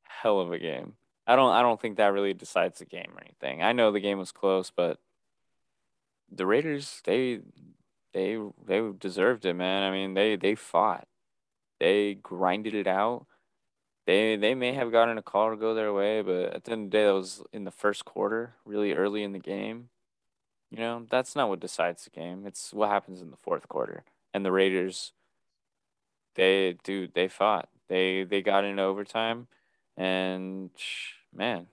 hell 0.04 0.40
of 0.40 0.52
a 0.52 0.60
game. 0.60 0.94
I 1.28 1.36
don't 1.36 1.52
I 1.52 1.62
don't 1.62 1.80
think 1.80 1.98
that 1.98 2.14
really 2.14 2.34
decides 2.34 2.80
the 2.80 2.86
game 2.86 3.12
or 3.16 3.22
anything. 3.22 3.62
I 3.62 3.74
know 3.74 3.92
the 3.92 4.00
game 4.00 4.18
was 4.18 4.32
close, 4.32 4.72
but 4.76 5.00
the 6.32 6.46
Raiders 6.46 7.02
they 7.06 7.40
they 8.14 8.38
they 8.66 8.90
deserved 8.98 9.46
it, 9.46 9.54
man. 9.54 9.84
I 9.84 9.92
mean, 9.92 10.14
they 10.14 10.36
they 10.36 10.56
fought. 10.56 11.08
They 11.82 12.14
grinded 12.14 12.76
it 12.76 12.86
out. 12.86 13.26
They 14.06 14.36
they 14.36 14.54
may 14.54 14.74
have 14.74 14.92
gotten 14.92 15.18
a 15.18 15.24
call 15.24 15.50
to 15.50 15.58
go 15.58 15.74
their 15.74 15.92
way, 15.92 16.22
but 16.22 16.54
at 16.54 16.64
the 16.64 16.74
end 16.74 16.86
of 16.86 16.92
the 16.92 16.98
day, 16.98 17.06
that 17.06 17.14
was 17.14 17.42
in 17.52 17.64
the 17.64 17.72
first 17.72 18.06
quarter, 18.06 18.54
really 18.66 18.94
early 18.94 19.24
in 19.24 19.32
the 19.32 19.40
game. 19.40 19.90
You 20.70 20.78
know, 20.78 21.08
that's 21.10 21.36
not 21.36 21.50
what 21.50 21.60
decides 21.60 22.04
the 22.04 22.12
game. 22.12 22.46
It's 22.46 22.72
what 22.72 22.90
happens 22.90 23.20
in 23.20 23.32
the 23.32 23.38
fourth 23.38 23.68
quarter. 23.68 24.04
And 24.32 24.46
the 24.46 24.52
Raiders, 24.52 25.14
they 26.36 26.78
dude, 26.84 27.16
they 27.16 27.28
fought. 27.28 27.68
They 27.90 28.26
they 28.26 28.44
got 28.44 28.64
into 28.64 28.84
overtime, 28.84 29.48
and 29.98 30.70
man, 31.34 31.66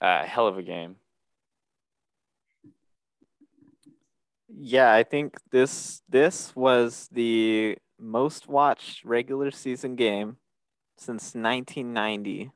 a 0.00 0.24
hell 0.24 0.46
of 0.46 0.56
a 0.56 0.62
game. 0.62 0.96
Yeah, 4.48 4.92
I 4.94 5.02
think 5.02 5.36
this 5.50 6.02
this 6.08 6.56
was 6.56 7.08
the 7.12 7.76
most 8.02 8.48
watched 8.48 9.04
regular 9.04 9.50
season 9.50 9.94
game 9.96 10.36
since 10.98 11.34
1990 11.34 12.50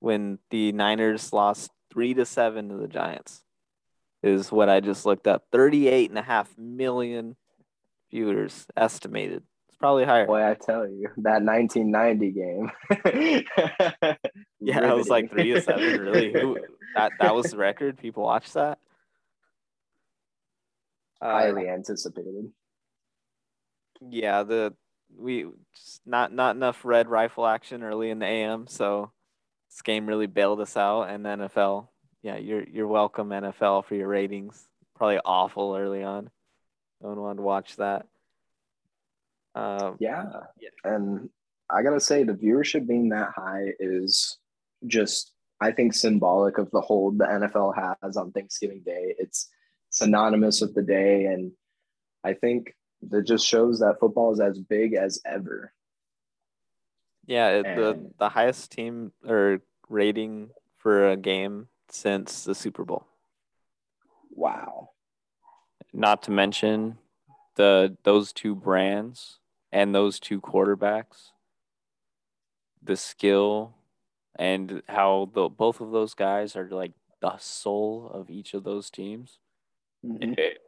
when 0.00 0.38
the 0.50 0.72
Niners 0.72 1.32
lost 1.32 1.70
3 1.92 2.14
to 2.14 2.24
7 2.24 2.68
to 2.68 2.76
the 2.76 2.88
Giants. 2.88 3.44
Is 4.22 4.52
what 4.52 4.68
I 4.68 4.80
just 4.80 5.06
looked 5.06 5.26
up. 5.26 5.44
38 5.50 6.10
and 6.10 6.18
a 6.18 6.22
half 6.22 6.56
million 6.58 7.36
viewers 8.10 8.66
estimated. 8.76 9.42
It's 9.68 9.78
probably 9.78 10.04
higher. 10.04 10.26
Boy, 10.26 10.44
I 10.44 10.54
tell 10.54 10.86
you, 10.86 11.08
that 11.18 11.42
1990 11.42 12.30
game. 12.32 12.70
yeah, 14.60 14.90
it 14.90 14.96
was 14.96 15.08
like 15.08 15.30
3 15.30 15.54
to 15.54 15.62
7 15.62 16.00
really. 16.00 16.32
Who, 16.32 16.58
that 16.96 17.12
that 17.20 17.34
was 17.34 17.50
the 17.52 17.56
record. 17.56 17.98
People 17.98 18.24
watched 18.24 18.54
that. 18.54 18.78
Uh, 21.22 21.30
Highly 21.30 21.68
anticipated. 21.68 22.50
Yeah 24.08 24.42
the 24.42 24.74
we 25.18 25.46
just 25.74 26.00
not 26.06 26.32
not 26.32 26.56
enough 26.56 26.84
red 26.84 27.08
rifle 27.08 27.46
action 27.46 27.82
early 27.82 28.10
in 28.10 28.18
the 28.18 28.26
am 28.26 28.66
so 28.66 29.10
this 29.68 29.82
game 29.82 30.06
really 30.06 30.26
bailed 30.26 30.60
us 30.60 30.76
out 30.76 31.04
and 31.04 31.24
nfl 31.24 31.88
yeah 32.22 32.36
you're 32.36 32.64
you're 32.68 32.86
welcome 32.86 33.28
nfl 33.30 33.84
for 33.84 33.94
your 33.94 34.08
ratings 34.08 34.68
probably 34.96 35.18
awful 35.24 35.74
early 35.74 36.02
on 36.02 36.30
no 37.00 37.08
one 37.08 37.20
wanted 37.20 37.36
to 37.36 37.42
watch 37.42 37.76
that 37.76 38.06
um, 39.54 39.96
Yeah. 39.98 40.24
Yeah. 40.58 40.68
And 40.84 41.28
I 41.70 41.82
got 41.82 41.90
to 41.90 42.00
say, 42.00 42.24
the 42.24 42.32
viewership 42.32 42.86
being 42.86 43.10
that 43.10 43.30
high 43.34 43.72
is 43.78 44.38
just, 44.86 45.32
I 45.60 45.72
think, 45.72 45.94
symbolic 45.94 46.58
of 46.58 46.70
the 46.70 46.80
hold 46.80 47.18
the 47.18 47.24
NFL 47.24 47.74
has 48.02 48.16
on 48.16 48.32
Thanksgiving 48.32 48.82
Day. 48.84 49.14
It's 49.18 49.48
synonymous 49.90 50.60
with 50.60 50.74
the 50.74 50.82
day. 50.82 51.26
And 51.26 51.52
I 52.24 52.34
think 52.34 52.74
that 53.02 53.22
just 53.26 53.46
shows 53.46 53.80
that 53.80 53.98
football 54.00 54.32
is 54.32 54.40
as 54.40 54.58
big 54.58 54.94
as 54.94 55.20
ever. 55.24 55.72
Yeah, 57.26 57.48
it, 57.50 57.62
the 57.76 57.90
And- 57.90 58.14
the 58.18 58.28
highest 58.28 58.72
team 58.72 59.12
or 59.26 59.60
rating 59.88 60.50
for 60.76 61.08
a 61.10 61.16
game 61.16 61.68
since 61.88 62.44
the 62.44 62.54
Super 62.54 62.84
Bowl. 62.84 63.06
Wow. 64.30 64.90
Not 65.92 66.22
to 66.24 66.30
mention 66.30 66.98
the 67.56 67.96
those 68.04 68.32
two 68.32 68.54
brands 68.54 69.38
and 69.72 69.94
those 69.94 70.20
two 70.20 70.40
quarterbacks, 70.40 71.30
the 72.82 72.96
skill 72.96 73.74
and 74.36 74.82
how 74.88 75.30
the 75.34 75.48
both 75.48 75.80
of 75.80 75.90
those 75.90 76.14
guys 76.14 76.56
are 76.56 76.68
like 76.70 76.92
the 77.20 77.36
soul 77.38 78.08
of 78.12 78.30
each 78.30 78.54
of 78.54 78.64
those 78.64 78.88
teams. 78.90 79.38
Mhm. 80.04 80.38
It, 80.38 80.58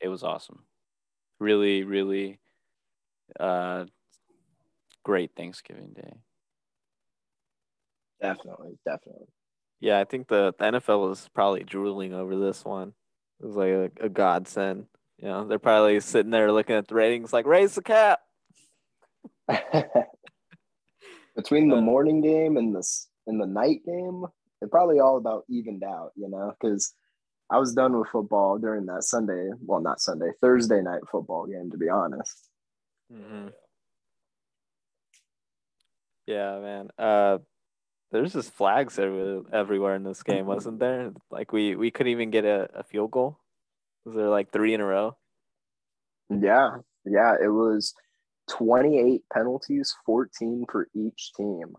it 0.00 0.08
was 0.08 0.24
awesome. 0.24 0.64
Really, 1.40 1.82
really 1.84 2.38
uh 3.38 3.86
great 5.02 5.32
Thanksgiving 5.36 5.92
Day. 5.94 6.12
Definitely, 8.20 8.78
definitely. 8.84 9.26
Yeah, 9.80 9.98
I 9.98 10.04
think 10.04 10.28
the, 10.28 10.54
the 10.58 10.64
NFL 10.66 11.08
was 11.08 11.28
probably 11.34 11.64
drooling 11.64 12.12
over 12.12 12.36
this 12.36 12.64
one. 12.64 12.92
It 13.40 13.46
was 13.46 13.56
like 13.56 13.70
a, 13.70 13.90
a 14.04 14.08
godsend. 14.10 14.86
You 15.18 15.28
know, 15.28 15.46
they're 15.46 15.58
probably 15.58 15.98
sitting 16.00 16.30
there 16.30 16.52
looking 16.52 16.76
at 16.76 16.86
the 16.88 16.94
ratings 16.94 17.32
like 17.32 17.46
raise 17.46 17.74
the 17.74 17.82
cap. 17.82 18.20
Between 21.36 21.68
the 21.68 21.76
Uh, 21.76 21.80
morning 21.80 22.20
game 22.20 22.56
and 22.58 22.74
this 22.76 23.08
and 23.26 23.40
the 23.40 23.46
night 23.46 23.80
game, 23.86 24.26
it 24.60 24.70
probably 24.70 25.00
all 25.00 25.16
about 25.16 25.44
evened 25.48 25.82
out, 25.82 26.12
you 26.16 26.28
know, 26.28 26.52
because 26.60 26.92
I 27.50 27.58
was 27.58 27.74
done 27.74 27.98
with 27.98 28.08
football 28.08 28.58
during 28.58 28.86
that 28.86 29.02
Sunday, 29.02 29.50
well, 29.60 29.80
not 29.80 30.00
Sunday, 30.00 30.30
Thursday 30.40 30.82
night 30.82 31.00
football 31.10 31.46
game, 31.46 31.70
to 31.70 31.78
be 31.78 31.88
honest. 31.88 32.48
Mm-hmm. 33.12 33.48
Yeah, 36.26 36.60
man. 36.60 36.88
Uh, 36.96 37.38
there's 38.12 38.32
just 38.32 38.52
flags 38.52 38.98
every, 38.98 39.42
everywhere 39.52 39.96
in 39.96 40.04
this 40.04 40.22
game, 40.22 40.46
wasn't 40.46 40.78
there? 40.78 41.12
Like 41.30 41.52
we 41.52 41.74
we 41.74 41.90
couldn't 41.90 42.12
even 42.12 42.30
get 42.30 42.44
a, 42.44 42.68
a 42.74 42.84
field 42.84 43.10
goal. 43.10 43.38
Was 44.04 44.14
there 44.14 44.28
like 44.28 44.52
three 44.52 44.74
in 44.74 44.80
a 44.80 44.86
row? 44.86 45.16
Yeah, 46.28 46.76
yeah, 47.04 47.34
it 47.42 47.48
was 47.48 47.94
28 48.50 49.22
penalties, 49.32 49.94
14 50.06 50.66
for 50.70 50.88
each 50.94 51.32
team. 51.36 51.74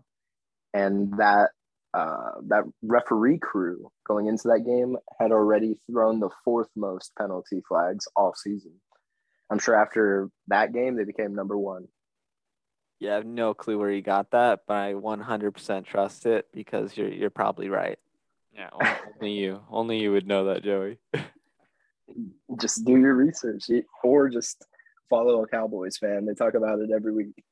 And 0.74 1.18
that 1.18 1.50
uh, 1.94 2.32
that 2.46 2.64
referee 2.82 3.38
crew 3.38 3.90
going 4.06 4.26
into 4.26 4.48
that 4.48 4.64
game 4.64 4.96
had 5.18 5.32
already 5.32 5.78
thrown 5.86 6.20
the 6.20 6.30
fourth 6.44 6.68
most 6.74 7.12
penalty 7.16 7.62
flags 7.68 8.08
all 8.16 8.34
season. 8.34 8.72
I'm 9.50 9.58
sure 9.58 9.74
after 9.74 10.30
that 10.48 10.72
game 10.72 10.96
they 10.96 11.04
became 11.04 11.34
number 11.34 11.58
one. 11.58 11.88
Yeah, 12.98 13.12
I 13.12 13.14
have 13.16 13.26
no 13.26 13.52
clue 13.52 13.78
where 13.78 13.90
you 13.90 14.00
got 14.00 14.30
that, 14.30 14.60
but 14.66 14.74
I 14.74 14.94
100% 14.94 15.84
trust 15.84 16.24
it 16.24 16.46
because 16.52 16.96
you're 16.96 17.08
you're 17.08 17.30
probably 17.30 17.68
right. 17.68 17.98
Yeah, 18.54 18.70
only, 18.72 18.94
only 19.20 19.32
you. 19.32 19.60
Only 19.70 19.98
you 20.00 20.12
would 20.12 20.26
know 20.26 20.46
that, 20.46 20.62
Joey. 20.62 20.98
Just 22.60 22.84
do 22.84 22.92
your 22.92 23.14
research 23.14 23.64
or 24.04 24.28
just 24.28 24.66
follow 25.08 25.42
a 25.42 25.46
Cowboys 25.46 25.96
fan. 25.96 26.26
They 26.26 26.34
talk 26.34 26.54
about 26.54 26.80
it 26.80 26.90
every 26.94 27.12
week. 27.12 27.42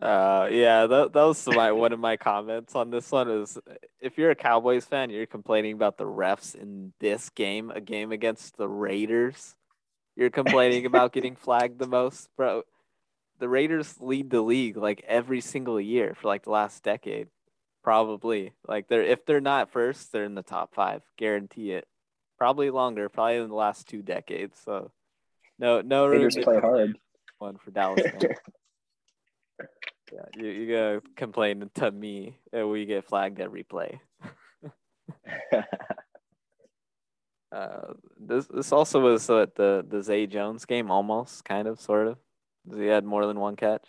Uh, 0.00 0.48
yeah, 0.52 0.86
that, 0.86 1.12
that 1.12 1.22
was 1.24 1.44
my 1.48 1.72
one 1.72 1.92
of 1.92 1.98
my 1.98 2.16
comments 2.16 2.76
on 2.76 2.90
this 2.90 3.10
one 3.10 3.28
is 3.28 3.58
if 4.00 4.16
you're 4.16 4.30
a 4.30 4.36
Cowboys 4.36 4.84
fan, 4.84 5.10
you're 5.10 5.26
complaining 5.26 5.72
about 5.72 5.98
the 5.98 6.04
refs 6.04 6.54
in 6.54 6.92
this 7.00 7.30
game, 7.30 7.70
a 7.70 7.80
game 7.80 8.12
against 8.12 8.56
the 8.56 8.68
Raiders. 8.68 9.56
You're 10.14 10.30
complaining 10.30 10.86
about 10.86 11.12
getting 11.12 11.34
flagged 11.36 11.80
the 11.80 11.88
most, 11.88 12.28
bro. 12.36 12.62
The 13.40 13.48
Raiders 13.48 13.96
lead 14.00 14.30
the 14.30 14.40
league 14.40 14.76
like 14.76 15.04
every 15.06 15.40
single 15.40 15.80
year 15.80 16.14
for 16.20 16.28
like 16.28 16.44
the 16.44 16.50
last 16.50 16.84
decade, 16.84 17.26
probably. 17.82 18.52
Like 18.68 18.86
they're 18.86 19.02
if 19.02 19.26
they're 19.26 19.40
not 19.40 19.72
first, 19.72 20.12
they're 20.12 20.24
in 20.24 20.36
the 20.36 20.42
top 20.42 20.74
five, 20.74 21.02
guarantee 21.16 21.72
it. 21.72 21.88
Probably 22.36 22.70
longer, 22.70 23.08
probably 23.08 23.36
in 23.38 23.48
the 23.48 23.54
last 23.54 23.88
two 23.88 24.02
decades. 24.02 24.60
So, 24.64 24.92
no, 25.58 25.80
no 25.80 26.06
Raiders 26.06 26.36
play 26.36 26.60
hard. 26.60 26.96
one 27.38 27.56
for 27.56 27.72
Dallas. 27.72 28.02
Yeah, 30.12 30.24
you 30.36 30.48
you 30.48 30.72
gotta 30.72 31.02
complain 31.16 31.70
to 31.74 31.90
me 31.90 32.38
that 32.52 32.66
we 32.66 32.86
get 32.86 33.04
flagged 33.04 33.40
every 33.40 33.62
play. 33.62 34.00
Uh, 37.50 37.94
this 38.20 38.46
this 38.48 38.72
also 38.72 39.00
was 39.00 39.30
uh, 39.30 39.46
the 39.56 39.84
the 39.88 40.02
Zay 40.02 40.26
Jones 40.26 40.64
game, 40.64 40.90
almost 40.90 41.44
kind 41.44 41.66
of 41.66 41.80
sort 41.80 42.06
of. 42.06 42.18
He 42.74 42.86
had 42.86 43.04
more 43.04 43.26
than 43.26 43.40
one 43.40 43.56
catch. 43.56 43.86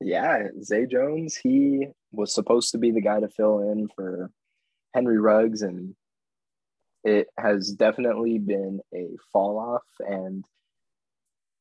yeah, 0.00 0.48
Zay 0.62 0.84
Jones, 0.86 1.36
he 1.36 1.88
was 2.12 2.34
supposed 2.34 2.72
to 2.72 2.78
be 2.78 2.90
the 2.90 3.00
guy 3.00 3.20
to 3.20 3.28
fill 3.28 3.70
in 3.70 3.88
for 3.88 4.30
Henry 4.94 5.18
Ruggs, 5.18 5.62
and 5.62 5.94
it 7.02 7.28
has 7.38 7.70
definitely 7.70 8.38
been 8.38 8.80
a 8.94 9.08
fall 9.32 9.58
off. 9.58 9.84
And 10.00 10.44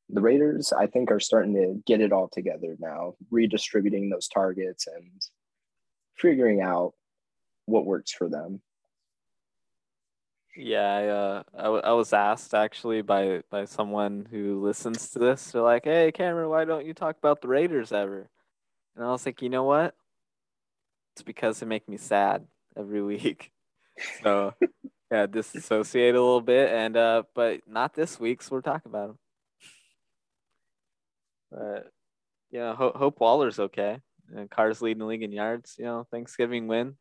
the 0.10 0.22
Raiders, 0.22 0.72
I 0.72 0.88
think, 0.88 1.12
are 1.12 1.20
starting 1.20 1.54
to 1.56 1.82
get 1.86 2.02
it 2.02 2.12
all 2.12 2.28
together 2.28 2.76
now, 2.80 3.16
redistributing 3.32 4.10
those 4.10 4.28
targets 4.28 4.88
and 4.88 5.22
figuring 6.16 6.62
out 6.62 6.94
what 7.66 7.86
works 7.86 8.12
for 8.12 8.30
them. 8.30 8.62
Yeah, 10.56 10.96
I, 10.96 11.08
uh, 11.08 11.44
I, 11.54 11.64
w- 11.64 11.82
I 11.84 11.92
was 11.92 12.14
asked 12.14 12.54
actually 12.54 13.02
by 13.02 13.42
by 13.50 13.66
someone 13.66 14.26
who 14.32 14.64
listens 14.64 15.10
to 15.10 15.20
this. 15.20 15.52
They're 15.52 15.62
like, 15.62 15.84
"Hey, 15.84 16.14
Cameron, 16.14 16.50
why 16.50 16.64
don't 16.64 16.86
you 16.86 16.94
talk 16.94 17.18
about 17.18 17.42
the 17.42 17.50
Raiders 17.50 17.92
ever?" 17.92 18.30
And 18.96 19.04
I 19.04 19.10
was 19.10 19.26
like, 19.26 19.42
"You 19.42 19.50
know 19.50 19.64
what? 19.64 19.96
It's 21.14 21.24
because 21.24 21.60
they 21.60 21.66
make 21.66 21.90
me 21.90 21.98
sad 21.98 22.48
every 22.78 23.02
week." 23.02 23.52
So, 24.24 24.54
yeah, 25.12 25.26
disassociate 25.26 26.16
a 26.16 26.22
little 26.22 26.42
bit, 26.42 26.72
and 26.72 26.96
uh, 26.96 27.24
but 27.34 27.68
not 27.68 27.94
this 27.94 28.18
week. 28.18 28.42
So 28.42 28.56
we're 28.56 28.62
talking 28.62 28.90
about 28.90 29.08
them. 29.08 29.18
But 31.56 31.88
yeah, 32.52 32.76
Ho- 32.76 32.94
Hope 32.96 33.20
Waller's 33.20 33.60
okay. 33.60 34.00
And 34.36 34.50
Carr's 34.50 34.82
leading 34.82 35.00
the 35.00 35.06
league 35.06 35.24
in 35.24 35.32
yards. 35.32 35.76
You 35.78 35.86
know, 35.86 36.08
Thanksgiving 36.12 36.68
win. 36.68 36.96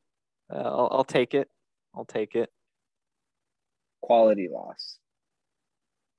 Uh, 0.52 0.58
I'll, 0.58 0.88
I'll 0.92 1.04
take 1.04 1.34
it. 1.34 1.48
I'll 1.94 2.04
take 2.04 2.34
it. 2.34 2.50
Quality 4.00 4.48
loss. 4.52 4.98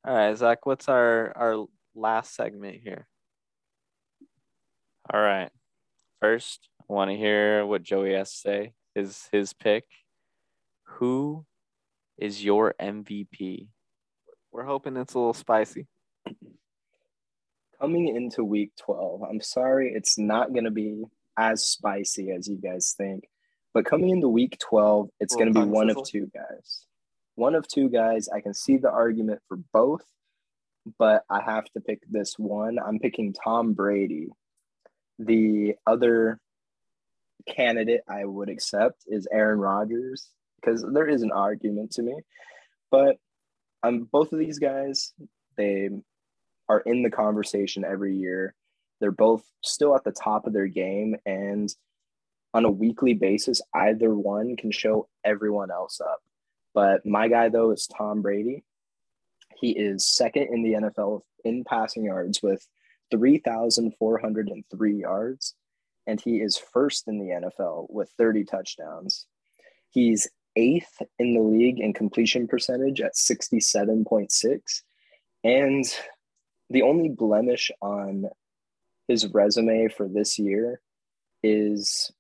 All 0.06 0.14
right, 0.14 0.36
Zach, 0.36 0.66
what's 0.66 0.90
our 0.90 1.32
our 1.36 1.66
last 1.96 2.36
segment 2.36 2.80
here? 2.84 3.08
All 5.12 5.22
right. 5.22 5.50
First, 6.22 6.68
I 6.82 6.94
want 6.94 7.12
to 7.12 7.18
hear 7.18 7.66
what 7.66 7.84
Joey 7.84 8.14
has 8.14 8.32
to 8.32 8.38
say. 8.38 8.74
Is 8.96 9.28
his 9.32 9.54
pick. 9.54 9.86
Who 10.84 11.46
is 12.18 12.44
your 12.44 12.74
MVP? 12.82 13.68
We're 14.52 14.64
hoping 14.64 14.98
it's 14.98 15.14
a 15.14 15.20
little 15.20 15.34
spicy. 15.34 15.88
Coming 17.80 18.16
into 18.16 18.44
week 18.44 18.72
12, 18.78 19.24
I'm 19.24 19.42
sorry 19.42 19.92
it's 19.94 20.18
not 20.18 20.54
going 20.54 20.64
to 20.64 20.72
be 20.72 21.04
as 21.38 21.66
spicy 21.66 22.32
as 22.32 22.48
you 22.48 22.56
guys 22.56 22.94
think, 22.98 23.28
but 23.74 23.86
coming 23.86 24.10
into 24.10 24.30
week 24.30 24.58
12, 24.60 25.10
it's 25.20 25.36
going 25.36 25.54
to 25.54 25.60
be 25.60 25.66
one 25.66 25.90
of 25.90 25.98
two 26.06 26.32
guys. 26.34 26.86
One 27.36 27.54
of 27.54 27.68
two 27.68 27.90
guys. 27.90 28.30
I 28.30 28.40
can 28.40 28.54
see 28.54 28.78
the 28.78 28.90
argument 28.90 29.42
for 29.50 29.58
both, 29.74 30.06
but 30.98 31.24
I 31.30 31.42
have 31.42 31.66
to 31.74 31.82
pick 31.82 32.00
this 32.10 32.36
one. 32.40 32.78
I'm 32.80 33.00
picking 33.00 33.34
Tom 33.34 33.74
Brady. 33.74 34.30
The 35.20 35.76
other 35.86 36.40
candidate 37.46 38.02
I 38.08 38.24
would 38.24 38.50
accept 38.50 39.04
is 39.08 39.28
Aaron 39.32 39.60
Rodgers 39.60 40.30
because 40.62 40.86
there 40.94 41.08
is 41.08 41.22
an 41.22 41.32
argument 41.32 41.92
to 41.92 42.02
me, 42.02 42.16
but 42.90 43.18
um, 43.84 44.08
both 44.12 44.32
of 44.34 44.40
these 44.40 44.60
guys, 44.60 45.14
they 45.58 45.90
are 46.70 46.80
in 46.82 47.04
the 47.04 47.12
conversation 47.12 47.84
every 47.84 48.16
year. 48.16 48.54
They're 49.00 49.12
both 49.12 49.44
still 49.64 49.96
at 49.96 50.04
the 50.04 50.12
top 50.12 50.48
of 50.48 50.54
their 50.54 50.68
game, 50.68 51.16
and 51.26 51.74
on 52.54 52.66
a 52.66 52.72
weekly 52.72 53.14
basis, 53.14 53.62
either 53.74 54.14
one 54.16 54.56
can 54.56 54.72
show 54.72 55.08
everyone 55.24 55.72
else 55.72 56.00
up. 56.00 56.22
But 56.74 57.06
my 57.06 57.28
guy, 57.28 57.50
though, 57.50 57.72
is 57.72 57.88
Tom 57.88 58.22
Brady. 58.22 58.64
He 59.60 59.72
is 59.72 60.06
second 60.06 60.50
in 60.54 60.64
the 60.64 60.74
NFL 60.74 61.22
in 61.44 61.64
passing 61.64 62.06
yards 62.06 62.42
with 62.42 62.66
3,403 63.12 64.96
yards, 64.96 65.56
and 66.08 66.20
he 66.20 66.38
is 66.38 66.58
first 66.58 67.08
in 67.08 67.20
the 67.20 67.50
NFL 67.50 67.88
with 67.90 68.10
30 68.18 68.46
touchdowns. 68.46 69.28
He's 69.90 70.28
eighth 70.56 71.02
in 71.20 71.34
the 71.34 71.42
league 71.42 71.80
in 71.80 71.94
completion 71.94 72.48
percentage 72.48 73.02
at 73.02 73.16
67.6. 73.16 74.82
And 75.44 75.86
the 76.70 76.82
only 76.82 77.10
blemish 77.10 77.72
on 77.82 78.26
his 79.08 79.28
resume 79.28 79.88
for 79.88 80.08
this 80.08 80.40
year 80.40 80.82
is 81.44 82.12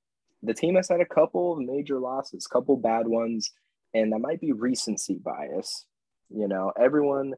the 0.43 0.53
team 0.53 0.75
has 0.75 0.89
had 0.89 1.01
a 1.01 1.05
couple 1.05 1.53
of 1.53 1.59
major 1.59 1.99
losses, 1.99 2.47
couple 2.47 2.77
bad 2.77 3.07
ones, 3.07 3.51
and 3.93 4.11
that 4.11 4.19
might 4.19 4.39
be 4.39 4.51
recency 4.51 5.19
bias. 5.23 5.85
You 6.29 6.47
know, 6.47 6.71
everyone 6.79 7.33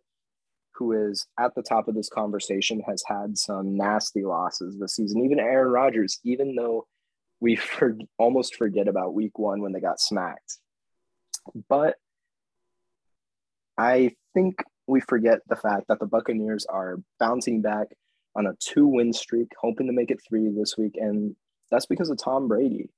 who 0.77 1.09
is 1.09 1.25
at 1.39 1.55
the 1.55 1.63
top 1.63 1.87
of 1.87 1.95
this 1.95 2.09
conversation, 2.09 2.81
has 2.87 3.03
had 3.07 3.37
some 3.37 3.75
nasty 3.75 4.23
losses 4.23 4.77
this 4.77 4.95
season. 4.95 5.25
Even 5.25 5.39
Aaron 5.39 5.71
Rodgers, 5.71 6.19
even 6.23 6.55
though 6.55 6.85
we 7.39 7.55
for, 7.55 7.97
almost 8.17 8.55
forget 8.55 8.87
about 8.87 9.13
week 9.13 9.39
one 9.39 9.61
when 9.61 9.71
they 9.71 9.79
got 9.79 9.99
smacked. 9.99 10.57
But 11.67 11.95
I 13.77 14.15
think 14.33 14.63
we 14.87 15.01
forget 15.01 15.39
the 15.47 15.55
fact 15.55 15.87
that 15.89 15.99
the 15.99 16.05
Buccaneers 16.05 16.65
are 16.65 16.97
bouncing 17.19 17.61
back 17.61 17.87
on 18.35 18.45
a 18.47 18.53
two 18.59 18.87
win 18.87 19.13
streak, 19.13 19.51
hoping 19.59 19.87
to 19.87 19.93
make 19.93 20.11
it 20.11 20.21
three 20.27 20.49
this 20.49 20.77
week. 20.77 20.95
And 20.95 21.35
that's 21.69 21.85
because 21.85 22.09
of 22.09 22.17
Tom 22.17 22.47
Brady. 22.47 22.89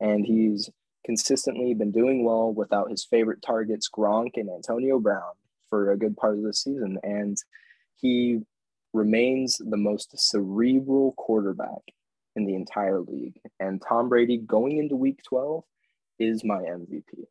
And 0.00 0.26
he's 0.26 0.68
consistently 1.04 1.74
been 1.74 1.92
doing 1.92 2.24
well 2.24 2.52
without 2.52 2.90
his 2.90 3.04
favorite 3.04 3.42
targets, 3.42 3.88
Gronk 3.88 4.32
and 4.36 4.50
Antonio 4.50 4.98
Brown, 4.98 5.32
for 5.70 5.90
a 5.90 5.96
good 5.96 6.16
part 6.16 6.36
of 6.36 6.42
the 6.42 6.52
season. 6.52 6.98
And 7.02 7.36
he 7.96 8.40
remains 8.92 9.58
the 9.58 9.76
most 9.76 10.18
cerebral 10.18 11.12
quarterback 11.16 11.82
in 12.34 12.46
the 12.46 12.54
entire 12.54 13.00
league. 13.00 13.38
And 13.60 13.82
Tom 13.86 14.08
Brady 14.08 14.38
going 14.38 14.78
into 14.78 14.96
week 14.96 15.20
12 15.28 15.64
is 16.18 16.44
my 16.44 16.62
MVP. 16.62 17.26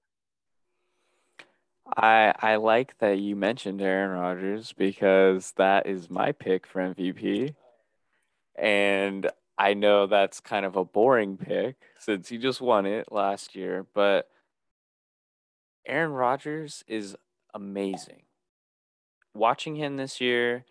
I 1.96 2.34
I 2.40 2.56
like 2.56 2.98
that 3.00 3.20
you 3.20 3.36
mentioned 3.36 3.82
Aaron 3.82 4.20
Rodgers 4.20 4.74
because 4.74 5.54
that 5.58 5.88
is 5.88 6.10
my 6.10 6.32
pick 6.32 6.68
for 6.68 6.82
MVP. 6.82 7.56
And 8.56 9.30
I 9.58 9.74
know 9.74 10.08
that's 10.08 10.40
kind 10.40 10.66
of 10.66 10.76
a 10.76 10.86
boring 10.86 11.38
pick 11.38 11.76
since 11.98 12.30
he 12.30 12.38
just 12.38 12.62
won 12.62 12.86
it 12.86 13.12
last 13.12 13.56
year, 13.56 13.86
but 13.94 14.30
Aaron 15.86 16.12
Rodgers 16.12 16.84
is 16.88 17.16
amazing. 17.54 18.24
Watching 19.34 19.76
him 19.76 19.98
this 19.98 20.20
year, 20.20 20.66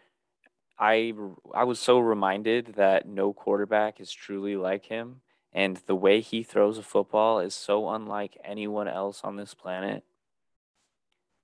I 0.79 1.15
I 1.55 1.65
was 1.65 1.81
so 1.81 1.99
reminded 1.99 2.75
that 2.77 3.09
no 3.09 3.33
quarterback 3.33 4.01
is 4.01 4.13
truly 4.13 4.57
like 4.57 4.87
him 4.87 5.23
and 5.53 5.79
the 5.87 5.97
way 5.97 6.21
he 6.21 6.43
throws 6.43 6.77
a 6.77 6.83
football 6.83 7.41
is 7.41 7.55
so 7.55 7.89
unlike 7.89 8.37
anyone 8.45 8.89
else 8.89 9.23
on 9.25 9.37
this 9.37 9.55
planet 9.55 10.05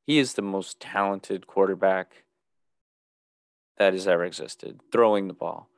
he 0.07 0.19
is 0.19 0.35
the 0.35 0.43
most 0.43 0.81
talented 0.81 1.47
quarterback 1.47 2.25
that 3.79 3.93
has 3.93 4.07
ever 4.07 4.25
existed 4.25 4.81
throwing 4.91 5.29
the 5.29 5.35
ball. 5.35 5.69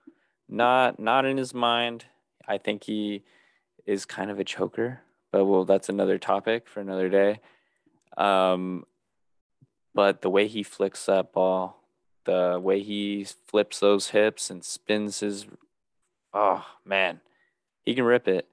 Not 0.49 0.99
not 0.99 1.25
in 1.25 1.37
his 1.37 1.55
mind. 1.55 2.07
I 2.47 2.59
think 2.59 2.85
he 2.85 3.23
is 3.87 4.05
kind 4.05 4.31
of 4.31 4.39
a 4.39 4.45
choker, 4.45 5.01
but 5.33 5.45
well, 5.45 5.65
that's 5.65 5.89
another 5.89 6.19
topic 6.19 6.69
for 6.69 6.81
another 6.81 7.09
day. 7.09 7.41
Um, 8.17 8.85
but 9.95 10.23
the 10.23 10.31
way 10.31 10.47
he 10.49 10.63
flicks 10.63 11.07
that 11.07 11.33
ball, 11.33 11.83
the 12.25 12.61
way 12.63 12.83
he 12.83 13.27
flips 13.47 13.81
those 13.81 14.11
hips 14.11 14.51
and 14.51 14.65
spins 14.65 15.21
his, 15.21 15.47
oh 16.33 16.67
man, 16.85 17.21
he 17.83 17.95
can 17.95 18.05
rip 18.05 18.29
it. 18.29 18.49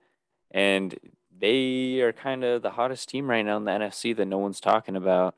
And 0.52 0.98
they 1.38 2.02
are 2.02 2.14
kind 2.14 2.44
of 2.44 2.62
the 2.62 2.72
hottest 2.72 3.10
team 3.10 3.30
right 3.30 3.44
now 3.44 3.58
in 3.58 3.66
the 3.66 3.72
NFC 3.72 4.16
that 4.16 4.26
no 4.26 4.38
one's 4.38 4.60
talking 4.60 4.96
about. 4.96 5.36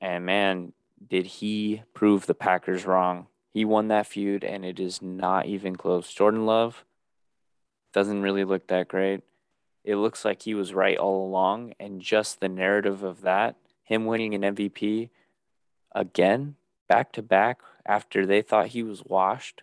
And 0.00 0.24
man, 0.24 0.72
did 1.06 1.26
he 1.26 1.82
prove 1.94 2.26
the 2.26 2.34
Packers 2.34 2.86
wrong. 2.86 3.26
He 3.52 3.64
won 3.64 3.88
that 3.88 4.06
feud, 4.06 4.44
and 4.44 4.64
it 4.64 4.78
is 4.78 5.02
not 5.02 5.46
even 5.46 5.76
close. 5.76 6.12
Jordan 6.12 6.46
Love 6.46 6.84
doesn't 7.92 8.22
really 8.22 8.44
look 8.44 8.68
that 8.68 8.88
great. 8.88 9.22
It 9.84 9.96
looks 9.96 10.24
like 10.24 10.42
he 10.42 10.54
was 10.54 10.74
right 10.74 10.98
all 10.98 11.26
along, 11.26 11.72
and 11.80 12.00
just 12.00 12.40
the 12.40 12.48
narrative 12.48 13.02
of 13.02 13.22
that, 13.22 13.56
him 13.82 14.04
winning 14.04 14.34
an 14.34 14.54
MVP 14.54 15.08
again, 15.92 16.56
back 16.88 17.12
to 17.12 17.22
back, 17.22 17.60
after 17.86 18.26
they 18.26 18.42
thought 18.42 18.68
he 18.68 18.82
was 18.82 19.02
washed. 19.04 19.62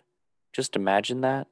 Just 0.52 0.74
imagine 0.74 1.20
that. 1.20 1.46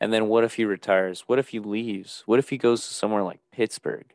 And 0.00 0.12
then 0.12 0.28
what 0.28 0.44
if 0.44 0.54
he 0.54 0.64
retires? 0.64 1.24
What 1.26 1.38
if 1.38 1.48
he 1.48 1.58
leaves? 1.58 2.22
What 2.26 2.38
if 2.38 2.50
he 2.50 2.58
goes 2.58 2.86
to 2.86 2.94
somewhere 2.94 3.22
like 3.22 3.40
Pittsburgh? 3.52 4.06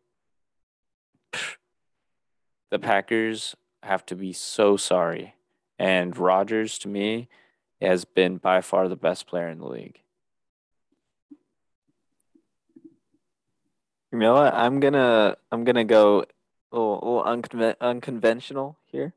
The 2.70 2.80
Packers 2.80 3.56
have 3.88 4.06
to 4.08 4.16
be 4.16 4.34
so 4.34 4.78
sorry. 4.78 5.36
And 5.80 6.18
Rodgers, 6.18 6.78
to 6.80 6.88
me, 6.88 7.30
has 7.82 8.06
been 8.06 8.38
by 8.38 8.62
far 8.62 8.88
the 8.88 8.96
best 8.96 9.28
player 9.28 9.48
in 9.48 9.60
the 9.60 9.68
league. 9.68 10.02
You 14.12 14.20
know 14.20 14.36
what? 14.36 14.54
I'm 14.54 14.80
gonna 14.80 15.36
I'm 15.52 15.64
gonna 15.64 15.84
go 15.84 16.26
a 16.72 16.76
little, 16.76 17.00
a 17.02 17.06
little 17.06 17.24
unconven- 17.24 17.76
unconventional 17.82 18.78
here, 18.86 19.14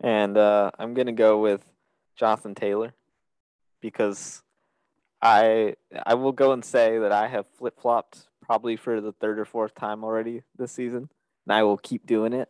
and 0.00 0.36
uh, 0.38 0.70
I'm 0.78 0.94
gonna 0.94 1.12
go 1.12 1.40
with 1.40 1.64
Jonathan 2.16 2.54
Taylor 2.54 2.94
because 3.80 4.42
I 5.20 5.74
I 6.06 6.14
will 6.14 6.32
go 6.32 6.52
and 6.52 6.64
say 6.64 6.98
that 6.98 7.12
I 7.12 7.26
have 7.26 7.46
flip 7.58 7.80
flopped 7.80 8.28
probably 8.40 8.76
for 8.76 9.00
the 9.00 9.12
third 9.12 9.38
or 9.38 9.44
fourth 9.44 9.74
time 9.74 10.04
already 10.04 10.42
this 10.56 10.72
season, 10.72 11.10
and 11.46 11.52
I 11.52 11.64
will 11.64 11.78
keep 11.78 12.06
doing 12.06 12.32
it. 12.32 12.48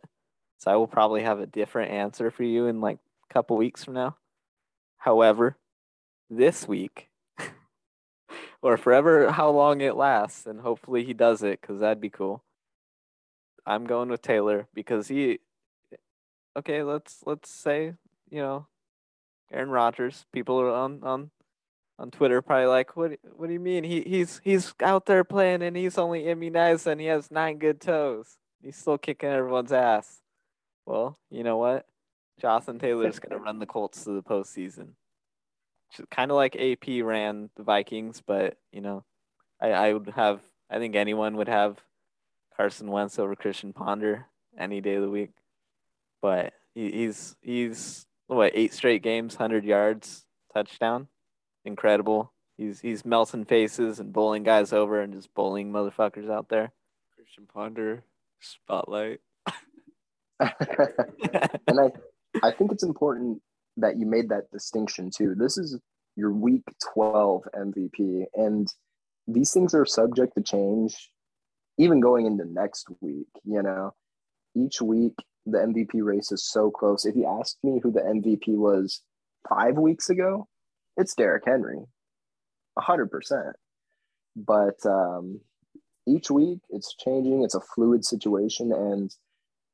So 0.61 0.69
I 0.69 0.75
will 0.75 0.87
probably 0.87 1.23
have 1.23 1.39
a 1.39 1.47
different 1.47 1.91
answer 1.91 2.29
for 2.29 2.43
you 2.43 2.67
in 2.67 2.81
like 2.81 2.99
a 3.29 3.33
couple 3.33 3.57
weeks 3.57 3.83
from 3.83 3.95
now. 3.95 4.17
However, 4.97 5.57
this 6.29 6.67
week, 6.67 7.09
or 8.61 8.77
forever, 8.77 9.31
how 9.31 9.49
long 9.49 9.81
it 9.81 9.95
lasts, 9.95 10.45
and 10.45 10.61
hopefully 10.61 11.03
he 11.03 11.15
does 11.15 11.41
it 11.41 11.59
because 11.59 11.79
that'd 11.79 11.99
be 11.99 12.11
cool. 12.11 12.43
I'm 13.65 13.85
going 13.85 14.09
with 14.09 14.21
Taylor 14.21 14.67
because 14.75 15.07
he. 15.07 15.39
Okay, 16.55 16.83
let's 16.83 17.23
let's 17.25 17.49
say 17.49 17.95
you 18.29 18.39
know, 18.39 18.67
Aaron 19.51 19.71
Rodgers. 19.71 20.27
People 20.31 20.61
are 20.61 20.69
on 20.69 21.01
on 21.01 21.31
on 21.97 22.11
Twitter 22.11 22.39
probably 22.43 22.67
like, 22.67 22.95
what 22.95 23.13
what 23.35 23.47
do 23.47 23.53
you 23.53 23.59
mean? 23.59 23.83
He 23.83 24.01
he's 24.01 24.39
he's 24.43 24.75
out 24.79 25.07
there 25.07 25.23
playing 25.23 25.63
and 25.63 25.75
he's 25.75 25.97
only 25.97 26.27
immunized 26.27 26.85
and 26.85 27.01
he 27.01 27.07
has 27.07 27.31
nine 27.31 27.57
good 27.57 27.81
toes. 27.81 28.37
He's 28.61 28.75
still 28.75 28.99
kicking 28.99 29.29
everyone's 29.29 29.71
ass. 29.71 30.20
Well, 30.91 31.17
you 31.29 31.45
know 31.45 31.55
what? 31.55 31.85
Jonathan 32.41 32.77
Taylor's 32.77 33.19
going 33.19 33.31
to 33.39 33.41
run 33.41 33.59
the 33.59 33.65
Colts 33.65 34.03
to 34.03 34.09
the 34.09 34.21
postseason. 34.21 34.89
Kind 36.09 36.31
of 36.31 36.35
like 36.35 36.57
AP 36.57 37.01
ran 37.01 37.49
the 37.55 37.63
Vikings, 37.63 38.21
but 38.25 38.57
you 38.73 38.81
know, 38.81 39.05
I, 39.61 39.71
I 39.71 39.93
would 39.93 40.09
have. 40.15 40.41
I 40.69 40.79
think 40.79 40.97
anyone 40.97 41.37
would 41.37 41.47
have 41.47 41.77
Carson 42.57 42.91
Wentz 42.91 43.19
over 43.19 43.37
Christian 43.37 43.71
Ponder 43.71 44.25
any 44.57 44.81
day 44.81 44.95
of 44.95 45.01
the 45.01 45.09
week. 45.09 45.31
But 46.21 46.53
he, 46.75 46.91
he's 46.91 47.37
he's 47.41 48.05
what 48.27 48.51
eight 48.53 48.73
straight 48.73 49.01
games, 49.01 49.35
hundred 49.35 49.63
yards, 49.63 50.25
touchdown, 50.53 51.07
incredible. 51.63 52.33
He's 52.57 52.81
he's 52.81 53.05
melting 53.05 53.45
faces 53.45 54.01
and 54.01 54.11
bowling 54.11 54.43
guys 54.43 54.73
over 54.73 54.99
and 54.99 55.13
just 55.13 55.33
bowling 55.33 55.71
motherfuckers 55.71 56.29
out 56.29 56.49
there. 56.49 56.73
Christian 57.15 57.47
Ponder 57.47 58.03
spotlight. 58.41 59.21
and 61.67 61.79
I, 61.79 61.91
I 62.43 62.51
think 62.51 62.71
it's 62.71 62.83
important 62.83 63.41
that 63.77 63.97
you 63.99 64.05
made 64.05 64.29
that 64.29 64.51
distinction 64.51 65.09
too. 65.15 65.35
This 65.35 65.57
is 65.57 65.79
your 66.15 66.31
week 66.31 66.63
12 66.93 67.43
MVP, 67.55 68.25
and 68.35 68.67
these 69.27 69.53
things 69.53 69.73
are 69.73 69.85
subject 69.85 70.33
to 70.35 70.43
change 70.43 71.11
even 71.77 71.99
going 71.99 72.25
into 72.25 72.45
next 72.45 72.87
week. 73.01 73.27
You 73.43 73.61
know, 73.61 73.93
each 74.55 74.81
week 74.81 75.13
the 75.45 75.59
MVP 75.59 76.03
race 76.03 76.31
is 76.31 76.49
so 76.49 76.71
close. 76.71 77.05
If 77.05 77.15
you 77.15 77.27
asked 77.39 77.57
me 77.63 77.79
who 77.81 77.91
the 77.91 78.01
MVP 78.01 78.55
was 78.57 79.01
five 79.47 79.77
weeks 79.77 80.09
ago, 80.09 80.47
it's 80.97 81.15
Derrick 81.15 81.43
Henry, 81.45 81.79
100%. 82.77 83.53
But 84.35 84.85
um, 84.85 85.41
each 86.07 86.31
week 86.31 86.59
it's 86.69 86.95
changing, 86.95 87.43
it's 87.43 87.55
a 87.55 87.61
fluid 87.75 88.05
situation. 88.05 88.71
And 88.71 89.13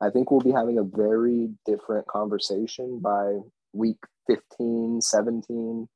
I 0.01 0.09
think 0.09 0.29
we'll 0.29 0.41
be 0.41 0.51
having 0.51 0.77
a 0.77 0.83
very 0.83 1.49
different 1.65 2.07
conversation 2.07 2.99
by 2.99 3.39
week 3.73 3.97
15, 4.27 5.01
17, 5.01 5.87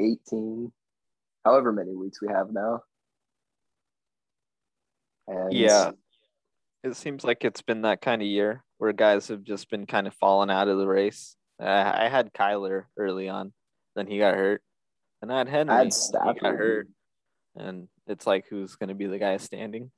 18, 0.00 0.72
however 1.44 1.72
many 1.72 1.94
weeks 1.94 2.20
we 2.20 2.28
have 2.28 2.52
now. 2.52 2.82
And 5.26 5.52
yeah. 5.52 5.92
It 6.84 6.96
seems 6.96 7.24
like 7.24 7.44
it's 7.44 7.62
been 7.62 7.82
that 7.82 8.02
kind 8.02 8.20
of 8.20 8.28
year 8.28 8.64
where 8.78 8.92
guys 8.92 9.28
have 9.28 9.44
just 9.44 9.70
been 9.70 9.86
kind 9.86 10.06
of 10.06 10.14
falling 10.14 10.50
out 10.50 10.68
of 10.68 10.78
the 10.78 10.86
race. 10.86 11.36
I, 11.60 12.06
I 12.06 12.08
had 12.08 12.34
Kyler 12.34 12.84
early 12.96 13.28
on, 13.28 13.52
then 13.94 14.08
he 14.08 14.18
got 14.18 14.34
hurt. 14.34 14.62
And 15.22 15.32
I 15.32 15.38
had 15.38 15.48
Henry. 15.48 15.74
I 15.74 15.78
had 15.78 15.92
Stafford. 15.94 16.34
He 16.34 16.40
got 16.40 16.56
hurt. 16.56 16.88
And 17.54 17.88
it's 18.08 18.26
like 18.26 18.46
who's 18.50 18.74
going 18.74 18.88
to 18.88 18.94
be 18.94 19.06
the 19.06 19.18
guy 19.18 19.36
standing? 19.36 19.92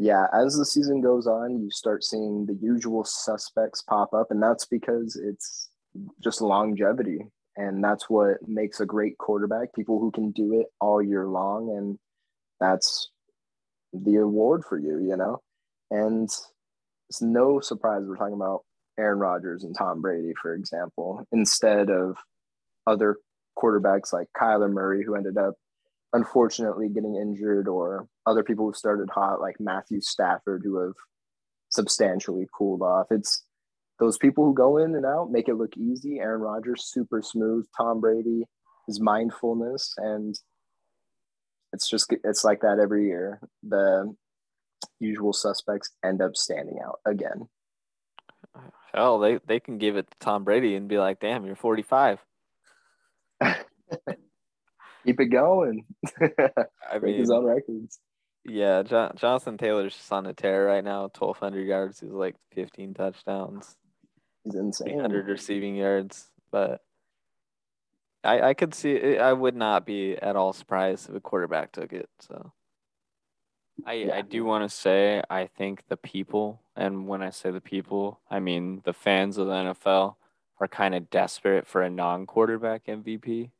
Yeah, 0.00 0.28
as 0.32 0.56
the 0.56 0.64
season 0.64 1.02
goes 1.02 1.26
on, 1.26 1.60
you 1.60 1.70
start 1.70 2.02
seeing 2.02 2.46
the 2.46 2.54
usual 2.54 3.04
suspects 3.04 3.82
pop 3.82 4.14
up, 4.14 4.30
and 4.30 4.42
that's 4.42 4.64
because 4.64 5.20
it's 5.22 5.68
just 6.24 6.40
longevity. 6.40 7.26
And 7.56 7.84
that's 7.84 8.08
what 8.08 8.38
makes 8.48 8.80
a 8.80 8.86
great 8.86 9.18
quarterback 9.18 9.74
people 9.74 10.00
who 10.00 10.10
can 10.10 10.30
do 10.30 10.58
it 10.58 10.68
all 10.80 11.02
year 11.02 11.26
long. 11.26 11.76
And 11.76 11.98
that's 12.58 13.10
the 13.92 14.16
award 14.16 14.62
for 14.66 14.78
you, 14.78 15.00
you 15.00 15.18
know? 15.18 15.42
And 15.90 16.30
it's 17.10 17.20
no 17.20 17.60
surprise 17.60 18.00
we're 18.06 18.16
talking 18.16 18.32
about 18.32 18.62
Aaron 18.98 19.18
Rodgers 19.18 19.64
and 19.64 19.76
Tom 19.76 20.00
Brady, 20.00 20.32
for 20.40 20.54
example, 20.54 21.26
instead 21.30 21.90
of 21.90 22.16
other 22.86 23.18
quarterbacks 23.58 24.14
like 24.14 24.28
Kyler 24.34 24.72
Murray, 24.72 25.04
who 25.04 25.14
ended 25.14 25.36
up 25.36 25.56
unfortunately 26.12 26.88
getting 26.88 27.16
injured, 27.16 27.68
or 27.68 28.06
other 28.26 28.42
people 28.42 28.66
who 28.66 28.74
started 28.74 29.08
hot 29.10 29.40
like 29.40 29.56
Matthew 29.60 30.00
Stafford, 30.00 30.62
who 30.64 30.78
have 30.84 30.94
substantially 31.70 32.46
cooled 32.56 32.82
off. 32.82 33.06
It's 33.10 33.44
those 33.98 34.18
people 34.18 34.44
who 34.44 34.54
go 34.54 34.78
in 34.78 34.94
and 34.94 35.06
out 35.06 35.30
make 35.30 35.48
it 35.48 35.56
look 35.56 35.76
easy. 35.76 36.18
Aaron 36.18 36.40
Rodgers, 36.40 36.90
super 36.90 37.22
smooth. 37.22 37.66
Tom 37.76 38.00
Brady, 38.00 38.44
his 38.86 39.00
mindfulness, 39.00 39.94
and 39.98 40.34
it's 41.72 41.88
just 41.88 42.12
it's 42.24 42.44
like 42.44 42.60
that 42.62 42.78
every 42.82 43.06
year. 43.06 43.40
The 43.62 44.12
usual 44.98 45.32
suspects 45.32 45.90
end 46.04 46.22
up 46.22 46.36
standing 46.36 46.78
out 46.84 47.00
again. 47.06 47.48
Hell, 48.92 49.18
they 49.18 49.38
they 49.46 49.60
can 49.60 49.78
give 49.78 49.96
it 49.96 50.10
to 50.10 50.16
Tom 50.18 50.44
Brady 50.44 50.74
and 50.74 50.88
be 50.88 50.98
like, 50.98 51.20
"Damn, 51.20 51.46
you're 51.46 51.56
45." 51.56 52.18
Keep 55.04 55.20
it 55.20 55.26
going. 55.26 55.84
I 56.90 56.98
Break 56.98 57.16
his 57.16 57.30
own 57.30 57.44
records. 57.44 57.98
yeah, 58.44 58.82
John, 58.82 59.12
Jonathan 59.16 59.56
Taylor's 59.58 59.94
just 59.96 60.12
on 60.12 60.26
a 60.26 60.32
tear 60.34 60.66
right 60.66 60.84
now. 60.84 61.02
1,200 61.02 61.66
yards. 61.66 62.00
He's 62.00 62.10
like 62.10 62.36
15 62.54 62.94
touchdowns, 62.94 63.76
He's 64.44 64.54
insane. 64.54 64.88
300 64.94 65.28
receiving 65.28 65.76
yards. 65.76 66.30
But 66.50 66.82
I 68.24 68.40
I 68.50 68.54
could 68.54 68.74
see. 68.74 68.92
It, 68.92 69.20
I 69.20 69.32
would 69.32 69.56
not 69.56 69.86
be 69.86 70.16
at 70.16 70.36
all 70.36 70.52
surprised 70.52 71.08
if 71.08 71.14
a 71.14 71.20
quarterback 71.20 71.72
took 71.72 71.92
it. 71.92 72.08
So 72.18 72.52
I, 73.86 73.92
Yeah. 73.94 74.16
I 74.16 74.20
do 74.22 74.44
want 74.44 74.68
to 74.68 74.74
say 74.74 75.22
I 75.30 75.46
think 75.46 75.84
the 75.88 75.96
people, 75.96 76.60
and 76.76 77.06
when 77.08 77.22
I 77.22 77.30
say 77.30 77.50
the 77.50 77.60
people, 77.62 78.20
I 78.30 78.38
mean 78.40 78.82
the 78.84 78.92
fans 78.92 79.38
of 79.38 79.46
the 79.46 79.52
NFL 79.54 80.16
are 80.60 80.68
kind 80.68 80.94
of 80.94 81.08
desperate 81.08 81.66
for 81.66 81.80
a 81.80 81.88
non-quarterback 81.88 82.84
MVP. 82.86 83.50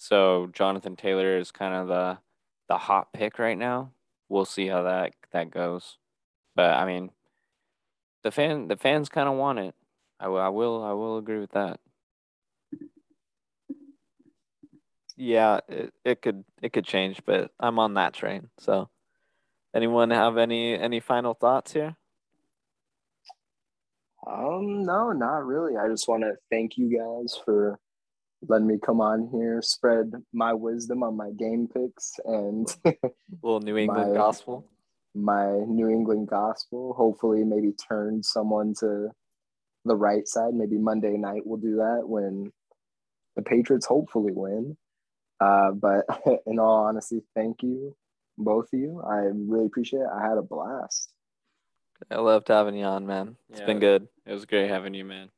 So 0.00 0.48
Jonathan 0.54 0.96
Taylor 0.96 1.36
is 1.36 1.52
kind 1.52 1.74
of 1.74 1.88
the 1.88 2.18
the 2.68 2.78
hot 2.78 3.12
pick 3.12 3.38
right 3.38 3.58
now. 3.58 3.92
We'll 4.30 4.46
see 4.46 4.66
how 4.66 4.84
that 4.84 5.12
that 5.32 5.50
goes. 5.50 5.98
But 6.56 6.70
I 6.70 6.86
mean, 6.86 7.10
the 8.22 8.30
fan 8.30 8.68
the 8.68 8.78
fans 8.78 9.10
kind 9.10 9.28
of 9.28 9.36
want 9.36 9.58
it. 9.58 9.74
I 10.18 10.28
will 10.28 10.40
I 10.40 10.48
will 10.48 10.82
I 10.82 10.92
will 10.92 11.18
agree 11.18 11.38
with 11.38 11.50
that. 11.52 11.80
yeah, 15.18 15.60
it, 15.68 15.92
it 16.02 16.22
could 16.22 16.44
it 16.62 16.72
could 16.72 16.86
change, 16.86 17.20
but 17.26 17.50
I'm 17.60 17.78
on 17.78 17.92
that 17.94 18.14
train. 18.14 18.48
So 18.58 18.88
anyone 19.74 20.10
have 20.12 20.38
any 20.38 20.78
any 20.78 21.00
final 21.00 21.34
thoughts 21.34 21.74
here? 21.74 21.94
Um, 24.26 24.82
no, 24.82 25.12
not 25.12 25.44
really. 25.44 25.76
I 25.76 25.88
just 25.88 26.08
want 26.08 26.22
to 26.22 26.36
thank 26.50 26.78
you 26.78 26.88
guys 26.88 27.38
for 27.44 27.78
letting 28.48 28.66
me 28.66 28.78
come 28.84 29.00
on 29.00 29.28
here, 29.32 29.60
spread 29.62 30.12
my 30.32 30.52
wisdom 30.54 31.02
on 31.02 31.16
my 31.16 31.30
game 31.32 31.68
picks 31.72 32.12
and 32.24 32.66
little 33.42 33.60
New 33.60 33.76
England 33.76 34.12
My- 34.12 34.16
gospel. 34.16 34.64
my 35.14 35.50
New 35.66 35.88
England 35.88 36.28
gospel. 36.28 36.94
Hopefully, 36.94 37.44
maybe 37.44 37.72
turn 37.72 38.22
someone 38.22 38.74
to 38.80 39.08
the 39.84 39.96
right 39.96 40.26
side. 40.26 40.54
Maybe 40.54 40.78
Monday 40.78 41.16
night 41.16 41.42
we'll 41.44 41.58
do 41.60 41.76
that 41.76 42.02
when 42.04 42.52
the 43.36 43.42
Patriots 43.42 43.86
hopefully 43.86 44.32
win. 44.32 44.76
Uh, 45.40 45.72
but 45.72 46.04
in 46.46 46.58
all 46.58 46.84
honesty, 46.84 47.22
thank 47.34 47.62
you, 47.62 47.96
both 48.36 48.68
of 48.72 48.78
you. 48.80 49.00
I 49.06 49.28
really 49.32 49.66
appreciate 49.66 50.00
it. 50.00 50.08
I 50.14 50.22
had 50.26 50.36
a 50.38 50.42
blast. 50.42 51.12
I 52.10 52.16
loved 52.18 52.48
having 52.48 52.76
you 52.76 52.84
on, 52.84 53.06
man. 53.06 53.36
It's 53.50 53.60
Yeah. 53.60 53.66
been 53.66 53.78
good. 53.78 54.08
It 54.26 54.32
was 54.32 54.44
great 54.46 54.68
having 54.70 54.94
you, 54.94 55.04
man. 55.04 55.30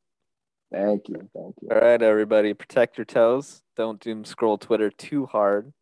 Thank 0.73 1.09
you. 1.09 1.29
Thank 1.35 1.55
you. 1.61 1.69
All 1.71 1.81
right, 1.81 2.01
everybody, 2.01 2.55
protect 2.55 2.97
your 2.97 3.05
toes. 3.05 3.63
Don't 3.77 4.01
doom 4.01 4.25
scroll 4.25 4.57
Twitter 4.57 4.91
too 4.91 5.27
hard, 5.27 5.73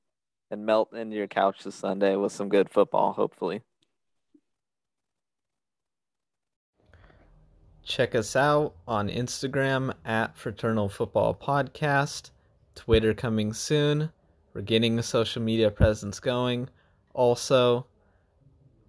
and 0.51 0.67
melt 0.67 0.93
into 0.93 1.17
your 1.17 1.29
couch 1.29 1.63
this 1.63 1.77
Sunday 1.77 2.17
with 2.17 2.33
some 2.33 2.49
good 2.49 2.69
football. 2.69 3.13
Hopefully. 3.13 3.63
Check 7.85 8.15
us 8.15 8.37
out 8.37 8.75
on 8.87 9.09
Instagram 9.09 9.95
at 10.05 10.37
Fraternal 10.37 10.89
Football 10.89 11.35
Podcast. 11.35 12.31
Twitter 12.75 13.15
coming 13.15 13.53
soon. 13.53 14.11
We're 14.55 14.63
getting 14.63 14.99
a 14.99 15.03
social 15.03 15.43
media 15.43 15.71
presence 15.71 16.19
going. 16.19 16.69
Also, 17.15 17.87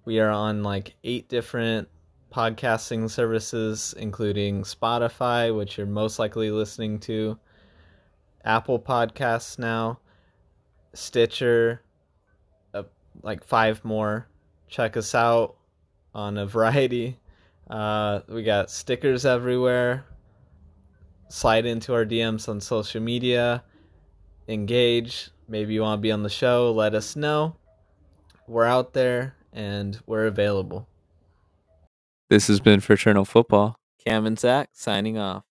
we 0.06 0.20
are 0.20 0.30
on 0.30 0.64
like 0.64 0.96
eight 1.04 1.30
different 1.30 1.88
podcasting 2.32 3.10
services, 3.10 3.94
including 3.98 4.64
Spotify, 4.64 5.56
which 5.56 5.78
you're 5.78 5.86
most 5.86 6.18
likely 6.18 6.50
listening 6.50 7.00
to, 7.00 7.38
Apple 8.46 8.80
Podcasts 8.80 9.60
now, 9.60 10.00
Stitcher, 10.94 11.82
uh, 12.74 12.84
like 13.22 13.44
five 13.44 13.84
more. 13.84 14.28
Check 14.68 14.98
us 14.98 15.14
out 15.14 15.58
on 16.16 16.38
a 16.38 16.46
variety. 16.48 17.20
Uh, 17.70 18.22
we 18.28 18.44
got 18.44 18.72
stickers 18.72 19.26
everywhere. 19.26 20.06
Slide 21.30 21.66
into 21.66 21.94
our 21.94 22.06
DMs 22.06 22.50
on 22.50 22.60
social 22.60 23.02
media. 23.02 23.64
Engage. 24.48 25.30
Maybe 25.48 25.74
you 25.74 25.82
want 25.82 26.00
to 26.00 26.02
be 26.02 26.12
on 26.12 26.24
the 26.24 26.30
show. 26.30 26.72
Let 26.72 26.96
us 26.96 27.16
know. 27.16 27.56
We're 28.48 28.66
out 28.66 28.94
there 28.94 29.36
and 29.54 29.98
we're 30.06 30.26
available. 30.26 30.88
This 32.32 32.48
has 32.48 32.62
been 32.62 32.80
Fraternal 32.80 33.26
Football. 33.26 33.78
Cam 34.08 34.26
and 34.26 34.40
Zach 34.40 34.70
signing 34.72 35.18
off. 35.18 35.44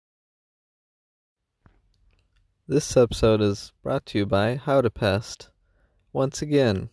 This 2.67 2.97
episode 2.97 3.43
is 3.43 3.75
brought 3.83 4.07
to 4.07 4.19
you 4.21 4.25
by 4.25 4.57
How 4.57 4.81
to 4.81 4.89
Pest. 4.89 5.51
Once 6.15 6.41
again, 6.41 6.89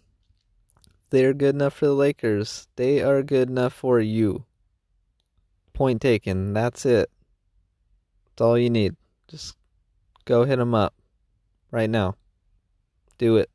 they 1.10 1.24
are 1.24 1.34
good 1.34 1.56
enough 1.56 1.76
for 1.76 1.86
the 1.86 1.94
Lakers. 1.94 2.68
They 2.76 3.02
are 3.02 3.24
good 3.24 3.48
enough 3.50 3.72
for 3.72 4.02
you. 4.02 4.44
Point 5.72 6.02
taken. 6.02 6.52
That's 6.52 6.86
it. 6.86 7.10
That's 8.26 8.42
all 8.42 8.58
you 8.58 8.70
need. 8.70 8.98
Just 9.30 9.56
go 10.26 10.44
hit 10.44 10.60
them 10.60 10.76
up 10.76 10.96
right 11.72 11.90
now. 11.90 12.16
Do 13.18 13.38
it. 13.38 13.50